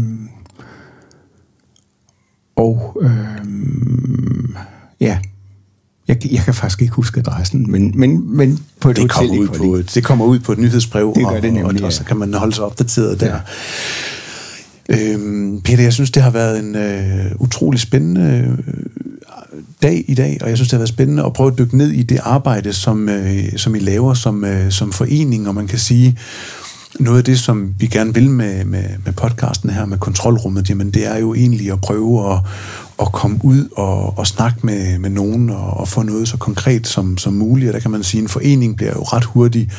og 2.55 2.97
øh, 3.01 3.45
ja, 4.99 5.19
jeg, 6.09 6.31
jeg 6.31 6.43
kan 6.43 6.53
faktisk 6.53 6.81
ikke 6.81 6.93
huske 6.93 7.19
adressen, 7.19 7.71
men, 7.71 7.91
men, 7.95 8.37
men 8.37 8.59
på 8.79 8.89
et 8.89 8.95
det 8.95 9.11
hotel 9.11 9.27
kommer 9.27 9.41
ud 9.41 9.47
på 9.47 9.75
et, 9.75 9.95
Det 9.95 10.03
kommer 10.03 10.25
ud 10.25 10.39
på 10.39 10.51
et 10.51 10.57
nyhedsbrev, 10.57 11.13
det 11.15 11.27
gør 11.27 11.39
det 11.39 11.53
nemlig, 11.53 11.65
og, 11.65 11.73
og, 11.81 11.85
og 11.85 11.93
så 11.93 12.03
kan 12.03 12.17
man 12.17 12.33
holde 12.33 12.55
sig 12.55 12.63
opdateret 12.63 13.19
der. 13.19 13.27
Ja. 13.27 13.39
Øhm, 14.89 15.61
Peter, 15.61 15.83
jeg 15.83 15.93
synes, 15.93 16.11
det 16.11 16.23
har 16.23 16.29
været 16.29 16.59
en 16.59 16.75
øh, 16.75 17.31
utrolig 17.39 17.79
spændende 17.79 18.21
øh, 18.21 18.75
dag 19.81 20.05
i 20.07 20.15
dag, 20.15 20.37
og 20.41 20.49
jeg 20.49 20.57
synes, 20.57 20.69
det 20.69 20.73
har 20.73 20.79
været 20.79 20.89
spændende 20.89 21.25
at 21.25 21.33
prøve 21.33 21.51
at 21.51 21.57
dykke 21.57 21.77
ned 21.77 21.89
i 21.89 22.03
det 22.03 22.19
arbejde, 22.23 22.73
som, 22.73 23.09
øh, 23.09 23.57
som 23.57 23.75
I 23.75 23.79
laver 23.79 24.13
som, 24.13 24.45
øh, 24.45 24.71
som 24.71 24.91
forening, 24.91 25.47
og 25.47 25.55
man 25.55 25.67
kan 25.67 25.79
sige, 25.79 26.17
noget 26.99 27.17
af 27.17 27.23
det, 27.23 27.39
som 27.39 27.73
vi 27.79 27.87
gerne 27.87 28.13
vil 28.13 28.29
med, 28.29 28.65
med, 28.65 28.83
med 29.05 29.13
podcasten 29.13 29.69
her, 29.69 29.85
med 29.85 29.97
kontrolrummet, 29.97 30.69
jamen 30.69 30.91
det 30.91 31.07
er 31.07 31.17
jo 31.17 31.33
egentlig 31.33 31.71
at 31.71 31.81
prøve 31.81 32.33
at, 32.33 32.39
at 33.01 33.11
komme 33.11 33.39
ud 33.43 33.69
og, 33.75 34.17
og 34.17 34.27
snakke 34.27 34.59
med, 34.63 34.99
med 34.99 35.09
nogen 35.09 35.49
og, 35.49 35.77
og 35.77 35.87
få 35.87 36.01
noget 36.01 36.27
så 36.27 36.37
konkret 36.37 36.87
som, 36.87 37.17
som 37.17 37.33
muligt. 37.33 37.69
Og 37.69 37.73
der 37.73 37.79
kan 37.79 37.91
man 37.91 38.03
sige, 38.03 38.19
at 38.19 38.23
en 38.23 38.29
forening 38.29 38.77
bliver 38.77 38.93
jo 38.93 39.01
ret 39.01 39.23
hurtig 39.23 39.69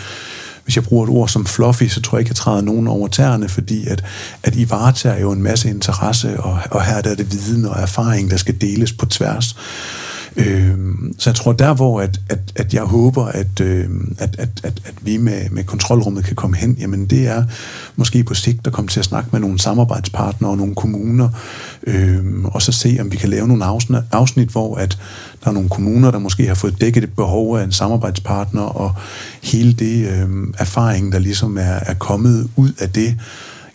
hvis 0.64 0.76
jeg 0.76 0.84
bruger 0.84 1.04
et 1.04 1.10
ord 1.10 1.28
som 1.28 1.46
fluffy, 1.46 1.84
så 1.88 2.02
tror 2.02 2.18
jeg 2.18 2.20
ikke, 2.20 2.30
jeg 2.30 2.36
træder 2.36 2.60
nogen 2.60 2.88
over 2.88 3.08
tæerne, 3.08 3.48
fordi 3.48 3.86
at, 3.86 4.04
at 4.42 4.56
I 4.56 4.70
varetager 4.70 5.20
jo 5.20 5.32
en 5.32 5.42
masse 5.42 5.70
interesse, 5.70 6.40
og, 6.40 6.58
og 6.70 6.84
her 6.84 7.00
der 7.00 7.10
er 7.10 7.14
det 7.14 7.32
viden 7.32 7.64
og 7.64 7.76
erfaring, 7.80 8.30
der 8.30 8.36
skal 8.36 8.60
deles 8.60 8.92
på 8.92 9.06
tværs. 9.06 9.56
Øh, 10.36 10.74
så 11.18 11.30
jeg 11.30 11.34
tror, 11.34 11.52
der 11.52 11.74
hvor 11.74 12.00
at, 12.00 12.20
at, 12.28 12.38
at 12.56 12.74
jeg 12.74 12.82
håber, 12.82 13.24
at, 13.24 13.60
øh, 13.60 13.88
at, 14.18 14.36
at, 14.38 14.48
at, 14.62 14.80
at 14.84 14.94
vi 15.02 15.16
med, 15.16 15.50
med 15.50 15.64
kontrolrummet 15.64 16.24
kan 16.24 16.36
komme 16.36 16.56
hen, 16.56 16.76
jamen 16.80 17.06
det 17.06 17.26
er 17.26 17.44
måske 17.96 18.24
på 18.24 18.34
sigt 18.34 18.66
at 18.66 18.72
komme 18.72 18.88
til 18.88 19.00
at 19.00 19.06
snakke 19.06 19.28
med 19.32 19.40
nogle 19.40 19.58
samarbejdspartnere 19.58 20.50
og 20.50 20.56
nogle 20.56 20.74
kommuner, 20.74 21.28
øh, 21.86 22.44
og 22.44 22.62
så 22.62 22.72
se, 22.72 22.98
om 23.00 23.12
vi 23.12 23.16
kan 23.16 23.28
lave 23.28 23.48
nogle 23.48 23.64
afsnit, 23.64 24.00
afsnit, 24.12 24.48
hvor 24.48 24.76
at 24.76 24.98
der 25.44 25.48
er 25.50 25.54
nogle 25.54 25.68
kommuner, 25.68 26.10
der 26.10 26.18
måske 26.18 26.46
har 26.46 26.54
fået 26.54 26.80
dækket 26.80 27.04
et 27.04 27.14
behov 27.16 27.58
af 27.58 27.64
en 27.64 27.72
samarbejdspartner, 27.72 28.62
og 28.62 28.92
hele 29.42 29.72
det 29.72 30.08
øh, 30.08 30.28
erfaring, 30.58 31.12
der 31.12 31.18
ligesom 31.18 31.58
er, 31.58 31.62
er 31.62 31.94
kommet 31.94 32.48
ud 32.56 32.72
af 32.78 32.90
det, 32.90 33.16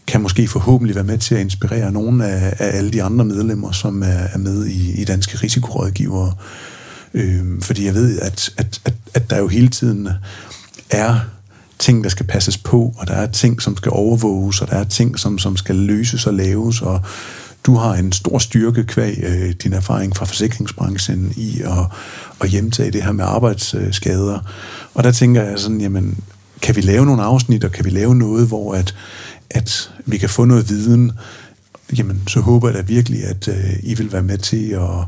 kan 0.08 0.22
måske 0.22 0.48
forhåbentlig 0.48 0.96
være 0.96 1.04
med 1.04 1.18
til 1.18 1.36
at 1.36 1.42
inspirere 1.42 1.92
nogle 1.92 2.28
af, 2.28 2.54
af 2.60 2.78
alle 2.78 2.92
de 2.92 3.04
andre 3.04 3.26
medlemmer, 3.26 3.72
som 3.72 4.04
er, 4.04 4.06
er 4.34 4.38
med 4.38 4.66
i, 4.66 5.02
i 5.02 5.06
Danske 5.06 5.38
Risikorådgivere. 5.38 6.34
Øh, 7.14 7.62
fordi 7.62 7.86
jeg 7.86 7.94
ved, 7.94 8.20
at, 8.20 8.50
at, 8.58 8.82
at, 8.86 8.94
at 9.14 9.30
der 9.30 9.38
jo 9.38 9.48
hele 9.48 9.68
tiden 9.68 10.10
er 10.90 11.20
ting, 11.80 12.04
der 12.04 12.10
skal 12.10 12.26
passes 12.26 12.58
på, 12.58 12.94
og 12.98 13.08
der 13.08 13.14
er 13.14 13.28
ting, 13.28 13.62
som 13.62 13.78
skal 13.78 13.92
overvåges, 13.92 14.62
og 14.62 14.70
der 14.70 14.76
er 14.76 14.84
ting, 14.84 15.20
som, 15.20 15.38
som 15.38 15.58
skal 15.58 15.76
løses 15.76 16.28
og 16.28 16.34
laves, 16.34 16.82
og 16.82 17.02
du 17.66 17.76
har 17.76 17.94
en 17.94 18.12
stor 18.12 18.38
styrke 18.38 18.84
kvæg 18.84 19.24
øh, 19.24 19.54
din 19.64 19.74
erfaring 19.74 20.16
fra 20.16 20.26
forsikringsbranchen 20.26 21.34
i 21.38 21.62
at, 21.62 21.86
at 22.42 22.50
hjemtage 22.50 22.92
det 22.92 23.04
her 23.04 23.12
med 23.12 23.26
arbejdsskader. 23.26 24.40
Og 24.94 25.04
der 25.04 25.12
tænker 25.12 25.44
jeg 25.44 25.60
sådan, 25.60 25.82
jamen, 25.82 26.18
kan 26.62 26.76
vi 26.76 26.82
lave 26.82 27.06
nogle 27.06 27.24
afsnit, 27.24 27.64
og 27.64 27.72
kan 27.72 27.86
vi 27.86 27.90
lave 27.90 28.16
noget, 28.16 28.48
hvor 28.48 28.74
at, 28.74 28.96
at 29.56 29.92
vi 30.06 30.18
kan 30.18 30.30
få 30.30 30.46
noget 30.46 30.70
viden, 30.70 31.12
jamen 31.98 32.22
så 32.28 32.40
håber 32.40 32.68
jeg 32.68 32.78
da 32.78 32.82
virkelig, 32.82 33.24
at 33.24 33.48
øh, 33.48 33.74
I 33.84 33.94
vil 33.94 34.12
være 34.12 34.24
med 34.24 34.38
til 34.38 34.70
at, 34.70 35.00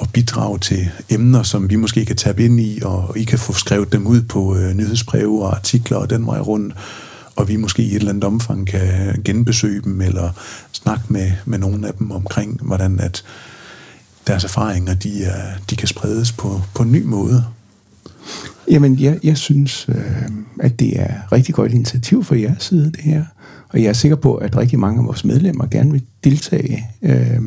at 0.00 0.12
bidrage 0.12 0.58
til 0.58 0.90
emner, 1.10 1.42
som 1.42 1.70
vi 1.70 1.76
måske 1.76 2.04
kan 2.04 2.16
tabe 2.16 2.44
ind 2.44 2.60
i, 2.60 2.80
og 2.84 3.18
I 3.18 3.24
kan 3.24 3.38
få 3.38 3.52
skrevet 3.52 3.92
dem 3.92 4.06
ud 4.06 4.22
på 4.22 4.56
øh, 4.56 4.74
nyhedsbreve 4.74 5.42
og 5.42 5.56
artikler 5.56 5.96
og 5.96 6.10
den 6.10 6.26
vej 6.26 6.38
rundt, 6.38 6.74
og 7.36 7.48
vi 7.48 7.56
måske 7.56 7.82
i 7.82 7.88
et 7.88 7.94
eller 7.94 8.08
andet 8.08 8.24
omfang 8.24 8.66
kan 8.66 9.22
genbesøge 9.24 9.82
dem, 9.82 10.00
eller 10.00 10.30
snakke 10.72 11.04
med, 11.08 11.32
med 11.44 11.58
nogle 11.58 11.88
af 11.88 11.94
dem 11.94 12.10
omkring, 12.10 12.60
hvordan 12.62 13.00
at 13.00 13.24
deres 14.26 14.44
erfaringer, 14.44 14.94
de, 14.94 15.24
er, 15.24 15.42
de 15.70 15.76
kan 15.76 15.88
spredes 15.88 16.32
på, 16.32 16.60
på 16.74 16.82
en 16.82 16.92
ny 16.92 17.02
måde. 17.02 17.44
Jamen, 18.70 19.00
jeg, 19.00 19.18
jeg 19.22 19.36
synes, 19.36 19.86
øh, 19.88 20.22
at 20.60 20.80
det 20.80 21.00
er 21.00 21.32
rigtig 21.32 21.54
godt 21.54 21.72
initiativ 21.72 22.24
fra 22.24 22.36
jeres 22.36 22.62
side, 22.62 22.92
det 22.92 23.00
her. 23.00 23.24
Og 23.74 23.82
jeg 23.82 23.88
er 23.88 23.92
sikker 23.92 24.16
på, 24.16 24.34
at 24.34 24.56
rigtig 24.56 24.78
mange 24.78 25.00
af 25.00 25.06
vores 25.06 25.24
medlemmer 25.24 25.66
gerne 25.66 25.92
vil 25.92 26.02
deltage. 26.24 26.86
Øh, 27.02 27.40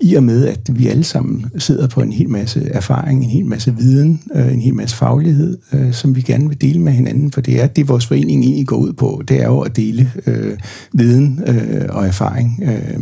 i 0.00 0.14
og 0.14 0.22
med, 0.22 0.46
at 0.46 0.78
vi 0.78 0.86
alle 0.86 1.04
sammen 1.04 1.46
sidder 1.58 1.88
på 1.88 2.00
en 2.00 2.12
hel 2.12 2.28
masse 2.28 2.68
erfaring, 2.70 3.24
en 3.24 3.30
hel 3.30 3.46
masse 3.46 3.76
viden, 3.76 4.22
øh, 4.34 4.52
en 4.52 4.60
hel 4.60 4.74
masse 4.74 4.96
faglighed, 4.96 5.58
øh, 5.72 5.92
som 5.92 6.16
vi 6.16 6.20
gerne 6.20 6.48
vil 6.48 6.60
dele 6.60 6.80
med 6.80 6.92
hinanden, 6.92 7.32
for 7.32 7.40
det 7.40 7.62
er 7.62 7.66
det, 7.66 7.88
vores 7.88 8.06
forening 8.06 8.44
egentlig 8.44 8.66
går 8.66 8.76
ud 8.76 8.92
på. 8.92 9.22
Det 9.28 9.42
er 9.42 9.46
jo 9.46 9.60
at 9.60 9.76
dele 9.76 10.12
øh, 10.26 10.58
viden 10.92 11.42
øh, 11.46 11.86
og 11.88 12.06
erfaring, 12.06 12.62
øh, 12.62 13.00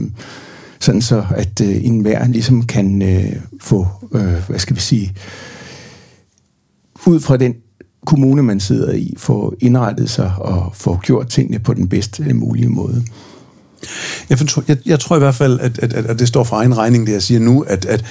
sådan 0.81 1.03
så 1.03 1.25
at 1.31 1.61
øh, 1.61 1.85
enhver 1.85 2.29
ligesom 2.29 2.63
kan 2.63 3.03
øh, 3.03 3.37
få, 3.61 3.87
øh, 4.15 4.49
hvad 4.49 4.59
skal 4.59 4.77
vi 4.77 4.81
sige, 4.81 5.13
ud 7.07 7.21
fra 7.21 7.37
den 7.37 7.55
kommune, 8.07 8.43
man 8.43 8.61
sidder 8.61 8.93
i, 8.93 9.15
få 9.17 9.55
indrettet 9.61 10.11
sig 10.11 10.33
og 10.39 10.71
få 10.75 10.99
gjort 11.03 11.29
tingene 11.29 11.59
på 11.59 11.75
den 11.75 11.89
bedst 11.89 12.21
mulige 12.35 12.69
måde. 12.69 13.05
Jeg, 14.31 14.39
tror, 14.39 14.65
jeg, 14.69 14.77
jeg 14.87 15.01
tror 15.01 15.17
i 15.17 15.19
hvert 15.19 15.35
fald, 15.35 15.61
at, 15.61 15.79
at, 15.79 15.93
at, 15.93 16.07
at 16.07 16.19
det 16.19 16.29
står 16.29 16.45
for 16.45 16.57
egen 16.57 16.77
regning, 16.77 17.07
det 17.07 17.13
jeg 17.13 17.23
siger 17.23 17.41
nu, 17.41 17.61
at, 17.61 17.85
at, 17.85 18.05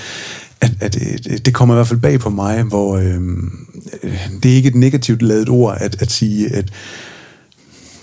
at, 0.61 0.71
at 0.79 0.97
øh, 1.01 1.37
det 1.45 1.53
kommer 1.53 1.75
i 1.75 1.77
hvert 1.77 1.87
fald 1.87 1.99
bag 1.99 2.19
på 2.19 2.29
mig, 2.29 2.63
hvor 2.63 2.97
øh, 2.97 3.21
det 4.43 4.51
er 4.51 4.55
ikke 4.55 4.69
et 4.69 4.75
negativt 4.75 5.21
lavet 5.21 5.49
ord 5.49 5.77
at, 5.79 6.01
at 6.01 6.11
sige, 6.11 6.55
at 6.55 6.71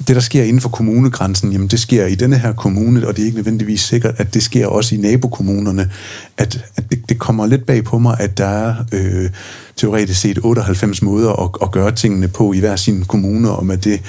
det, 0.08 0.16
der 0.16 0.22
sker 0.22 0.42
inden 0.42 0.60
for 0.60 0.68
kommunegrænsen, 0.68 1.52
jamen 1.52 1.68
det 1.68 1.80
sker 1.80 2.06
i 2.06 2.14
denne 2.14 2.38
her 2.38 2.52
kommune, 2.52 3.08
og 3.08 3.16
det 3.16 3.22
er 3.22 3.26
ikke 3.26 3.36
nødvendigvis 3.36 3.80
sikkert, 3.80 4.14
at 4.18 4.34
det 4.34 4.42
sker 4.42 4.66
også 4.66 4.94
i 4.94 4.98
nabokommunerne. 4.98 5.90
At, 6.36 6.64
at 6.76 6.90
det, 6.90 7.08
det 7.08 7.18
kommer 7.18 7.46
lidt 7.46 7.66
bag 7.66 7.84
på 7.84 7.98
mig, 7.98 8.16
at 8.20 8.38
der 8.38 8.46
er 8.46 8.74
øh, 8.92 9.30
teoretisk 9.76 10.20
set 10.20 10.38
98 10.42 11.02
måder 11.02 11.32
at, 11.32 11.50
at 11.62 11.70
gøre 11.70 11.92
tingene 11.92 12.28
på 12.28 12.52
i 12.52 12.58
hver 12.58 12.76
sin 12.76 13.04
kommune, 13.04 13.50
og 13.50 13.66
med 13.66 13.76
det 13.76 14.00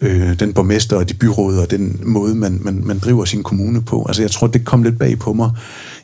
øh, 0.00 0.40
den 0.40 0.52
borgmester 0.52 0.96
og 0.96 1.08
de 1.08 1.14
byråder 1.14 1.62
og 1.62 1.70
den 1.70 2.00
måde, 2.02 2.34
man, 2.34 2.58
man, 2.62 2.80
man 2.84 2.98
driver 2.98 3.24
sin 3.24 3.42
kommune 3.42 3.82
på. 3.82 4.04
Altså 4.08 4.22
jeg 4.22 4.30
tror, 4.30 4.46
det 4.46 4.64
kom 4.64 4.82
lidt 4.82 4.98
bag 4.98 5.18
på 5.18 5.32
mig 5.32 5.50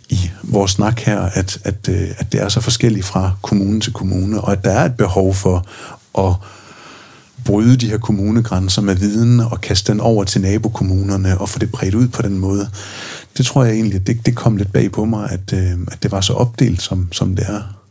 i 0.08 0.30
vores 0.42 0.70
snak 0.70 1.00
her, 1.00 1.20
at, 1.20 1.58
at, 1.64 1.88
øh, 1.88 2.08
at 2.18 2.32
det 2.32 2.42
er 2.42 2.48
så 2.48 2.60
forskelligt 2.60 3.06
fra 3.06 3.32
kommune 3.42 3.80
til 3.80 3.92
kommune, 3.92 4.40
og 4.40 4.52
at 4.52 4.64
der 4.64 4.70
er 4.70 4.84
et 4.84 4.96
behov 4.96 5.34
for 5.34 5.66
at 6.18 6.34
bryde 7.44 7.76
de 7.76 7.88
her 7.88 7.98
kommunegrænser 7.98 8.82
med 8.82 8.94
viden 8.94 9.40
og 9.40 9.60
kaste 9.60 9.92
den 9.92 10.00
over 10.00 10.24
til 10.24 10.40
nabokommunerne 10.40 11.38
og 11.38 11.48
få 11.48 11.58
det 11.58 11.72
bredt 11.72 11.94
ud 11.94 12.08
på 12.08 12.22
den 12.22 12.38
måde. 12.38 12.68
Det 13.38 13.46
tror 13.46 13.64
jeg 13.64 13.74
egentlig, 13.74 14.06
det, 14.06 14.26
det 14.26 14.34
kom 14.34 14.56
lidt 14.56 14.72
bag 14.72 14.92
på 14.92 15.04
mig, 15.04 15.30
at, 15.30 15.52
øh, 15.52 15.72
at 15.92 16.02
det 16.02 16.12
var 16.12 16.20
så 16.20 16.32
opdelt, 16.32 16.82
som, 16.82 17.08
som 17.12 17.36
det 17.36 17.44
er. 17.48 17.82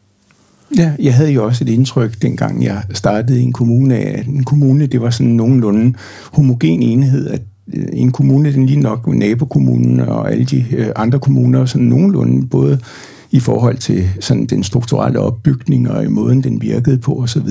Ja, 0.77 0.91
jeg 0.99 1.15
havde 1.15 1.31
jo 1.31 1.45
også 1.45 1.63
et 1.63 1.69
indtryk, 1.69 2.21
dengang 2.21 2.63
jeg 2.63 2.83
startede 2.93 3.39
i 3.39 3.43
en 3.43 3.53
kommune, 3.53 3.95
at 3.95 4.27
en 4.27 4.43
kommune, 4.43 4.85
det 4.85 5.01
var 5.01 5.09
sådan 5.09 5.31
nogenlunde 5.31 5.93
homogen 6.31 6.81
enhed, 6.81 7.27
at 7.27 7.41
øh, 7.73 7.85
en 7.93 8.11
kommune, 8.11 8.53
den 8.53 8.65
lige 8.65 8.79
nok 8.79 9.07
nabokommunen 9.07 9.99
og 9.99 10.31
alle 10.31 10.45
de 10.45 10.65
øh, 10.71 10.87
andre 10.95 11.19
kommuner, 11.19 11.65
sådan 11.65 11.87
nogenlunde, 11.87 12.47
både 12.47 12.79
i 13.31 13.39
forhold 13.39 13.77
til 13.77 14.09
sådan 14.19 14.45
den 14.45 14.63
strukturelle 14.63 15.19
opbygning 15.19 15.89
og 15.89 16.03
i 16.03 16.07
måden, 16.07 16.43
den 16.43 16.61
virkede 16.61 16.97
på 16.97 17.13
osv., 17.13 17.49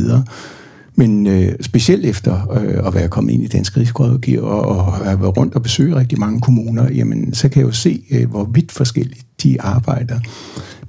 men 0.94 1.26
øh, 1.26 1.52
specielt 1.60 2.06
efter 2.06 2.52
øh, 2.52 2.86
at 2.86 2.94
være 2.94 3.08
kommet 3.08 3.32
ind 3.32 3.42
i 3.42 3.46
Dansk 3.46 3.76
Risikorådgiver 3.76 4.42
og, 4.42 4.86
og 4.86 4.92
have 4.92 5.20
været 5.20 5.36
rundt 5.36 5.54
og 5.54 5.62
besøge 5.62 5.96
rigtig 5.96 6.18
mange 6.18 6.40
kommuner, 6.40 6.92
jamen, 6.92 7.34
så 7.34 7.48
kan 7.48 7.60
jeg 7.60 7.66
jo 7.66 7.72
se, 7.72 8.04
øh, 8.10 8.30
hvor 8.30 8.44
vidt 8.44 8.72
forskelligt 8.72 9.26
de 9.42 9.60
arbejder. 9.60 10.20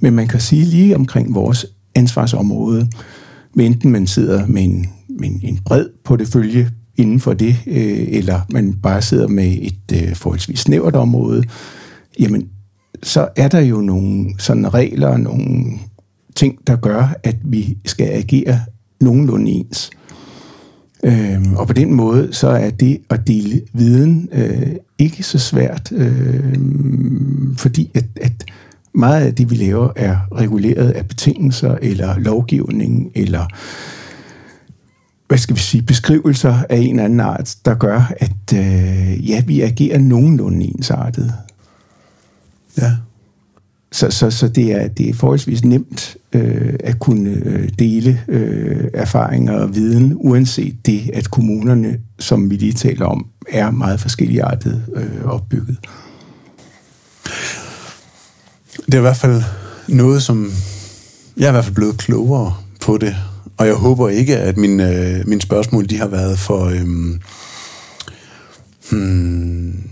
Men 0.00 0.14
man 0.14 0.28
kan 0.28 0.40
sige 0.40 0.64
lige 0.64 0.96
omkring 0.96 1.34
vores 1.34 1.66
ansvarsområde, 1.94 2.88
enten 3.58 3.92
man 3.92 4.06
sidder 4.06 4.46
med 4.46 4.62
en, 4.62 4.86
med 5.08 5.28
en 5.42 5.58
bred 5.64 5.86
portefølje 6.04 6.70
inden 6.96 7.20
for 7.20 7.32
det, 7.32 7.56
øh, 7.66 8.08
eller 8.08 8.40
man 8.52 8.74
bare 8.82 9.02
sidder 9.02 9.28
med 9.28 9.56
et 9.60 10.02
øh, 10.02 10.14
forholdsvis 10.14 10.58
snævert 10.58 10.96
område, 10.96 11.44
jamen, 12.20 12.48
så 13.02 13.28
er 13.36 13.48
der 13.48 13.60
jo 13.60 13.80
nogle 13.80 14.34
sådan 14.38 14.74
regler, 14.74 15.08
og 15.08 15.20
nogle 15.20 15.64
ting, 16.36 16.58
der 16.66 16.76
gør, 16.76 17.14
at 17.22 17.36
vi 17.44 17.78
skal 17.84 18.06
agere 18.06 18.60
nogenlunde 19.02 19.50
ens. 19.50 19.90
Øhm, 21.04 21.54
og 21.56 21.66
på 21.66 21.72
den 21.72 21.94
måde, 21.94 22.32
så 22.32 22.48
er 22.48 22.70
det 22.70 23.00
at 23.10 23.26
dele 23.26 23.60
viden 23.72 24.28
øh, 24.32 24.72
ikke 24.98 25.22
så 25.22 25.38
svært, 25.38 25.92
øh, 25.92 26.56
fordi 27.56 27.90
at, 27.94 28.04
at 28.20 28.32
meget 28.94 29.26
af 29.26 29.34
det, 29.34 29.50
vi 29.50 29.54
laver, 29.54 29.88
er 29.96 30.16
reguleret 30.34 30.90
af 30.90 31.06
betingelser 31.06 31.78
eller 31.82 32.18
lovgivning 32.18 33.12
eller 33.14 33.46
hvad 35.28 35.38
skal 35.38 35.56
vi 35.56 35.60
sige, 35.60 35.82
beskrivelser 35.82 36.62
af 36.68 36.76
en 36.76 36.90
eller 36.90 37.04
anden 37.04 37.20
art, 37.20 37.56
der 37.64 37.74
gør, 37.74 38.12
at 38.16 38.52
øh, 38.54 39.30
ja, 39.30 39.42
vi 39.46 39.60
agerer 39.60 39.98
nogenlunde 39.98 40.64
ensartet. 40.64 41.34
Ja. 42.78 42.92
Så, 43.92 44.10
så, 44.10 44.30
så 44.30 44.48
det, 44.48 44.72
er, 44.72 44.88
det 44.88 45.08
er 45.08 45.14
forholdsvis 45.14 45.64
nemt 45.64 46.16
øh, 46.32 46.74
at 46.80 46.98
kunne 46.98 47.30
øh, 47.30 47.68
dele 47.78 48.20
øh, 48.28 48.84
erfaringer 48.94 49.52
og 49.52 49.74
viden, 49.74 50.12
uanset 50.16 50.86
det, 50.86 51.10
at 51.14 51.30
kommunerne, 51.30 51.98
som 52.18 52.50
vi 52.50 52.56
lige 52.56 52.72
taler 52.72 53.06
om, 53.06 53.26
er 53.48 53.70
meget 53.70 54.00
forskelligartet 54.00 54.84
øh, 54.96 55.24
opbygget. 55.24 55.76
Det 58.86 58.94
er 58.94 58.98
i 58.98 59.00
hvert 59.00 59.16
fald 59.16 59.42
noget, 59.88 60.22
som 60.22 60.52
jeg 61.36 61.44
er 61.44 61.48
i 61.48 61.52
hvert 61.52 61.64
fald 61.64 61.74
blevet 61.74 61.98
klogere 61.98 62.54
på 62.80 62.98
det, 62.98 63.16
og 63.56 63.66
jeg 63.66 63.74
håber 63.74 64.08
ikke, 64.08 64.36
at 64.36 64.56
mine, 64.56 64.96
øh, 64.96 65.28
mine 65.28 65.40
spørgsmål 65.40 65.88
de 65.88 65.98
har 65.98 66.08
været 66.08 66.38
for... 66.38 66.64
Øh, 66.64 66.86
hmm, 68.90 69.88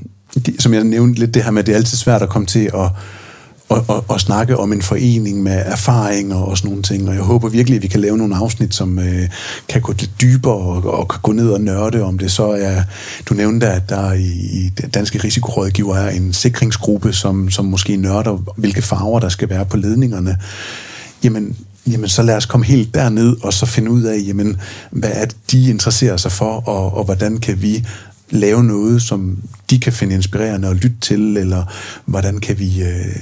de, 0.47 0.55
som 0.59 0.75
jeg 0.75 0.85
nævnte 0.85 1.21
lidt, 1.21 1.35
det 1.35 1.45
her 1.45 1.51
med, 1.51 1.61
at 1.61 1.67
det 1.67 1.73
er 1.73 1.77
altid 1.77 1.97
svært 1.97 2.23
at 2.23 2.29
komme 2.29 2.47
til 2.47 2.71
at 2.75 2.91
og, 3.71 3.85
og, 3.89 4.05
og 4.09 4.21
snakke 4.21 4.57
om 4.57 4.73
en 4.73 4.83
forening 4.83 5.43
med 5.43 5.63
erfaringer 5.67 6.37
og 6.37 6.59
sådan 6.59 6.69
nogle 6.69 6.83
ting. 6.83 7.09
Og 7.09 7.15
jeg 7.15 7.23
håber 7.23 7.49
virkelig, 7.49 7.77
at 7.77 7.83
vi 7.83 7.89
kan 7.89 8.01
lave 8.01 8.19
nogle 8.19 8.37
afsnit, 8.37 8.75
som 8.75 8.99
øh, 8.99 9.29
kan 9.69 9.81
gå 9.81 9.93
lidt 9.93 10.11
dybere 10.21 10.55
og, 10.55 10.99
og 10.99 11.09
kan 11.09 11.21
gå 11.23 11.33
ned 11.33 11.51
og 11.51 11.61
nørde 11.61 12.03
om 12.03 12.19
det. 12.19 12.31
Så 12.31 12.51
er, 12.51 12.83
du 13.29 13.35
nævnte, 13.35 13.69
at 13.69 13.89
der 13.89 14.13
i, 14.13 14.29
i 14.53 14.71
Danske 14.95 15.19
Risikorådgiver 15.19 15.97
er 15.97 16.11
en 16.11 16.33
sikringsgruppe, 16.33 17.13
som, 17.13 17.51
som 17.51 17.65
måske 17.65 17.97
nørder, 17.97 18.53
hvilke 18.57 18.83
farver 18.83 19.21
der 19.21 19.29
skal 19.29 19.51
være 19.51 19.65
på 19.65 19.77
ledningerne. 19.77 20.37
Jamen, 21.25 21.57
jamen 21.87 22.09
så 22.09 22.23
lad 22.23 22.37
os 22.37 22.47
komme 22.47 22.67
helt 22.67 22.95
derned 22.95 23.37
og 23.43 23.53
så 23.53 23.67
finde 23.67 23.91
ud 23.91 24.03
af, 24.03 24.19
jamen, 24.27 24.57
hvad 24.91 25.11
er 25.15 25.25
det, 25.25 25.37
de 25.51 25.71
interesserer 25.71 26.17
sig 26.17 26.33
for, 26.33 26.69
og, 26.69 26.97
og 26.97 27.05
hvordan 27.05 27.39
kan 27.39 27.63
vi 27.63 27.87
lave 28.31 28.65
noget, 28.65 29.03
som 29.03 29.39
de 29.71 29.81
kan 29.81 29.93
finde 29.93 30.15
inspirerende 30.15 30.69
og 30.69 30.75
lytte 30.75 30.97
til, 31.01 31.37
eller 31.37 31.65
hvordan 32.05 32.41
kan 32.41 32.59
vi 32.59 32.83
øh, 32.83 33.17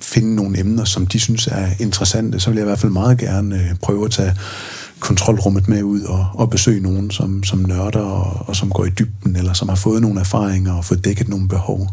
finde 0.00 0.34
nogle 0.34 0.58
emner, 0.58 0.84
som 0.84 1.06
de 1.06 1.20
synes 1.20 1.46
er 1.46 1.66
interessante, 1.78 2.40
så 2.40 2.50
vil 2.50 2.56
jeg 2.56 2.64
i 2.64 2.68
hvert 2.68 2.78
fald 2.78 2.92
meget 2.92 3.18
gerne 3.18 3.54
øh, 3.56 3.74
prøve 3.82 4.04
at 4.04 4.10
tage 4.10 4.34
kontrolrummet 5.00 5.68
med 5.68 5.82
ud 5.82 6.00
og, 6.00 6.26
og 6.34 6.50
besøge 6.50 6.80
nogen, 6.80 7.10
som, 7.10 7.44
som 7.44 7.58
nørder 7.58 8.00
og, 8.00 8.48
og 8.48 8.56
som 8.56 8.70
går 8.70 8.84
i 8.84 8.90
dybden, 8.90 9.36
eller 9.36 9.52
som 9.52 9.68
har 9.68 9.76
fået 9.76 10.02
nogle 10.02 10.20
erfaringer 10.20 10.72
og 10.72 10.84
fået 10.84 11.04
dækket 11.04 11.28
nogle 11.28 11.48
behov. 11.48 11.88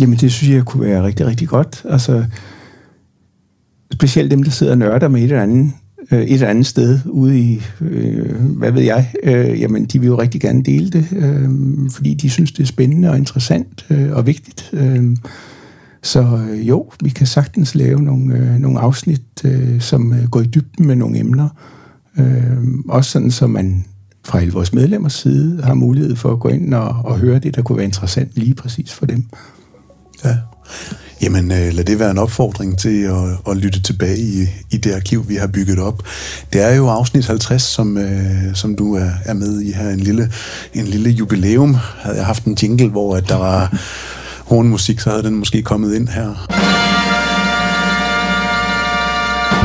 Jamen 0.00 0.18
det 0.18 0.32
synes 0.32 0.54
jeg 0.54 0.64
kunne 0.64 0.86
være 0.86 1.04
rigtig, 1.04 1.26
rigtig 1.26 1.48
godt. 1.48 1.82
Altså, 1.84 2.24
specielt 3.92 4.30
dem, 4.30 4.42
der 4.42 4.50
sidder 4.50 4.72
og 4.72 4.78
nørder 4.78 5.08
med 5.08 5.20
et 5.20 5.24
eller 5.24 5.42
andet 5.42 5.72
øh, 6.10 6.22
et 6.22 6.32
eller 6.32 6.48
andet 6.48 6.66
sted 6.66 7.00
ude 7.06 7.40
i, 7.40 7.62
øh, 7.80 8.40
hvad 8.40 8.72
ved 8.72 8.82
jeg, 8.82 9.12
øh, 9.22 9.60
jamen 9.60 9.84
de 9.84 9.98
vil 9.98 10.06
jo 10.06 10.20
rigtig 10.20 10.40
gerne 10.40 10.62
dele 10.62 10.90
det, 10.90 11.06
øh, 11.12 11.50
fordi 11.90 12.14
de 12.14 12.30
synes, 12.30 12.52
det 12.52 12.62
er 12.62 12.66
spændende 12.66 13.10
og 13.10 13.18
interessant 13.18 13.86
øh, 13.90 14.12
og 14.12 14.26
vigtigt. 14.26 14.70
Øh, 14.72 15.16
så 16.02 16.46
øh, 16.50 16.68
jo, 16.68 16.90
vi 17.02 17.10
kan 17.10 17.26
sagtens 17.26 17.74
lave 17.74 18.02
nogle, 18.02 18.34
øh, 18.34 18.58
nogle 18.58 18.80
afsnit, 18.80 19.44
øh, 19.44 19.80
som 19.80 20.12
øh, 20.12 20.28
går 20.28 20.40
i 20.40 20.46
dybden 20.46 20.86
med 20.86 20.96
nogle 20.96 21.18
emner. 21.18 21.48
Øh, 22.18 22.58
også 22.88 23.10
sådan, 23.10 23.30
så 23.30 23.46
man 23.46 23.84
fra 24.24 24.40
alle 24.40 24.52
vores 24.52 24.72
medlemmers 24.72 25.12
side 25.12 25.62
har 25.62 25.74
mulighed 25.74 26.16
for 26.16 26.32
at 26.32 26.40
gå 26.40 26.48
ind 26.48 26.74
og, 26.74 26.88
og 26.88 27.18
høre 27.18 27.38
det, 27.38 27.56
der 27.56 27.62
kunne 27.62 27.76
være 27.76 27.84
interessant 27.84 28.30
lige 28.34 28.54
præcis 28.54 28.92
for 28.92 29.06
dem. 29.06 29.24
Ja. 30.24 30.36
Jamen 31.22 31.50
øh, 31.50 31.72
lad 31.72 31.84
det 31.84 31.98
være 31.98 32.10
en 32.10 32.18
opfordring 32.18 32.78
til 32.78 33.02
at, 33.02 33.50
at 33.50 33.56
lytte 33.56 33.82
tilbage 33.82 34.18
i, 34.18 34.48
i 34.70 34.76
det 34.76 34.94
arkiv, 34.94 35.28
vi 35.28 35.34
har 35.34 35.46
bygget 35.46 35.78
op. 35.78 36.02
Det 36.52 36.60
er 36.60 36.74
jo 36.74 36.88
afsnit 36.88 37.26
50, 37.26 37.62
som, 37.62 37.98
øh, 37.98 38.54
som 38.54 38.76
du 38.76 38.94
er, 38.94 39.10
er 39.24 39.34
med 39.34 39.60
i 39.60 39.72
her. 39.72 39.90
En 39.90 40.00
lille, 40.00 40.32
en 40.74 40.84
lille 40.84 41.10
jubilæum. 41.10 41.74
Havde 41.74 42.16
jeg 42.16 42.26
haft 42.26 42.44
en 42.44 42.58
jingle, 42.62 42.88
hvor 42.88 43.16
at 43.16 43.28
der 43.28 43.36
var 43.36 43.78
hornmusik, 44.44 45.00
så 45.00 45.10
havde 45.10 45.22
den 45.22 45.34
måske 45.34 45.62
kommet 45.62 45.94
ind 45.94 46.08
her. 46.08 46.46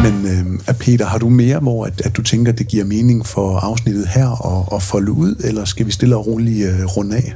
Men 0.04 0.26
øh, 0.26 0.76
Peter, 0.76 1.06
har 1.06 1.18
du 1.18 1.30
mere, 1.30 1.60
hvor 1.60 1.86
at, 1.86 2.01
at 2.06 2.18
du 2.18 2.22
tænker, 2.22 2.51
det 2.51 2.68
giver 2.68 2.86
mening 2.86 3.26
for 3.26 3.58
afsnittet 3.58 4.08
her 4.08 4.28
og, 4.28 4.74
og 4.74 4.82
folde 4.82 5.12
ud, 5.12 5.36
eller 5.43 5.66
skal 5.66 5.86
vi 5.86 5.91
stille 5.91 6.16
og 6.16 6.28
roligt 6.28 6.70
øh, 6.70 6.86
runde 6.86 7.16
af? 7.16 7.34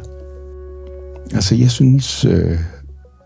Altså, 1.34 1.55
jeg 1.55 1.72
synes, 1.72 2.26
øh, 2.26 2.59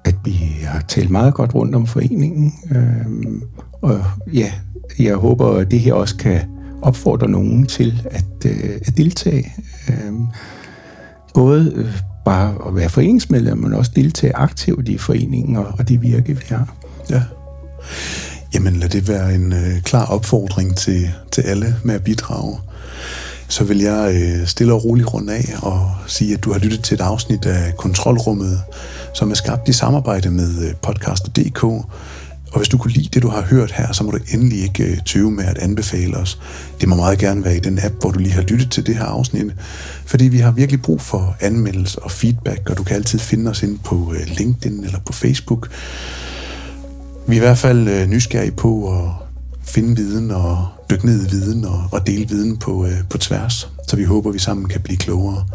at 0.05 0.15
vi 0.25 0.57
har 0.63 0.81
talt 0.81 1.09
meget 1.09 1.33
godt 1.33 1.55
rundt 1.55 1.75
om 1.75 1.87
foreningen. 1.87 2.53
Øh, 2.71 3.41
og 3.81 4.03
ja, 4.33 4.51
jeg 4.99 5.15
håber, 5.15 5.57
at 5.57 5.71
det 5.71 5.79
her 5.79 5.93
også 5.93 6.15
kan 6.15 6.41
opfordre 6.81 7.29
nogen 7.29 7.65
til 7.65 8.07
at, 8.11 8.45
øh, 8.45 8.79
at 8.85 8.97
deltage. 8.97 9.53
Øh, 9.89 10.13
både 11.33 11.73
øh, 11.75 12.01
bare 12.25 12.55
at 12.67 12.75
være 12.75 12.89
foreningsmedlem, 12.89 13.57
men 13.57 13.73
også 13.73 13.91
deltage 13.95 14.35
aktivt 14.35 14.89
i 14.89 14.97
foreningen 14.97 15.55
og, 15.55 15.65
og 15.79 15.89
det 15.89 16.01
virke, 16.01 16.37
vi 16.37 16.43
har. 16.49 16.75
Ja. 17.09 17.23
Jamen 18.53 18.73
lad 18.73 18.89
det 18.89 19.07
være 19.07 19.35
en 19.35 19.53
øh, 19.53 19.81
klar 19.81 20.05
opfordring 20.05 20.77
til, 20.77 21.09
til 21.31 21.41
alle 21.41 21.75
med 21.83 21.95
at 21.95 22.03
bidrage 22.03 22.57
så 23.51 23.63
vil 23.63 23.79
jeg 23.79 24.15
øh, 24.15 24.47
stille 24.47 24.73
og 24.73 24.85
roligt 24.85 25.13
rundt 25.13 25.29
af 25.29 25.45
og 25.61 25.91
sige, 26.07 26.33
at 26.33 26.43
du 26.43 26.51
har 26.51 26.59
lyttet 26.59 26.83
til 26.83 26.95
et 26.95 27.01
afsnit 27.01 27.45
af 27.45 27.77
Kontrolrummet, 27.77 28.61
som 29.13 29.31
er 29.31 29.35
skabt 29.35 29.69
i 29.69 29.73
samarbejde 29.73 30.29
med 30.29 30.67
øh, 30.67 30.73
podcast.dk. 30.75 31.63
Og 32.51 32.57
hvis 32.57 32.67
du 32.67 32.77
kunne 32.77 32.93
lide 32.93 33.09
det, 33.13 33.21
du 33.21 33.29
har 33.29 33.41
hørt 33.41 33.71
her, 33.71 33.91
så 33.91 34.03
må 34.03 34.11
du 34.11 34.17
endelig 34.33 34.63
ikke 34.63 34.83
øh, 34.83 34.97
tøve 35.05 35.31
med 35.31 35.45
at 35.45 35.57
anbefale 35.57 36.17
os. 36.17 36.39
Det 36.81 36.89
må 36.89 36.95
meget 36.95 37.19
gerne 37.19 37.43
være 37.43 37.55
i 37.55 37.59
den 37.59 37.79
app, 37.83 37.95
hvor 37.99 38.11
du 38.11 38.19
lige 38.19 38.33
har 38.33 38.41
lyttet 38.41 38.71
til 38.71 38.85
det 38.85 38.95
her 38.95 39.05
afsnit. 39.05 39.51
Fordi 40.05 40.25
vi 40.25 40.37
har 40.37 40.51
virkelig 40.51 40.81
brug 40.81 41.01
for 41.01 41.35
anmeldelse 41.41 41.99
og 41.99 42.11
feedback, 42.11 42.69
og 42.69 42.77
du 42.77 42.83
kan 42.83 42.95
altid 42.95 43.19
finde 43.19 43.51
os 43.51 43.63
ind 43.63 43.79
på 43.79 44.13
øh, 44.15 44.37
LinkedIn 44.37 44.83
eller 44.83 44.99
på 44.99 45.13
Facebook. 45.13 45.69
Vi 47.27 47.35
er 47.35 47.41
i 47.41 47.45
hvert 47.45 47.57
fald 47.57 48.07
nysgerrige 48.07 48.51
på 48.51 48.99
at 48.99 49.09
finde 49.63 49.95
viden 49.95 50.31
og 50.31 50.67
dykke 50.89 51.05
ned 51.05 51.27
i 51.27 51.29
viden 51.29 51.65
og, 51.65 51.83
og 51.91 52.07
dele 52.07 52.27
viden 52.29 52.57
på, 52.57 52.87
på 53.09 53.17
tværs. 53.17 53.69
Så 53.87 53.95
vi 53.95 54.03
håber, 54.03 54.31
vi 54.31 54.39
sammen 54.39 54.69
kan 54.69 54.81
blive 54.81 54.97
klogere. 54.97 55.45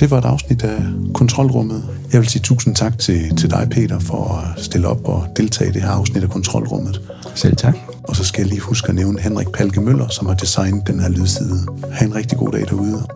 Det 0.00 0.10
var 0.10 0.18
et 0.18 0.24
afsnit 0.24 0.64
af 0.64 0.82
Kontrolrummet. 1.14 1.84
Jeg 2.12 2.20
vil 2.20 2.28
sige 2.28 2.42
tusind 2.42 2.74
tak 2.74 2.98
til, 2.98 3.36
til 3.36 3.50
dig, 3.50 3.68
Peter, 3.70 3.98
for 3.98 4.34
at 4.34 4.64
stille 4.64 4.88
op 4.88 5.08
og 5.08 5.26
deltage 5.36 5.70
i 5.70 5.72
det 5.72 5.82
her 5.82 5.90
afsnit 5.90 6.22
af 6.22 6.30
Kontrolrummet. 6.30 7.00
Selv 7.34 7.56
tak. 7.56 7.76
Og 8.02 8.16
så 8.16 8.24
skal 8.24 8.42
jeg 8.42 8.48
lige 8.48 8.60
huske 8.60 8.88
at 8.88 8.94
nævne 8.94 9.20
Henrik 9.20 9.48
Palke 9.48 9.80
Møller, 9.80 10.08
som 10.08 10.26
har 10.26 10.34
designet 10.34 10.86
den 10.86 11.00
her 11.00 11.08
lydside. 11.08 11.66
Ha' 11.92 12.04
en 12.04 12.14
rigtig 12.14 12.38
god 12.38 12.52
dag 12.52 12.64
derude. 12.68 13.06